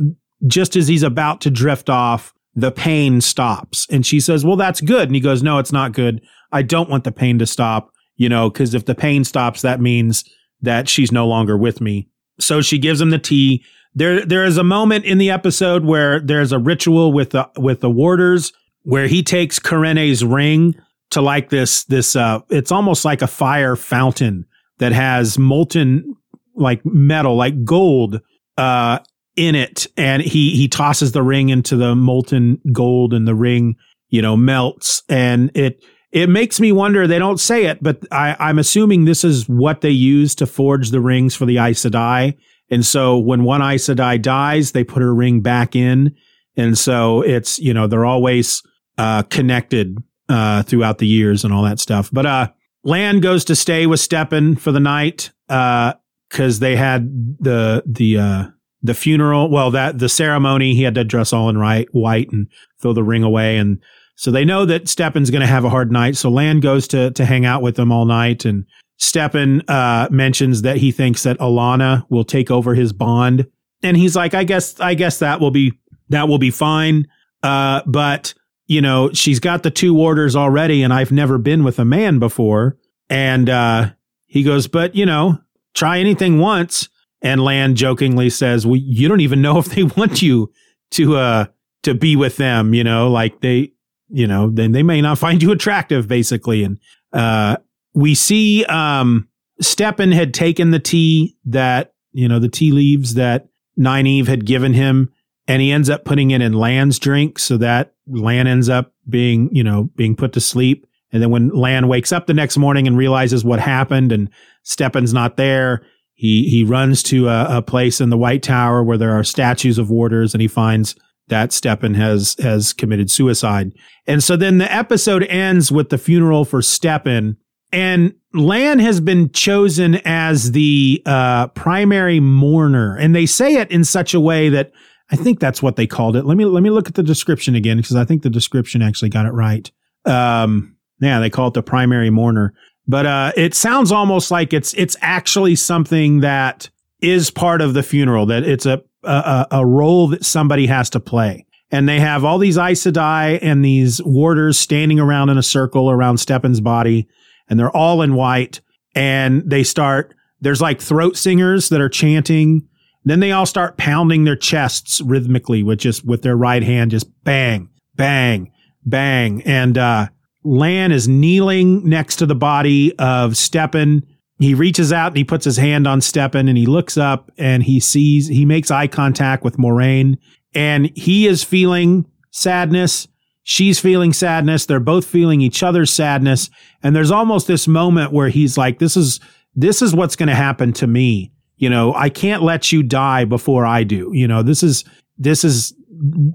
just 0.46 0.76
as 0.76 0.88
he's 0.88 1.02
about 1.02 1.40
to 1.42 1.50
drift 1.50 1.90
off, 1.90 2.32
the 2.54 2.72
pain 2.72 3.20
stops. 3.20 3.86
And 3.90 4.04
she 4.04 4.20
says, 4.20 4.44
Well, 4.44 4.56
that's 4.56 4.80
good. 4.80 5.08
And 5.08 5.14
he 5.14 5.20
goes, 5.20 5.42
No, 5.42 5.58
it's 5.58 5.72
not 5.72 5.92
good. 5.92 6.20
I 6.52 6.62
don't 6.62 6.90
want 6.90 7.04
the 7.04 7.12
pain 7.12 7.38
to 7.38 7.46
stop, 7.46 7.92
you 8.16 8.28
know, 8.28 8.50
because 8.50 8.74
if 8.74 8.84
the 8.84 8.94
pain 8.94 9.24
stops, 9.24 9.62
that 9.62 9.80
means 9.80 10.24
that 10.62 10.88
she's 10.88 11.12
no 11.12 11.26
longer 11.26 11.56
with 11.56 11.80
me. 11.80 12.08
So 12.38 12.60
she 12.60 12.78
gives 12.78 13.00
him 13.00 13.10
the 13.10 13.18
tea. 13.18 13.64
There, 13.94 14.24
there 14.24 14.44
is 14.44 14.56
a 14.56 14.64
moment 14.64 15.04
in 15.04 15.18
the 15.18 15.30
episode 15.30 15.84
where 15.84 16.20
there's 16.20 16.52
a 16.52 16.58
ritual 16.58 17.12
with 17.12 17.30
the 17.30 17.48
with 17.56 17.80
the 17.80 17.90
warders 17.90 18.52
where 18.82 19.06
he 19.06 19.22
takes 19.22 19.58
Corinne's 19.58 20.24
ring 20.24 20.74
to 21.10 21.20
like 21.20 21.50
this 21.50 21.84
this 21.84 22.16
uh 22.16 22.40
it's 22.50 22.72
almost 22.72 23.04
like 23.04 23.22
a 23.22 23.26
fire 23.26 23.76
fountain 23.76 24.46
that 24.78 24.92
has 24.92 25.38
molten 25.38 26.14
like 26.54 26.84
metal 26.84 27.36
like 27.36 27.64
gold 27.64 28.20
uh 28.56 28.98
in 29.36 29.54
it. 29.54 29.86
And 29.96 30.22
he 30.22 30.56
he 30.56 30.68
tosses 30.68 31.12
the 31.12 31.22
ring 31.22 31.48
into 31.48 31.76
the 31.76 31.94
molten 31.94 32.60
gold 32.72 33.14
and 33.14 33.26
the 33.26 33.34
ring 33.34 33.76
you 34.08 34.22
know 34.22 34.36
melts. 34.36 35.02
And 35.08 35.50
it 35.54 35.82
it 36.12 36.28
makes 36.28 36.60
me 36.60 36.72
wonder 36.72 37.06
they 37.06 37.20
don't 37.20 37.38
say 37.38 37.66
it 37.66 37.80
but 37.80 38.04
i 38.10 38.34
i'm 38.40 38.58
assuming 38.58 39.04
this 39.04 39.22
is 39.22 39.48
what 39.48 39.80
they 39.80 39.90
use 39.90 40.34
to 40.34 40.44
forge 40.44 40.90
the 40.90 41.00
rings 41.00 41.36
for 41.36 41.46
the 41.46 41.58
Aes 41.58 41.84
Sedai. 41.84 42.36
And 42.68 42.84
so 42.84 43.18
when 43.18 43.44
one 43.44 43.62
Aes 43.62 43.86
Sedai 43.86 44.20
dies 44.20 44.72
they 44.72 44.84
put 44.84 45.02
her 45.02 45.14
ring 45.14 45.40
back 45.40 45.74
in. 45.74 46.14
And 46.56 46.76
so 46.76 47.22
it's 47.22 47.58
you 47.58 47.72
know 47.72 47.86
they're 47.86 48.04
always 48.04 48.62
uh 48.98 49.22
connected 49.24 49.96
uh 50.30 50.62
throughout 50.62 50.98
the 50.98 51.06
years 51.06 51.44
and 51.44 51.52
all 51.52 51.62
that 51.62 51.78
stuff 51.78 52.08
but 52.12 52.24
uh 52.24 52.48
Lan 52.82 53.20
goes 53.20 53.44
to 53.44 53.54
stay 53.54 53.86
with 53.86 54.00
Stepin 54.00 54.56
for 54.56 54.72
the 54.72 54.80
night 54.80 55.30
uh 55.50 55.92
because 56.30 56.60
they 56.60 56.76
had 56.76 57.36
the 57.40 57.82
the 57.84 58.18
uh 58.18 58.44
the 58.82 58.94
funeral, 58.94 59.50
well, 59.50 59.70
that 59.70 59.98
the 59.98 60.08
ceremony, 60.08 60.74
he 60.74 60.82
had 60.82 60.94
to 60.94 61.04
dress 61.04 61.32
all 61.32 61.48
in 61.48 61.58
right, 61.58 61.88
white 61.92 62.30
and 62.32 62.48
throw 62.80 62.92
the 62.92 63.04
ring 63.04 63.22
away. 63.22 63.58
And 63.58 63.78
so 64.16 64.30
they 64.30 64.44
know 64.44 64.64
that 64.66 64.88
Stepin's 64.88 65.30
going 65.30 65.42
to 65.42 65.46
have 65.46 65.64
a 65.64 65.70
hard 65.70 65.92
night. 65.92 66.16
So 66.16 66.30
Lan 66.30 66.60
goes 66.60 66.88
to, 66.88 67.10
to 67.12 67.24
hang 67.24 67.44
out 67.44 67.62
with 67.62 67.76
them 67.76 67.92
all 67.92 68.06
night. 68.06 68.44
And 68.44 68.64
Stepin, 68.98 69.62
uh, 69.68 70.08
mentions 70.10 70.62
that 70.62 70.78
he 70.78 70.92
thinks 70.92 71.22
that 71.22 71.38
Alanna 71.38 72.04
will 72.10 72.24
take 72.24 72.50
over 72.50 72.74
his 72.74 72.92
bond. 72.92 73.46
And 73.82 73.96
he's 73.96 74.16
like, 74.16 74.34
I 74.34 74.44
guess, 74.44 74.78
I 74.80 74.94
guess 74.94 75.18
that 75.18 75.40
will 75.40 75.50
be, 75.50 75.72
that 76.08 76.28
will 76.28 76.38
be 76.38 76.50
fine. 76.50 77.06
Uh, 77.42 77.82
but 77.86 78.34
you 78.70 78.80
know, 78.80 79.10
she's 79.12 79.40
got 79.40 79.64
the 79.64 79.70
two 79.70 79.92
warders 79.92 80.36
already 80.36 80.84
and 80.84 80.92
I've 80.92 81.10
never 81.10 81.38
been 81.38 81.64
with 81.64 81.80
a 81.80 81.84
man 81.84 82.20
before. 82.20 82.76
And, 83.08 83.50
uh, 83.50 83.90
he 84.26 84.44
goes, 84.44 84.68
but 84.68 84.94
you 84.94 85.04
know, 85.04 85.40
try 85.74 85.98
anything 85.98 86.38
once. 86.38 86.88
And 87.20 87.42
Lan 87.42 87.74
jokingly 87.74 88.30
says, 88.30 88.64
"Well, 88.64 88.76
you 88.76 89.08
don't 89.08 89.20
even 89.20 89.42
know 89.42 89.58
if 89.62 89.66
they 89.66 89.82
want 89.82 90.22
you 90.22 90.52
to 90.92 91.16
uh 91.16 91.44
to 91.82 91.94
be 91.94 92.16
with 92.16 92.36
them. 92.36 92.72
You 92.72 92.84
know, 92.84 93.10
like 93.10 93.40
they, 93.40 93.72
you 94.08 94.26
know, 94.26 94.50
then 94.50 94.72
they 94.72 94.82
may 94.82 95.00
not 95.00 95.18
find 95.18 95.42
you 95.42 95.50
attractive, 95.50 96.08
basically." 96.08 96.64
And 96.64 96.78
uh, 97.12 97.56
we 97.92 98.14
see 98.14 98.64
um 98.66 99.28
Stepin 99.60 100.12
had 100.12 100.32
taken 100.32 100.70
the 100.70 100.78
tea 100.78 101.36
that 101.44 101.92
you 102.12 102.28
know 102.28 102.38
the 102.38 102.48
tea 102.48 102.70
leaves 102.70 103.14
that 103.14 103.48
Nynaeve 103.78 104.28
had 104.28 104.46
given 104.46 104.72
him, 104.72 105.12
and 105.50 105.60
he 105.60 105.72
ends 105.72 105.90
up 105.90 106.04
putting 106.04 106.30
it 106.30 106.40
in 106.40 106.52
Lan's 106.52 107.00
drink, 107.00 107.36
so 107.40 107.56
that 107.56 107.92
Lan 108.06 108.46
ends 108.46 108.68
up 108.68 108.94
being 109.08 109.48
you 109.52 109.64
know 109.64 109.90
being 109.96 110.14
put 110.14 110.32
to 110.34 110.40
sleep. 110.40 110.86
And 111.12 111.20
then 111.20 111.30
when 111.30 111.48
Lan 111.48 111.88
wakes 111.88 112.12
up 112.12 112.28
the 112.28 112.34
next 112.34 112.56
morning 112.56 112.86
and 112.86 112.96
realizes 112.96 113.44
what 113.44 113.58
happened, 113.58 114.12
and 114.12 114.30
Stepin's 114.62 115.12
not 115.12 115.36
there, 115.36 115.84
he 116.14 116.48
he 116.48 116.62
runs 116.62 117.02
to 117.04 117.28
a, 117.28 117.58
a, 117.58 117.62
place 117.62 118.00
in 118.00 118.10
the 118.10 118.16
White 118.16 118.44
Tower 118.44 118.84
where 118.84 118.96
there 118.96 119.10
are 119.10 119.24
statues 119.24 119.76
of 119.76 119.90
warders, 119.90 120.34
and 120.34 120.40
he 120.40 120.46
finds 120.46 120.94
that 121.26 121.52
Stepin 121.52 121.94
has 121.94 122.36
has 122.38 122.72
committed 122.72 123.10
suicide. 123.10 123.72
And 124.06 124.22
so 124.22 124.36
then 124.36 124.58
the 124.58 124.72
episode 124.72 125.24
ends 125.24 125.72
with 125.72 125.88
the 125.88 125.98
funeral 125.98 126.44
for 126.44 126.62
Stepin, 126.62 127.36
and 127.72 128.14
Lan 128.32 128.78
has 128.78 129.00
been 129.00 129.32
chosen 129.32 129.96
as 130.04 130.52
the 130.52 131.02
uh, 131.06 131.48
primary 131.48 132.20
mourner, 132.20 132.96
and 132.96 133.16
they 133.16 133.26
say 133.26 133.56
it 133.56 133.68
in 133.72 133.82
such 133.82 134.14
a 134.14 134.20
way 134.20 134.48
that 134.48 134.70
I 135.10 135.16
think 135.16 135.40
that's 135.40 135.62
what 135.62 135.76
they 135.76 135.86
called 135.86 136.16
it. 136.16 136.24
Let 136.24 136.36
me 136.36 136.44
let 136.44 136.62
me 136.62 136.70
look 136.70 136.88
at 136.88 136.94
the 136.94 137.02
description 137.02 137.54
again 137.54 137.78
because 137.78 137.96
I 137.96 138.04
think 138.04 138.22
the 138.22 138.30
description 138.30 138.82
actually 138.82 139.08
got 139.08 139.26
it 139.26 139.32
right. 139.32 139.70
Um, 140.04 140.76
yeah, 141.00 141.18
they 141.20 141.30
call 141.30 141.48
it 141.48 141.54
the 141.54 141.62
primary 141.62 142.10
mourner 142.10 142.54
but 142.90 143.06
uh, 143.06 143.32
it 143.36 143.54
sounds 143.54 143.92
almost 143.92 144.32
like 144.32 144.52
it's 144.52 144.74
it's 144.74 144.96
actually 145.00 145.54
something 145.54 146.20
that 146.20 146.70
is 147.00 147.30
part 147.30 147.62
of 147.62 147.72
the 147.72 147.84
funeral. 147.84 148.26
That 148.26 148.42
it's 148.42 148.66
a 148.66 148.82
a, 149.04 149.46
a 149.52 149.66
role 149.66 150.08
that 150.08 150.24
somebody 150.24 150.66
has 150.66 150.90
to 150.90 151.00
play. 151.00 151.46
And 151.70 151.88
they 151.88 152.00
have 152.00 152.24
all 152.24 152.38
these 152.38 152.58
Aes 152.58 152.82
Sedai 152.82 153.38
and 153.40 153.64
these 153.64 154.02
warders 154.02 154.58
standing 154.58 154.98
around 154.98 155.28
in 155.28 155.38
a 155.38 155.42
circle 155.42 155.88
around 155.88 156.18
Stepin's 156.18 156.60
body, 156.60 157.06
and 157.48 157.60
they're 157.60 157.70
all 157.70 158.02
in 158.02 158.14
white. 158.14 158.60
And 158.96 159.48
they 159.48 159.62
start. 159.62 160.12
There's 160.40 160.60
like 160.60 160.80
throat 160.80 161.16
singers 161.16 161.68
that 161.68 161.80
are 161.80 161.88
chanting. 161.88 162.66
Then 163.04 163.20
they 163.20 163.32
all 163.32 163.46
start 163.46 163.76
pounding 163.76 164.24
their 164.24 164.36
chests 164.36 165.00
rhythmically 165.00 165.62
with 165.62 165.78
just 165.78 166.04
with 166.04 166.22
their 166.22 166.36
right 166.36 166.62
hand, 166.62 166.90
just 166.90 167.08
bang, 167.24 167.70
bang, 167.94 168.52
bang, 168.84 169.42
and 169.42 169.78
uh, 169.78 170.08
Lan 170.44 170.92
is 170.92 171.08
kneeling 171.08 171.86
next 171.88 172.16
to 172.16 172.26
the 172.26 172.34
body 172.34 172.96
of 172.98 173.36
Stepin. 173.36 174.06
He 174.38 174.54
reaches 174.54 174.92
out 174.92 175.08
and 175.08 175.18
he 175.18 175.24
puts 175.24 175.44
his 175.44 175.58
hand 175.58 175.86
on 175.86 176.00
Stepin 176.00 176.48
and 176.48 176.56
he 176.56 176.66
looks 176.66 176.96
up 176.96 177.30
and 177.36 177.62
he 177.62 177.78
sees, 177.78 178.26
he 178.26 178.46
makes 178.46 178.70
eye 178.70 178.86
contact 178.86 179.44
with 179.44 179.58
Moiraine 179.58 180.16
and 180.54 180.90
he 180.96 181.26
is 181.26 181.44
feeling 181.44 182.06
sadness. 182.30 183.06
She's 183.42 183.78
feeling 183.78 184.12
sadness. 184.12 184.64
They're 184.64 184.80
both 184.80 185.04
feeling 185.04 185.40
each 185.40 185.62
other's 185.62 185.90
sadness. 185.90 186.48
And 186.82 186.96
there's 186.96 187.10
almost 187.10 187.46
this 187.46 187.68
moment 187.68 188.12
where 188.12 188.28
he's 188.28 188.56
like, 188.56 188.78
this 188.78 188.96
is, 188.96 189.20
this 189.54 189.82
is 189.82 189.94
what's 189.94 190.16
going 190.16 190.28
to 190.28 190.34
happen 190.34 190.72
to 190.74 190.86
me. 190.86 191.32
You 191.60 191.70
know, 191.70 191.94
I 191.94 192.08
can't 192.08 192.42
let 192.42 192.72
you 192.72 192.82
die 192.82 193.24
before 193.24 193.64
I 193.64 193.84
do. 193.84 194.10
You 194.12 194.26
know, 194.26 194.42
this 194.42 194.62
is, 194.62 194.84
this 195.16 195.44
is 195.44 195.74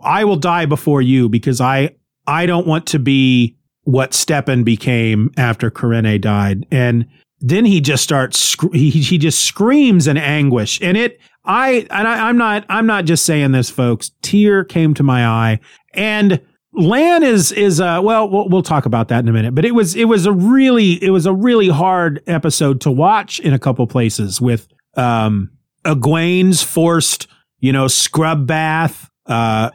I 0.04 0.24
will 0.24 0.36
die 0.36 0.66
before 0.66 1.02
you 1.02 1.30
because 1.30 1.60
I 1.60 1.96
I 2.28 2.46
don't 2.46 2.68
want 2.68 2.86
to 2.88 3.00
be 3.00 3.56
what 3.84 4.14
Stepin 4.14 4.64
became 4.64 5.32
after 5.38 5.70
Kerene 5.70 6.20
died. 6.20 6.66
And 6.72 7.06
then 7.40 7.66
he 7.66 7.82
just 7.82 8.04
starts 8.04 8.56
he 8.74 8.90
he 8.90 9.18
just 9.18 9.44
screams 9.44 10.08
in 10.08 10.18
anguish. 10.18 10.80
And 10.82 10.98
it 10.98 11.20
I 11.44 11.88
and 11.90 12.08
I, 12.08 12.28
I'm 12.28 12.38
not 12.38 12.66
I'm 12.70 12.86
not 12.86 13.06
just 13.06 13.26
saying 13.26 13.52
this, 13.52 13.70
folks. 13.70 14.12
Tear 14.22 14.64
came 14.64 14.94
to 14.96 15.04
my 15.04 15.26
eye. 15.26 15.60
And 15.94 16.42
Lan 16.74 17.24
is 17.24 17.52
is 17.52 17.80
uh 17.80 18.02
well 18.04 18.30
we'll 18.30 18.50
we'll 18.50 18.64
talk 18.64 18.86
about 18.86 19.08
that 19.08 19.20
in 19.20 19.30
a 19.30 19.34
minute, 19.34 19.56
but 19.56 19.66
it 19.66 19.74
was 19.74 19.96
it 19.96 20.06
was 20.06 20.26
a 20.26 20.32
really 20.32 21.04
it 21.04 21.12
was 21.12 21.26
a 21.26 21.34
really 21.34 21.70
hard 21.70 22.22
episode 22.28 22.82
to 22.82 22.92
watch 22.92 23.40
in 23.40 23.54
a 23.54 23.60
couple 23.60 23.88
places 23.88 24.42
with 24.42 24.68
um 24.96 25.52
Egwene's 25.84 26.64
forced 26.64 27.28
you 27.60 27.72
know 27.72 27.88
scrub 27.88 28.48
bath, 28.48 29.10
uh 29.28 29.72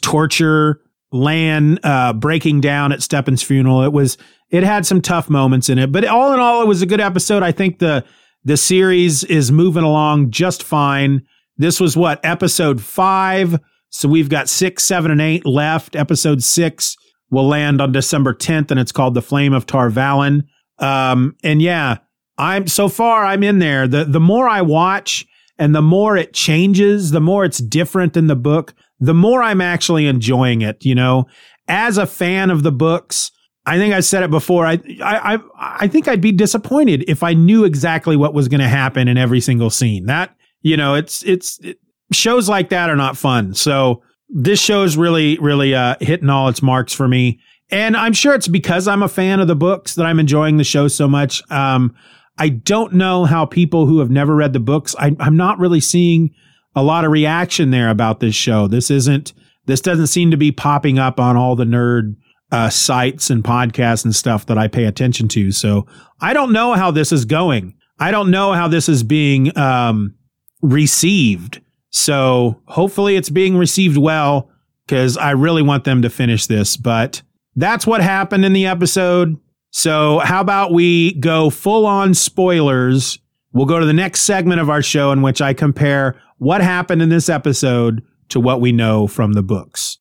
torture, 0.00 0.80
Lan 1.10 1.78
uh 1.82 2.12
breaking 2.12 2.60
down 2.60 2.92
at 2.92 3.02
Stepin's 3.02 3.42
funeral. 3.42 3.82
It 3.82 3.92
was 3.92 4.18
it 4.50 4.62
had 4.62 4.86
some 4.86 5.00
tough 5.00 5.28
moments 5.28 5.68
in 5.68 5.78
it, 5.78 5.92
but 5.92 6.04
all 6.04 6.32
in 6.32 6.40
all, 6.40 6.62
it 6.62 6.68
was 6.68 6.82
a 6.82 6.86
good 6.86 7.00
episode. 7.00 7.42
I 7.42 7.52
think 7.52 7.78
the 7.78 8.04
the 8.44 8.56
series 8.56 9.24
is 9.24 9.52
moving 9.52 9.84
along 9.84 10.30
just 10.30 10.62
fine. 10.62 11.22
This 11.56 11.80
was 11.80 11.96
what 11.96 12.20
episode 12.24 12.80
five 12.80 13.58
so 13.90 14.08
we've 14.08 14.28
got 14.28 14.48
six, 14.48 14.84
seven, 14.84 15.10
and 15.10 15.20
eight 15.20 15.46
left. 15.46 15.96
Episode 15.96 16.42
six 16.42 16.96
will 17.30 17.46
land 17.46 17.80
on 17.80 17.92
December 17.92 18.34
10th, 18.34 18.70
and 18.70 18.78
it's 18.78 18.92
called 18.92 19.14
The 19.14 19.22
Flame 19.22 19.52
of 19.52 19.66
Tar 19.66 19.90
Valon. 19.90 20.44
Um, 20.78 21.36
and 21.42 21.60
yeah, 21.62 21.98
I'm 22.38 22.66
so 22.68 22.88
far 22.88 23.24
I'm 23.24 23.42
in 23.42 23.58
there. 23.58 23.88
The 23.88 24.04
the 24.04 24.20
more 24.20 24.48
I 24.48 24.62
watch 24.62 25.26
and 25.58 25.74
the 25.74 25.82
more 25.82 26.16
it 26.16 26.32
changes, 26.32 27.10
the 27.10 27.20
more 27.20 27.44
it's 27.44 27.58
different 27.58 28.12
than 28.12 28.28
the 28.28 28.36
book, 28.36 28.74
the 29.00 29.14
more 29.14 29.42
I'm 29.42 29.60
actually 29.60 30.06
enjoying 30.06 30.62
it. 30.62 30.84
You 30.84 30.94
know, 30.94 31.26
as 31.66 31.98
a 31.98 32.06
fan 32.06 32.50
of 32.50 32.62
the 32.62 32.72
books, 32.72 33.32
I 33.66 33.76
think 33.76 33.92
I 33.92 34.00
said 34.00 34.22
it 34.22 34.30
before. 34.30 34.66
I 34.66 34.78
I 35.02 35.38
I 35.58 35.88
think 35.88 36.08
I'd 36.08 36.20
be 36.20 36.32
disappointed 36.32 37.04
if 37.08 37.22
I 37.22 37.34
knew 37.34 37.64
exactly 37.64 38.16
what 38.16 38.34
was 38.34 38.48
going 38.48 38.60
to 38.60 38.68
happen 38.68 39.08
in 39.08 39.18
every 39.18 39.40
single 39.40 39.70
scene. 39.70 40.06
That 40.06 40.34
you 40.62 40.76
know, 40.76 40.94
it's 40.94 41.22
it's 41.24 41.58
it, 41.60 41.78
shows 42.12 42.48
like 42.48 42.70
that 42.70 42.88
are 42.88 42.96
not 42.96 43.16
fun. 43.16 43.54
So 43.54 44.02
this 44.28 44.60
show's 44.60 44.96
really, 44.96 45.38
really 45.38 45.74
uh, 45.74 45.96
hitting 46.00 46.30
all 46.30 46.48
its 46.48 46.62
marks 46.62 46.92
for 46.92 47.08
me. 47.08 47.40
And 47.70 47.96
I'm 47.96 48.12
sure 48.12 48.34
it's 48.34 48.48
because 48.48 48.88
I'm 48.88 49.02
a 49.02 49.08
fan 49.08 49.40
of 49.40 49.48
the 49.48 49.56
books 49.56 49.94
that 49.94 50.06
I'm 50.06 50.18
enjoying 50.18 50.56
the 50.56 50.64
show 50.64 50.88
so 50.88 51.06
much. 51.06 51.42
Um, 51.50 51.94
I 52.38 52.48
don't 52.50 52.94
know 52.94 53.24
how 53.24 53.44
people 53.44 53.86
who 53.86 53.98
have 53.98 54.10
never 54.10 54.34
read 54.34 54.52
the 54.52 54.60
books, 54.60 54.94
I, 54.98 55.16
I'm 55.20 55.36
not 55.36 55.58
really 55.58 55.80
seeing 55.80 56.30
a 56.74 56.82
lot 56.82 57.04
of 57.04 57.10
reaction 57.10 57.70
there 57.70 57.90
about 57.90 58.20
this 58.20 58.34
show. 58.34 58.68
This 58.68 58.90
isn't, 58.90 59.32
this 59.66 59.80
doesn't 59.80 60.06
seem 60.06 60.30
to 60.30 60.36
be 60.36 60.52
popping 60.52 60.98
up 60.98 61.18
on 61.18 61.36
all 61.36 61.56
the 61.56 61.64
nerd 61.64 62.14
uh, 62.50 62.70
sites 62.70 63.30
and 63.30 63.44
podcasts 63.44 64.04
and 64.04 64.14
stuff 64.14 64.46
that 64.46 64.58
I 64.58 64.68
pay 64.68 64.84
attention 64.84 65.28
to. 65.28 65.52
So 65.52 65.86
I 66.20 66.32
don't 66.32 66.52
know 66.52 66.74
how 66.74 66.90
this 66.90 67.12
is 67.12 67.24
going. 67.24 67.74
I 67.98 68.10
don't 68.10 68.30
know 68.30 68.52
how 68.52 68.68
this 68.68 68.88
is 68.88 69.02
being 69.02 69.56
um, 69.58 70.14
received. 70.62 71.60
So 71.90 72.62
hopefully 72.66 73.16
it's 73.16 73.30
being 73.30 73.56
received 73.56 73.98
well 73.98 74.50
because 74.86 75.16
I 75.16 75.32
really 75.32 75.62
want 75.62 75.84
them 75.84 76.02
to 76.02 76.10
finish 76.10 76.46
this. 76.46 76.76
But 76.76 77.22
that's 77.56 77.86
what 77.86 78.00
happened 78.00 78.44
in 78.44 78.52
the 78.52 78.66
episode. 78.66 79.36
So 79.78 80.18
how 80.18 80.40
about 80.40 80.72
we 80.72 81.14
go 81.20 81.50
full 81.50 81.86
on 81.86 82.12
spoilers? 82.12 83.20
We'll 83.52 83.64
go 83.64 83.78
to 83.78 83.86
the 83.86 83.92
next 83.92 84.22
segment 84.22 84.60
of 84.60 84.68
our 84.68 84.82
show 84.82 85.12
in 85.12 85.22
which 85.22 85.40
I 85.40 85.54
compare 85.54 86.20
what 86.38 86.60
happened 86.60 87.00
in 87.00 87.10
this 87.10 87.28
episode 87.28 88.04
to 88.30 88.40
what 88.40 88.60
we 88.60 88.72
know 88.72 89.06
from 89.06 89.34
the 89.34 89.42
books. 89.44 89.98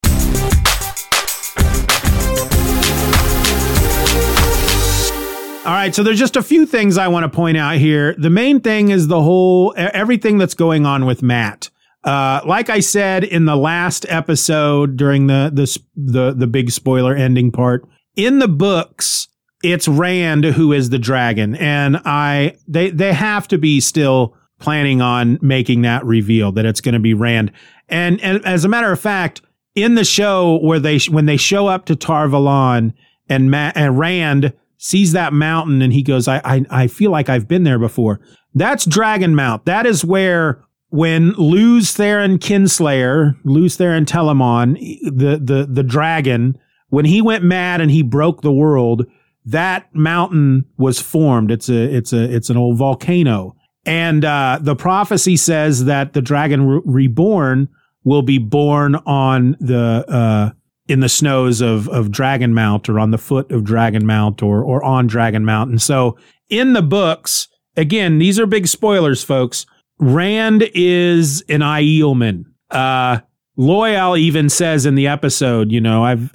All 5.64 5.74
right, 5.74 5.94
so 5.94 6.02
there's 6.02 6.18
just 6.18 6.38
a 6.38 6.42
few 6.42 6.66
things 6.66 6.98
I 6.98 7.08
want 7.10 7.32
to 7.32 7.36
point 7.36 7.58
out 7.58 7.76
here. 7.76 8.16
The 8.18 8.32
main 8.32 8.62
thing 8.62 8.90
is 8.90 9.08
the 9.08 9.22
whole 9.22 9.76
everything 9.78 10.40
that's 10.40 10.56
going 10.56 10.88
on 10.88 11.06
with 11.06 11.22
Mat. 11.22 11.70
Uh, 12.04 12.42
like 12.48 12.72
I 12.72 12.80
said 12.80 13.24
in 13.24 13.46
the 13.46 13.56
last 13.56 14.08
episode 14.10 14.98
during 14.98 15.28
the, 15.28 15.52
the 15.54 15.80
the 15.96 16.34
the 16.34 16.48
big 16.48 16.72
spoiler 16.72 17.16
ending 17.16 17.52
part, 17.52 17.88
in 18.16 18.40
the 18.40 18.48
books, 18.48 19.27
it's 19.64 19.88
Rand 19.88 20.46
who 20.46 20.74
is 20.74 20.90
the 20.90 21.00
dragon, 21.00 21.56
and 21.56 21.98
I 22.06 22.56
they 22.68 22.90
they 22.90 23.14
have 23.14 23.48
to 23.50 23.58
be 23.58 23.80
still 23.80 24.36
planning 24.60 25.02
on 25.02 25.38
making 25.42 25.84
that 25.84 26.06
reveal 26.06 26.52
that 26.54 26.66
it's 26.66 26.82
going 26.82 26.94
to 26.94 27.00
be 27.00 27.14
Rand. 27.14 27.52
And 27.90 28.22
and 28.22 28.44
as 28.46 28.66
a 28.66 28.70
matter 28.70 28.92
of 28.92 29.00
fact, 29.00 29.42
in 29.76 29.96
the 29.96 30.06
show 30.06 30.60
where 30.62 30.80
they 30.80 31.00
when 31.10 31.26
they 31.26 31.38
show 31.38 31.68
up 31.68 31.86
to 31.86 31.96
Tar 31.96 32.28
Valon 32.28 32.94
and 33.30 33.52
Ma- 33.52 33.72
and 33.76 33.98
Rand 33.98 34.54
sees 34.78 35.12
that 35.14 35.34
mountain 35.34 35.82
and 35.82 35.92
he 35.94 36.04
goes, 36.04 36.28
I, 36.28 36.42
I 36.44 36.66
I 36.70 36.88
feel 36.88 37.12
like 37.12 37.30
I've 37.30 37.48
been 37.48 37.64
there 37.64 37.80
before. 37.80 38.20
That's 38.54 38.86
Dragon 38.86 39.36
Mount. 39.36 39.66
That 39.66 39.86
is 39.86 40.04
where 40.04 40.64
when 40.90 41.34
Lews 41.34 41.92
Therin 41.94 42.38
Kinslayer, 42.38 43.36
Lews 43.44 43.78
Therin 43.78 44.06
Telamon, 44.06 44.76
the, 45.04 45.38
the, 45.38 45.68
the 45.70 45.84
dragon, 45.84 46.58
when 46.90 47.06
he 47.06 47.22
went 47.22 47.44
mad 47.44 47.82
and 47.82 47.92
he 47.92 48.02
broke 48.02 48.42
the 48.42 48.52
world, 48.52 49.06
that 49.48 49.94
mountain 49.94 50.66
was 50.78 51.02
formed. 51.02 51.52
It's 51.52 51.70
a, 51.70 51.96
it's 51.96 52.14
a, 52.14 52.24
it's 52.24 52.50
an 52.50 52.58
old 52.58 52.78
volcano. 52.78 53.56
And, 53.86 54.24
uh, 54.26 54.60
the 54.62 54.76
prophecy 54.76 55.38
says 55.38 55.86
that 55.86 56.14
the 56.14 56.22
dragon 56.22 56.66
re- 56.68 56.82
reborn 56.86 57.70
will 58.04 58.22
be 58.22 58.38
born 58.38 58.96
on 59.06 59.56
the, 59.60 60.06
uh, 60.08 60.52
in 60.88 61.02
the 61.02 61.10
snows 61.10 61.62
of, 61.62 61.90
of 61.90 62.12
Dragon 62.12 62.54
Mount 62.54 62.88
or 62.88 63.00
on 63.00 63.12
the 63.12 63.18
foot 63.18 63.52
of 63.52 63.64
Dragon 63.64 64.06
Mount 64.06 64.42
or, 64.42 64.64
or 64.64 64.84
on 64.84 65.08
Dragon 65.08 65.44
Mount. 65.44 65.70
And 65.70 65.82
so 65.82 66.18
in 66.50 66.74
the 66.74 66.82
books, 66.82 67.48
again, 67.76 68.20
these 68.20 68.40
are 68.40 68.46
big 68.46 68.68
spoilers, 68.68 69.24
folks 69.24 69.66
Rand 70.00 70.70
is 70.74 71.42
an 71.50 71.62
Aielman. 71.62 72.46
Uh, 72.70 73.20
Loial 73.58 74.18
even 74.20 74.50
says 74.50 74.86
in 74.86 74.96
the 74.96 75.08
episode, 75.08 75.72
you 75.72 75.82
know, 75.82 76.04
I've 76.04 76.32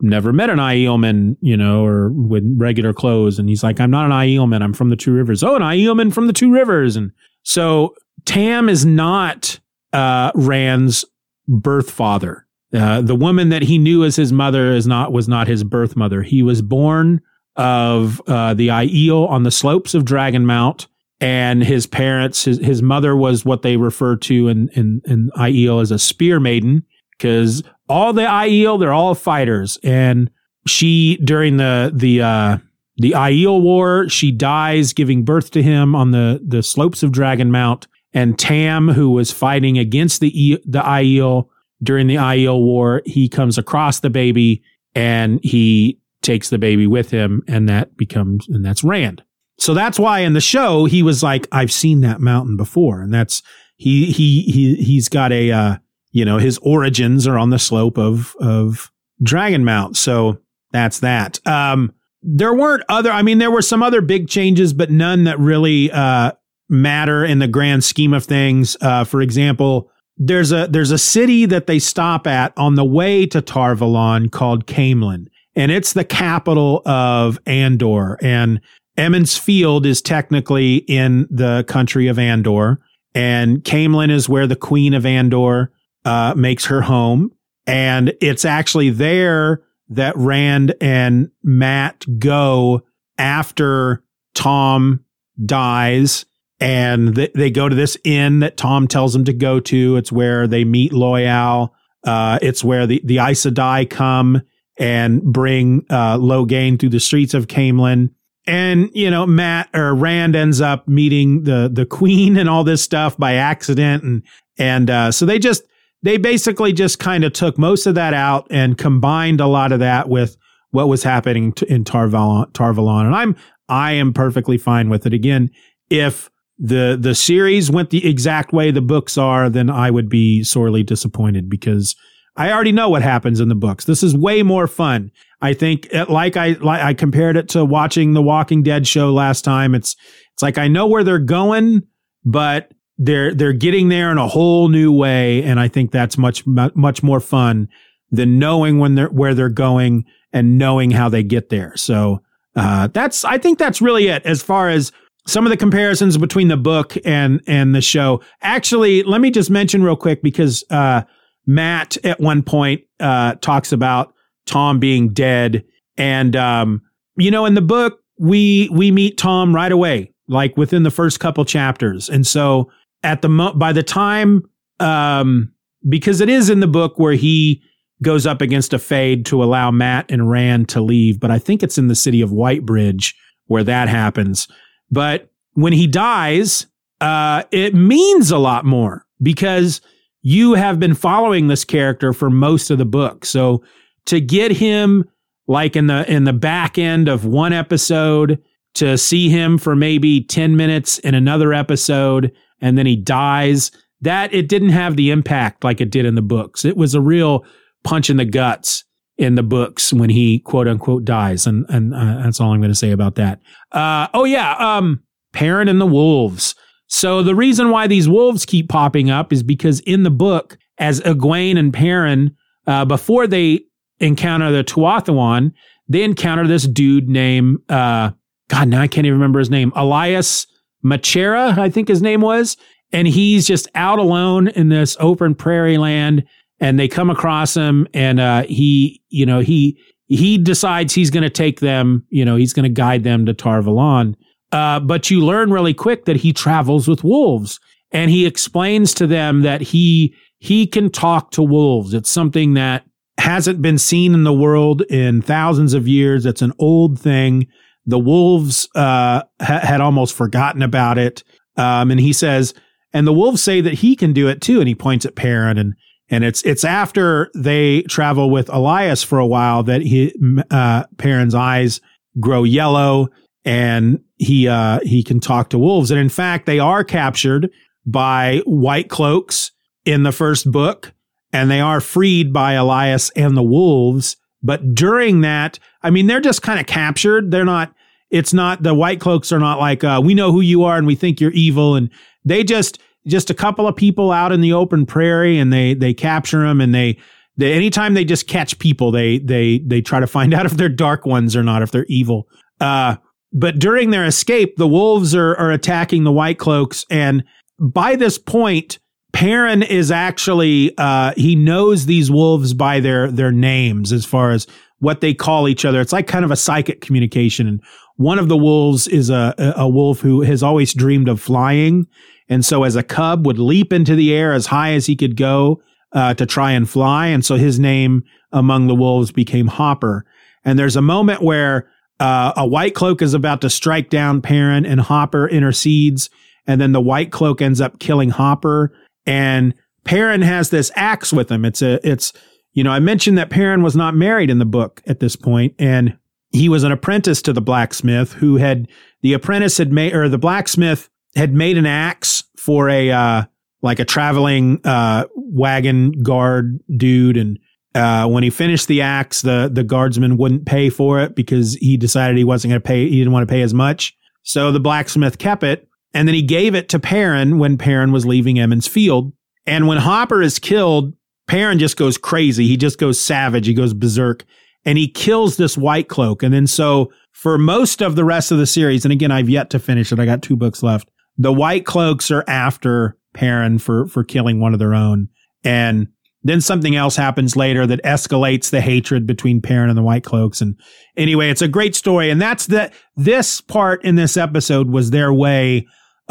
never 0.00 0.32
met 0.32 0.50
an 0.50 0.58
Aielman, 0.58 1.36
you 1.40 1.56
know, 1.56 1.84
or 1.84 2.10
with 2.10 2.44
regular 2.56 2.92
clothes. 2.92 3.38
And 3.38 3.48
he's 3.48 3.62
like, 3.62 3.80
I'm 3.80 3.90
not 3.90 4.06
an 4.06 4.12
Aielman. 4.12 4.62
I'm 4.62 4.72
from 4.72 4.90
the 4.90 4.96
Two 4.96 5.12
Rivers. 5.12 5.42
Oh, 5.42 5.56
an 5.56 5.62
Aielman 5.62 6.12
from 6.12 6.26
the 6.26 6.32
Two 6.32 6.52
Rivers. 6.52 6.96
And 6.96 7.12
so 7.42 7.94
Tam 8.24 8.68
is 8.68 8.84
not 8.86 9.58
uh, 9.92 10.32
Rand's 10.34 11.04
birth 11.48 11.90
father. 11.90 12.46
Uh, 12.74 13.02
the 13.02 13.14
woman 13.14 13.50
that 13.50 13.62
he 13.62 13.76
knew 13.78 14.04
as 14.04 14.16
his 14.16 14.32
mother 14.32 14.72
is 14.72 14.86
not 14.86 15.12
was 15.12 15.28
not 15.28 15.46
his 15.46 15.62
birth 15.62 15.94
mother. 15.94 16.22
He 16.22 16.42
was 16.42 16.62
born 16.62 17.20
of 17.56 18.22
uh, 18.26 18.54
the 18.54 18.68
Aiel 18.68 19.28
on 19.28 19.42
the 19.42 19.50
slopes 19.50 19.94
of 19.94 20.04
Dragon 20.04 20.46
Mount 20.46 20.86
and 21.22 21.62
his 21.62 21.86
parents, 21.86 22.44
his, 22.44 22.58
his 22.58 22.82
mother 22.82 23.14
was 23.14 23.44
what 23.44 23.62
they 23.62 23.76
refer 23.76 24.16
to 24.16 24.48
in, 24.48 24.68
in, 24.70 25.00
in 25.06 25.30
Aiel 25.36 25.80
as 25.80 25.92
a 25.92 25.98
spear 25.98 26.40
maiden, 26.40 26.84
because 27.12 27.62
all 27.92 28.12
the 28.12 28.22
Aiel, 28.22 28.80
they're 28.80 28.92
all 28.92 29.14
fighters. 29.14 29.78
And 29.82 30.30
she, 30.66 31.18
during 31.18 31.58
the, 31.58 31.92
the, 31.94 32.22
uh, 32.22 32.58
the 32.96 33.12
Aiel 33.12 33.60
War, 33.60 34.08
she 34.08 34.32
dies 34.32 34.92
giving 34.92 35.24
birth 35.24 35.50
to 35.52 35.62
him 35.62 35.94
on 35.94 36.10
the, 36.10 36.40
the 36.46 36.62
slopes 36.62 37.02
of 37.02 37.12
Dragon 37.12 37.50
Mount. 37.50 37.86
And 38.14 38.38
Tam, 38.38 38.88
who 38.88 39.10
was 39.10 39.30
fighting 39.30 39.78
against 39.78 40.20
the, 40.20 40.60
the 40.64 40.80
Aiel 40.80 41.48
during 41.82 42.06
the 42.06 42.16
Aiel 42.16 42.60
War, 42.60 43.02
he 43.06 43.28
comes 43.28 43.58
across 43.58 44.00
the 44.00 44.10
baby 44.10 44.62
and 44.94 45.40
he 45.42 46.00
takes 46.20 46.50
the 46.50 46.58
baby 46.58 46.86
with 46.86 47.10
him. 47.10 47.42
And 47.48 47.68
that 47.68 47.96
becomes, 47.96 48.48
and 48.48 48.64
that's 48.64 48.84
Rand. 48.84 49.22
So 49.58 49.74
that's 49.74 49.98
why 49.98 50.20
in 50.20 50.32
the 50.32 50.40
show 50.40 50.86
he 50.86 51.02
was 51.02 51.22
like, 51.22 51.46
I've 51.52 51.72
seen 51.72 52.00
that 52.00 52.20
mountain 52.20 52.56
before, 52.56 53.00
and 53.00 53.14
that's 53.14 53.42
he 53.76 54.06
he 54.06 54.42
he 54.42 54.74
he's 54.76 55.08
got 55.08 55.30
a 55.30 55.52
uh, 55.52 55.76
you 56.12 56.24
know 56.24 56.38
his 56.38 56.58
origins 56.58 57.26
are 57.26 57.38
on 57.38 57.50
the 57.50 57.58
slope 57.58 57.98
of 57.98 58.36
of 58.40 58.92
Dragon 59.22 59.64
Mount. 59.64 59.96
So 59.96 60.38
that's 60.72 61.00
that. 61.00 61.44
Um, 61.46 61.92
there 62.22 62.54
weren't 62.54 62.84
other. 62.88 63.10
I 63.10 63.22
mean, 63.22 63.38
there 63.38 63.50
were 63.50 63.62
some 63.62 63.82
other 63.82 64.00
big 64.00 64.28
changes, 64.28 64.72
but 64.72 64.90
none 64.90 65.24
that 65.24 65.38
really 65.38 65.90
uh, 65.90 66.32
matter 66.68 67.24
in 67.24 67.38
the 67.38 67.48
grand 67.48 67.84
scheme 67.84 68.14
of 68.14 68.24
things. 68.24 68.76
Uh, 68.80 69.04
for 69.04 69.20
example, 69.20 69.90
there's 70.16 70.52
a 70.52 70.68
there's 70.68 70.90
a 70.90 70.98
city 70.98 71.46
that 71.46 71.66
they 71.66 71.78
stop 71.78 72.26
at 72.26 72.52
on 72.56 72.74
the 72.76 72.84
way 72.84 73.26
to 73.26 73.40
Tar 73.40 73.74
Valon 73.74 74.30
called 74.30 74.66
Caemlyn, 74.66 75.26
and 75.56 75.72
it's 75.72 75.92
the 75.92 76.04
capital 76.04 76.82
of 76.86 77.38
Andor. 77.46 78.18
And 78.22 78.60
Emond's 78.96 79.36
Field 79.36 79.86
is 79.86 80.00
technically 80.00 80.76
in 80.76 81.26
the 81.30 81.64
country 81.66 82.06
of 82.06 82.18
Andor, 82.18 82.80
and 83.14 83.64
Caemlyn 83.64 84.10
is 84.10 84.28
where 84.28 84.46
the 84.46 84.56
Queen 84.56 84.94
of 84.94 85.04
Andor 85.04 85.72
uh, 86.04 86.34
makes 86.36 86.66
her 86.66 86.82
home. 86.82 87.30
And 87.66 88.14
it's 88.20 88.44
actually 88.44 88.90
there 88.90 89.62
that 89.88 90.16
Rand 90.16 90.74
and 90.80 91.30
Mat 91.42 92.04
go 92.18 92.82
after 93.18 94.02
Tom 94.34 95.04
dies. 95.44 96.24
And 96.58 97.14
th- 97.14 97.32
they 97.34 97.50
go 97.50 97.68
to 97.68 97.74
this 97.74 97.96
inn 98.04 98.40
that 98.40 98.56
Tom 98.56 98.88
tells 98.88 99.12
them 99.12 99.24
to 99.24 99.32
go 99.32 99.60
to. 99.60 99.96
It's 99.96 100.12
where 100.12 100.46
they 100.46 100.64
meet 100.64 100.92
Loial. 100.92 101.70
Uh, 102.04 102.38
it's 102.42 102.64
where 102.64 102.86
the, 102.86 103.00
the 103.04 103.18
Aes 103.18 103.42
Sedai 103.42 103.88
come 103.88 104.42
and 104.78 105.22
bring 105.22 105.84
uh, 105.90 106.16
Logain 106.16 106.78
through 106.78 106.88
the 106.88 107.00
streets 107.00 107.34
of 107.34 107.46
Caemlyn. 107.46 108.10
And, 108.46 108.90
you 108.92 109.10
know, 109.10 109.26
Mat 109.26 109.68
or 109.74 109.94
Rand 109.94 110.34
ends 110.34 110.60
up 110.60 110.88
meeting 110.88 111.44
the, 111.44 111.70
the 111.72 111.86
queen 111.86 112.36
and 112.36 112.48
all 112.48 112.64
this 112.64 112.82
stuff 112.82 113.16
by 113.16 113.34
accident. 113.34 114.02
And, 114.02 114.22
and, 114.58 114.90
uh, 114.90 115.12
so 115.12 115.26
they 115.26 115.38
just, 115.38 115.62
they 116.02 116.16
basically 116.16 116.72
just 116.72 116.98
kind 116.98 117.24
of 117.24 117.32
took 117.32 117.58
most 117.58 117.86
of 117.86 117.94
that 117.94 118.14
out 118.14 118.46
and 118.50 118.76
combined 118.76 119.40
a 119.40 119.46
lot 119.46 119.72
of 119.72 119.80
that 119.80 120.08
with 120.08 120.36
what 120.70 120.88
was 120.88 121.02
happening 121.02 121.52
in 121.68 121.84
Tar 121.84 122.08
Valon, 122.08 122.52
Tar 122.52 122.72
Valon. 122.72 123.06
And 123.06 123.14
I'm, 123.14 123.36
I 123.68 123.92
am 123.92 124.12
perfectly 124.12 124.58
fine 124.58 124.88
with 124.88 125.06
it. 125.06 125.12
Again, 125.12 125.50
if 125.90 126.30
the, 126.58 126.96
the 127.00 127.14
series 127.14 127.70
went 127.70 127.90
the 127.90 128.08
exact 128.08 128.52
way 128.52 128.70
the 128.70 128.80
books 128.80 129.16
are, 129.16 129.48
then 129.48 129.70
I 129.70 129.90
would 129.90 130.08
be 130.08 130.42
sorely 130.42 130.82
disappointed 130.82 131.48
because 131.48 131.94
I 132.36 132.50
already 132.50 132.72
know 132.72 132.88
what 132.88 133.02
happens 133.02 133.40
in 133.40 133.48
the 133.48 133.54
books. 133.54 133.84
This 133.84 134.02
is 134.02 134.16
way 134.16 134.42
more 134.42 134.66
fun. 134.66 135.10
I 135.40 135.54
think, 135.54 135.86
it, 135.92 136.08
like 136.08 136.36
I 136.36 136.52
like 136.52 136.80
I 136.80 136.94
compared 136.94 137.36
it 137.36 137.48
to 137.50 137.64
watching 137.64 138.14
the 138.14 138.22
Walking 138.22 138.62
Dead 138.62 138.86
show 138.86 139.12
last 139.12 139.42
time. 139.42 139.74
It's 139.74 139.96
it's 140.32 140.42
like 140.42 140.56
I 140.56 140.68
know 140.68 140.86
where 140.86 141.04
they're 141.04 141.18
going, 141.18 141.82
but 142.24 142.72
they're 142.98 143.34
they're 143.34 143.52
getting 143.52 143.88
there 143.88 144.10
in 144.10 144.18
a 144.18 144.28
whole 144.28 144.68
new 144.68 144.92
way, 144.92 145.42
and 145.42 145.58
I 145.58 145.68
think 145.68 145.90
that's 145.90 146.18
much 146.18 146.46
much 146.46 147.02
more 147.02 147.20
fun 147.20 147.68
than 148.10 148.38
knowing 148.38 148.78
when 148.78 148.94
they're 148.94 149.08
where 149.08 149.34
they're 149.34 149.48
going 149.48 150.04
and 150.32 150.58
knowing 150.58 150.90
how 150.90 151.08
they 151.08 151.22
get 151.22 151.48
there. 151.48 151.76
So 151.76 152.22
uh, 152.54 152.88
that's 152.88 153.24
I 153.24 153.38
think 153.38 153.58
that's 153.58 153.80
really 153.80 154.08
it 154.08 154.24
as 154.24 154.42
far 154.42 154.68
as 154.68 154.92
some 155.26 155.46
of 155.46 155.50
the 155.50 155.56
comparisons 155.56 156.18
between 156.18 156.48
the 156.48 156.56
book 156.56 156.94
and 157.04 157.40
and 157.46 157.74
the 157.74 157.80
show. 157.80 158.22
Actually, 158.42 159.02
let 159.04 159.20
me 159.20 159.30
just 159.30 159.50
mention 159.50 159.82
real 159.82 159.96
quick 159.96 160.22
because 160.22 160.64
uh, 160.70 161.02
Mat 161.46 161.96
at 162.04 162.20
one 162.20 162.42
point 162.42 162.82
uh, 163.00 163.34
talks 163.36 163.72
about 163.72 164.12
Tom 164.46 164.78
being 164.78 165.12
dead, 165.12 165.64
and 165.96 166.36
um, 166.36 166.82
you 167.16 167.30
know, 167.30 167.46
in 167.46 167.54
the 167.54 167.62
book 167.62 168.00
we 168.18 168.68
we 168.72 168.90
meet 168.90 169.16
Tom 169.16 169.54
right 169.54 169.72
away, 169.72 170.12
like 170.28 170.56
within 170.56 170.82
the 170.82 170.90
first 170.90 171.20
couple 171.20 171.44
chapters, 171.44 172.08
and 172.08 172.26
so 172.26 172.70
at 173.02 173.22
the 173.22 173.28
mo- 173.28 173.54
by 173.54 173.72
the 173.72 173.82
time 173.82 174.42
um, 174.80 175.52
because 175.88 176.20
it 176.20 176.28
is 176.28 176.50
in 176.50 176.60
the 176.60 176.66
book 176.66 176.98
where 176.98 177.14
he 177.14 177.62
goes 178.02 178.26
up 178.26 178.40
against 178.40 178.72
a 178.72 178.78
fade 178.78 179.24
to 179.26 179.42
allow 179.42 179.70
Mat 179.70 180.06
and 180.08 180.28
Rand 180.28 180.68
to 180.70 180.80
leave, 180.80 181.20
but 181.20 181.30
I 181.30 181.38
think 181.38 181.62
it's 181.62 181.78
in 181.78 181.88
the 181.88 181.94
city 181.94 182.20
of 182.20 182.30
Whitebridge 182.30 183.14
where 183.46 183.64
that 183.64 183.88
happens. 183.88 184.48
But 184.90 185.30
when 185.54 185.72
he 185.72 185.86
dies, 185.86 186.66
uh, 187.00 187.44
it 187.50 187.74
means 187.74 188.30
a 188.30 188.38
lot 188.38 188.64
more 188.64 189.06
because 189.20 189.80
you 190.22 190.54
have 190.54 190.78
been 190.80 190.94
following 190.94 191.48
this 191.48 191.64
character 191.64 192.12
for 192.12 192.30
most 192.30 192.70
of 192.70 192.78
the 192.78 192.84
book. 192.84 193.24
So 193.24 193.62
to 194.06 194.20
get 194.20 194.52
him 194.52 195.04
like 195.46 195.76
in 195.76 195.86
the 195.88 196.10
in 196.10 196.24
the 196.24 196.32
back 196.32 196.78
end 196.78 197.08
of 197.08 197.24
one 197.24 197.52
episode 197.52 198.40
to 198.74 198.96
see 198.96 199.28
him 199.28 199.58
for 199.58 199.76
maybe 199.76 200.22
10 200.22 200.56
minutes 200.56 200.98
in 201.00 201.14
another 201.14 201.52
episode 201.52 202.32
and 202.62 202.78
then 202.78 202.86
he 202.86 202.96
dies 202.96 203.70
that 204.00 204.32
it 204.32 204.48
didn't 204.48 204.70
have 204.70 204.96
the 204.96 205.10
impact 205.10 205.62
like 205.62 205.80
it 205.80 205.90
did 205.90 206.06
in 206.06 206.14
the 206.14 206.22
books. 206.22 206.64
It 206.64 206.76
was 206.76 206.94
a 206.94 207.00
real 207.00 207.44
punch 207.84 208.08
in 208.08 208.16
the 208.16 208.24
guts 208.24 208.84
in 209.18 209.34
the 209.34 209.42
books 209.42 209.92
when 209.92 210.08
he 210.08 210.38
quote 210.38 210.66
unquote 210.66 211.04
dies 211.04 211.46
and 211.46 211.66
and 211.68 211.94
uh, 211.94 212.22
that's 212.22 212.40
all 212.40 212.52
i'm 212.52 212.60
going 212.60 212.70
to 212.70 212.74
say 212.74 212.92
about 212.92 213.16
that. 213.16 213.40
Uh, 213.70 214.08
oh 214.14 214.24
yeah 214.24 214.54
um 214.54 215.02
Perrin 215.32 215.68
and 215.68 215.80
the 215.80 215.86
wolves. 215.86 216.54
So 216.86 217.22
the 217.22 217.34
reason 217.34 217.70
why 217.70 217.86
these 217.86 218.08
wolves 218.08 218.44
keep 218.44 218.68
popping 218.68 219.10
up 219.10 219.32
is 219.32 219.42
because 219.42 219.80
in 219.80 220.02
the 220.02 220.10
book, 220.10 220.58
as 220.78 221.00
Egwene 221.00 221.58
and 221.58 221.72
Perrin, 221.72 222.36
uh, 222.66 222.84
before 222.84 223.26
they 223.26 223.60
encounter 223.98 224.52
the 224.52 224.62
Tuatha'an, 224.62 225.52
they 225.88 226.02
encounter 226.02 226.46
this 226.46 226.66
dude 226.66 227.08
named, 227.08 227.58
uh, 227.70 228.10
God, 228.48 228.68
now 228.68 228.82
I 228.82 228.88
can't 228.88 229.06
even 229.06 229.18
remember 229.18 229.38
his 229.38 229.50
name, 229.50 229.70
Elyas 229.72 230.46
Machera, 230.84 231.56
I 231.58 231.70
think 231.70 231.88
his 231.88 232.02
name 232.02 232.20
was. 232.20 232.56
And 232.92 233.08
he's 233.08 233.46
just 233.46 233.68
out 233.74 233.98
alone 233.98 234.48
in 234.48 234.68
this 234.68 234.96
open 235.00 235.34
prairie 235.34 235.78
land. 235.78 236.24
And 236.60 236.78
they 236.78 236.88
come 236.88 237.10
across 237.10 237.54
him 237.54 237.88
and, 237.94 238.20
uh, 238.20 238.42
he, 238.44 239.02
you 239.08 239.26
know, 239.26 239.40
he, 239.40 239.78
he 240.06 240.38
decides 240.38 240.94
he's 240.94 241.10
going 241.10 241.22
to 241.22 241.30
take 241.30 241.60
them, 241.60 242.04
you 242.10 242.24
know, 242.24 242.36
he's 242.36 242.52
going 242.52 242.64
to 242.64 242.68
guide 242.68 243.02
them 243.02 243.26
to 243.26 243.34
Tar 243.34 243.62
Valon. 243.62 244.14
Uh, 244.52 244.78
but 244.78 245.10
you 245.10 245.24
learn 245.24 245.50
really 245.50 245.74
quick 245.74 246.04
that 246.04 246.16
he 246.16 246.32
travels 246.32 246.86
with 246.86 247.02
wolves 247.02 247.58
and 247.90 248.10
he 248.10 248.26
explains 248.26 248.94
to 248.94 249.06
them 249.06 249.42
that 249.42 249.60
he 249.60 250.14
he 250.38 250.66
can 250.66 250.90
talk 250.90 251.30
to 251.30 251.42
wolves. 251.42 251.94
It's 251.94 252.10
something 252.10 252.54
that 252.54 252.84
hasn't 253.18 253.62
been 253.62 253.78
seen 253.78 254.12
in 254.12 254.24
the 254.24 254.32
world 254.32 254.82
in 254.82 255.22
thousands 255.22 255.72
of 255.72 255.86
years. 255.86 256.26
It's 256.26 256.42
an 256.42 256.52
old 256.58 256.98
thing. 256.98 257.46
The 257.86 257.98
wolves 257.98 258.68
uh, 258.74 259.22
ha- 259.40 259.60
had 259.60 259.80
almost 259.80 260.14
forgotten 260.14 260.62
about 260.62 260.98
it. 260.98 261.24
Um, 261.56 261.90
and 261.90 262.00
he 262.00 262.12
says, 262.12 262.54
and 262.92 263.06
the 263.06 263.12
wolves 263.12 263.42
say 263.42 263.60
that 263.60 263.74
he 263.74 263.96
can 263.96 264.12
do 264.12 264.28
it 264.28 264.40
too. 264.40 264.60
And 264.60 264.68
he 264.68 264.74
points 264.74 265.04
at 265.04 265.16
Perrin 265.16 265.58
and 265.58 265.74
and 266.10 266.24
it's 266.24 266.42
it's 266.42 266.62
after 266.62 267.30
they 267.34 267.82
travel 267.82 268.28
with 268.28 268.48
Elyas 268.48 269.02
for 269.02 269.18
a 269.18 269.26
while 269.26 269.62
that 269.62 269.80
he 269.80 270.14
uh, 270.50 270.84
Perrin's 270.98 271.34
eyes 271.34 271.80
grow 272.20 272.44
yellow 272.44 273.08
and 273.46 273.98
he 274.18 274.46
uh, 274.46 274.80
he 274.82 275.02
can 275.02 275.20
talk 275.20 275.50
to 275.50 275.58
wolves. 275.58 275.90
And 275.90 275.98
in 275.98 276.10
fact, 276.10 276.44
they 276.44 276.58
are 276.58 276.84
captured 276.84 277.50
by 277.86 278.42
white 278.44 278.90
cloaks 278.90 279.52
in 279.84 280.02
the 280.02 280.12
first 280.12 280.50
book, 280.50 280.92
and 281.32 281.50
they 281.50 281.60
are 281.60 281.80
freed 281.80 282.32
by 282.32 282.54
Elyas 282.54 283.10
and 283.16 283.36
the 283.36 283.42
wolves. 283.42 284.16
But 284.42 284.74
during 284.74 285.20
that, 285.20 285.58
I 285.82 285.90
mean, 285.90 286.06
they're 286.06 286.20
just 286.20 286.42
kind 286.42 286.58
of 286.58 286.66
captured. 286.66 287.30
They're 287.30 287.44
not. 287.44 287.74
It's 288.10 288.34
not 288.34 288.62
the 288.62 288.74
white 288.74 289.00
cloaks 289.00 289.32
are 289.32 289.38
not 289.38 289.58
like 289.58 289.82
uh, 289.84 290.00
we 290.04 290.12
know 290.14 290.32
who 290.32 290.42
you 290.42 290.64
are 290.64 290.76
and 290.76 290.86
we 290.86 290.94
think 290.94 291.20
you're 291.20 291.30
evil, 291.32 291.76
and 291.76 291.90
they 292.24 292.44
just 292.44 292.78
just 293.06 293.30
a 293.30 293.34
couple 293.34 293.66
of 293.66 293.74
people 293.74 294.12
out 294.12 294.32
in 294.32 294.40
the 294.40 294.52
open 294.52 294.84
prairie, 294.84 295.38
and 295.38 295.52
they 295.52 295.74
they 295.74 295.94
capture 295.94 296.40
them, 296.40 296.60
and 296.60 296.74
they 296.74 296.98
they 297.36 297.52
anytime 297.54 297.94
they 297.94 298.04
just 298.04 298.26
catch 298.26 298.58
people, 298.58 298.90
they 298.90 299.18
they 299.18 299.60
they 299.60 299.80
try 299.80 300.00
to 300.00 300.06
find 300.06 300.34
out 300.34 300.46
if 300.46 300.52
they're 300.52 300.68
dark 300.68 301.06
ones 301.06 301.34
or 301.34 301.42
not, 301.42 301.62
if 301.62 301.70
they're 301.70 301.86
evil. 301.88 302.28
Uh, 302.60 302.96
but 303.32 303.58
during 303.58 303.90
their 303.90 304.04
escape, 304.04 304.56
the 304.56 304.68
wolves 304.68 305.14
are, 305.14 305.34
are 305.36 305.50
attacking 305.50 306.04
the 306.04 306.12
white 306.12 306.38
cloaks. 306.38 306.84
And 306.90 307.24
by 307.58 307.96
this 307.96 308.18
point, 308.18 308.78
Perrin 309.12 309.62
is 309.62 309.90
actually, 309.90 310.72
uh, 310.78 311.12
he 311.16 311.36
knows 311.36 311.86
these 311.86 312.10
wolves 312.10 312.54
by 312.54 312.80
their, 312.80 313.10
their 313.10 313.32
names 313.32 313.92
as 313.92 314.04
far 314.04 314.30
as 314.30 314.46
what 314.78 315.00
they 315.00 315.14
call 315.14 315.48
each 315.48 315.64
other. 315.64 315.80
It's 315.80 315.92
like 315.92 316.06
kind 316.06 316.24
of 316.24 316.30
a 316.30 316.36
psychic 316.36 316.80
communication. 316.80 317.46
And 317.46 317.62
one 317.96 318.18
of 318.18 318.28
the 318.28 318.36
wolves 318.36 318.88
is 318.88 319.10
a, 319.10 319.34
a 319.56 319.68
wolf 319.68 320.00
who 320.00 320.22
has 320.22 320.42
always 320.42 320.74
dreamed 320.74 321.08
of 321.08 321.20
flying. 321.20 321.86
And 322.28 322.44
so 322.44 322.64
as 322.64 322.74
a 322.74 322.82
cub 322.82 323.26
would 323.26 323.38
leap 323.38 323.72
into 323.72 323.94
the 323.94 324.12
air 324.14 324.32
as 324.32 324.46
high 324.46 324.72
as 324.72 324.86
he 324.86 324.96
could 324.96 325.16
go, 325.16 325.62
uh, 325.92 326.14
to 326.14 326.26
try 326.26 326.52
and 326.52 326.68
fly. 326.68 327.08
And 327.08 327.24
so 327.24 327.36
his 327.36 327.58
name 327.58 328.02
among 328.32 328.66
the 328.66 328.74
wolves 328.74 329.12
became 329.12 329.46
Hopper. 329.46 330.06
And 330.44 330.58
there's 330.58 330.76
a 330.76 330.82
moment 330.82 331.22
where 331.22 331.68
uh, 332.00 332.32
a 332.36 332.46
white 332.46 332.74
cloak 332.74 333.02
is 333.02 333.14
about 333.14 333.42
to 333.42 333.50
strike 333.50 333.90
down 333.90 334.22
Perrin, 334.22 334.66
and 334.66 334.80
Hopper 334.80 335.28
intercedes, 335.28 336.10
and 336.46 336.60
then 336.60 336.72
the 336.72 336.80
white 336.80 337.12
cloak 337.12 337.40
ends 337.40 337.60
up 337.60 337.78
killing 337.78 338.10
Hopper. 338.10 338.72
And 339.06 339.54
Perrin 339.84 340.22
has 340.22 340.50
this 340.50 340.70
axe 340.76 341.12
with 341.12 341.30
him. 341.30 341.44
It's 341.44 341.62
a, 341.62 341.86
it's, 341.88 342.12
you 342.52 342.62
know, 342.62 342.70
I 342.70 342.78
mentioned 342.78 343.18
that 343.18 343.30
Perrin 343.30 343.62
was 343.62 343.76
not 343.76 343.94
married 343.94 344.30
in 344.30 344.38
the 344.38 344.44
book 344.44 344.82
at 344.86 345.00
this 345.00 345.16
point, 345.16 345.54
and 345.58 345.96
he 346.30 346.48
was 346.48 346.64
an 346.64 346.72
apprentice 346.72 347.22
to 347.22 347.32
the 347.32 347.40
blacksmith 347.40 348.12
who 348.14 348.36
had 348.36 348.68
the 349.02 349.12
apprentice 349.12 349.58
had 349.58 349.72
made 349.72 349.94
or 349.94 350.08
the 350.08 350.18
blacksmith 350.18 350.88
had 351.14 351.34
made 351.34 351.58
an 351.58 351.66
axe 351.66 352.24
for 352.36 352.68
a 352.68 352.90
uh, 352.90 353.24
like 353.62 353.78
a 353.78 353.84
traveling 353.84 354.60
uh, 354.64 355.04
wagon 355.14 355.92
guard 356.02 356.58
dude, 356.76 357.16
and 357.16 357.38
uh, 357.74 358.06
when 358.08 358.22
he 358.22 358.30
finished 358.30 358.68
the 358.68 358.82
axe, 358.82 359.22
the 359.22 359.50
the 359.52 359.64
guardsman 359.64 360.16
wouldn't 360.16 360.46
pay 360.46 360.68
for 360.68 361.00
it 361.00 361.14
because 361.14 361.54
he 361.54 361.76
decided 361.76 362.16
he 362.16 362.24
wasn't 362.24 362.50
going 362.50 362.60
to 362.60 362.66
pay. 362.66 362.88
He 362.88 362.98
didn't 362.98 363.12
want 363.12 363.26
to 363.26 363.32
pay 363.32 363.42
as 363.42 363.54
much. 363.54 363.96
So 364.22 364.52
the 364.52 364.60
blacksmith 364.60 365.18
kept 365.18 365.42
it, 365.42 365.68
and 365.94 366.08
then 366.08 366.14
he 366.14 366.22
gave 366.22 366.54
it 366.54 366.68
to 366.70 366.78
Perrin 366.78 367.38
when 367.38 367.58
Perrin 367.58 367.92
was 367.92 368.06
leaving 368.06 368.38
Emond's 368.38 368.66
Field. 368.66 369.12
And 369.46 369.66
when 369.66 369.78
Hopper 369.78 370.22
is 370.22 370.38
killed, 370.38 370.94
Perrin 371.26 371.58
just 371.58 371.76
goes 371.76 371.98
crazy. 371.98 372.46
He 372.46 372.56
just 372.56 372.78
goes 372.78 373.00
savage. 373.00 373.46
He 373.46 373.54
goes 373.54 373.74
berserk, 373.74 374.24
and 374.64 374.78
he 374.78 374.88
kills 374.88 375.36
this 375.36 375.56
white 375.56 375.88
cloak. 375.88 376.22
And 376.22 376.32
then 376.32 376.46
so 376.46 376.92
for 377.12 377.38
most 377.38 377.82
of 377.82 377.96
the 377.96 378.04
rest 378.04 378.30
of 378.30 378.38
the 378.38 378.46
series, 378.46 378.84
and 378.84 378.92
again, 378.92 379.10
I've 379.10 379.28
yet 379.28 379.50
to 379.50 379.58
finish 379.58 379.92
it. 379.92 379.98
I 379.98 380.04
got 380.04 380.22
two 380.22 380.36
books 380.36 380.62
left. 380.62 380.90
The 381.18 381.32
white 381.32 381.66
cloaks 381.66 382.10
are 382.10 382.24
after 382.26 382.96
Perrin 383.12 383.58
for 383.58 383.86
for 383.86 384.04
killing 384.04 384.40
one 384.40 384.54
of 384.54 384.58
their 384.58 384.74
own, 384.74 385.08
and 385.44 385.88
then 386.24 386.40
something 386.40 386.76
else 386.76 386.96
happens 386.96 387.36
later 387.36 387.66
that 387.66 387.82
escalates 387.82 388.50
the 388.50 388.60
hatred 388.60 389.06
between 389.06 389.42
Perrin 389.42 389.68
and 389.68 389.76
the 389.76 389.82
White 389.82 390.04
Cloaks. 390.04 390.40
And 390.40 390.56
anyway, 390.96 391.30
it's 391.30 391.42
a 391.42 391.48
great 391.48 391.74
story. 391.74 392.10
And 392.10 392.22
that's 392.22 392.46
the, 392.46 392.70
this 392.96 393.40
part 393.40 393.84
in 393.84 393.96
this 393.96 394.16
episode 394.16 394.70
was 394.70 394.90
their 394.90 395.12
way 395.12 395.66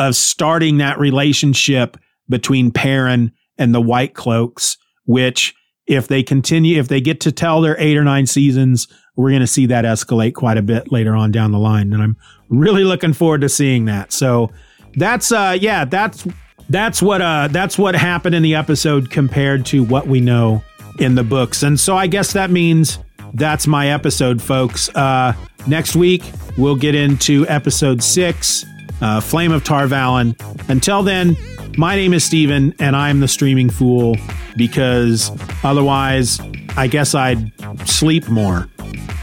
of 0.07 0.15
starting 0.15 0.77
that 0.77 0.99
relationship 0.99 1.97
between 2.27 2.71
Perrin 2.71 3.31
and 3.57 3.73
the 3.73 3.81
White 3.81 4.15
Cloaks, 4.15 4.77
which 5.05 5.53
if 5.85 6.07
they 6.07 6.23
continue, 6.23 6.79
if 6.79 6.87
they 6.87 7.01
get 7.01 7.19
to 7.21 7.31
tell 7.31 7.61
their 7.61 7.75
eight 7.79 7.97
or 7.97 8.03
nine 8.03 8.25
seasons, 8.25 8.87
we're 9.15 9.29
going 9.29 9.41
to 9.41 9.47
see 9.47 9.67
that 9.67 9.85
escalate 9.85 10.33
quite 10.33 10.57
a 10.57 10.61
bit 10.61 10.91
later 10.91 11.15
on 11.15 11.31
down 11.31 11.51
the 11.51 11.59
line. 11.59 11.93
And 11.93 12.01
I'm 12.01 12.17
really 12.49 12.83
looking 12.83 13.13
forward 13.13 13.41
to 13.41 13.49
seeing 13.49 13.85
that. 13.85 14.11
So 14.11 14.51
that's, 14.95 15.31
uh, 15.31 15.57
yeah, 15.59 15.85
that's, 15.85 16.25
that's 16.69 17.01
what, 17.01 17.21
uh, 17.21 17.49
that's 17.51 17.77
what 17.77 17.93
happened 17.93 18.33
in 18.33 18.41
the 18.41 18.55
episode 18.55 19.11
compared 19.11 19.65
to 19.67 19.83
what 19.83 20.07
we 20.07 20.19
know 20.21 20.63
in 20.99 21.15
the 21.15 21.23
books. 21.23 21.61
And 21.63 21.79
so 21.79 21.97
I 21.97 22.07
guess 22.07 22.33
that 22.33 22.49
means 22.49 22.97
that's 23.33 23.67
my 23.67 23.89
episode, 23.89 24.41
folks. 24.41 24.89
Uh, 24.89 25.33
next 25.67 25.95
week, 25.95 26.23
we'll 26.57 26.75
get 26.75 26.95
into 26.95 27.45
episode 27.47 28.01
six, 28.01 28.65
uh, 29.01 29.19
Flame 29.21 29.51
of 29.51 29.63
Tar 29.63 29.87
Valon. 29.87 30.35
Until 30.69 31.03
then, 31.03 31.35
my 31.77 31.95
name 31.95 32.13
is 32.13 32.23
Steven, 32.23 32.73
and 32.79 32.95
I'm 32.95 33.19
the 33.19 33.27
streaming 33.27 33.69
fool 33.69 34.15
because 34.55 35.31
otherwise, 35.63 36.39
I 36.77 36.87
guess 36.87 37.13
I'd 37.15 37.51
sleep 37.87 38.29
more. 38.29 38.69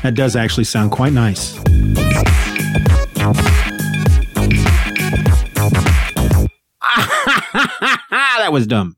That 0.03 0.15
does 0.15 0.37
actually 0.37 0.65
sound 0.65 0.93
quite 0.93 1.13
nice. 1.13 1.55
that 8.03 8.49
was 8.53 8.67
dumb. 8.67 8.98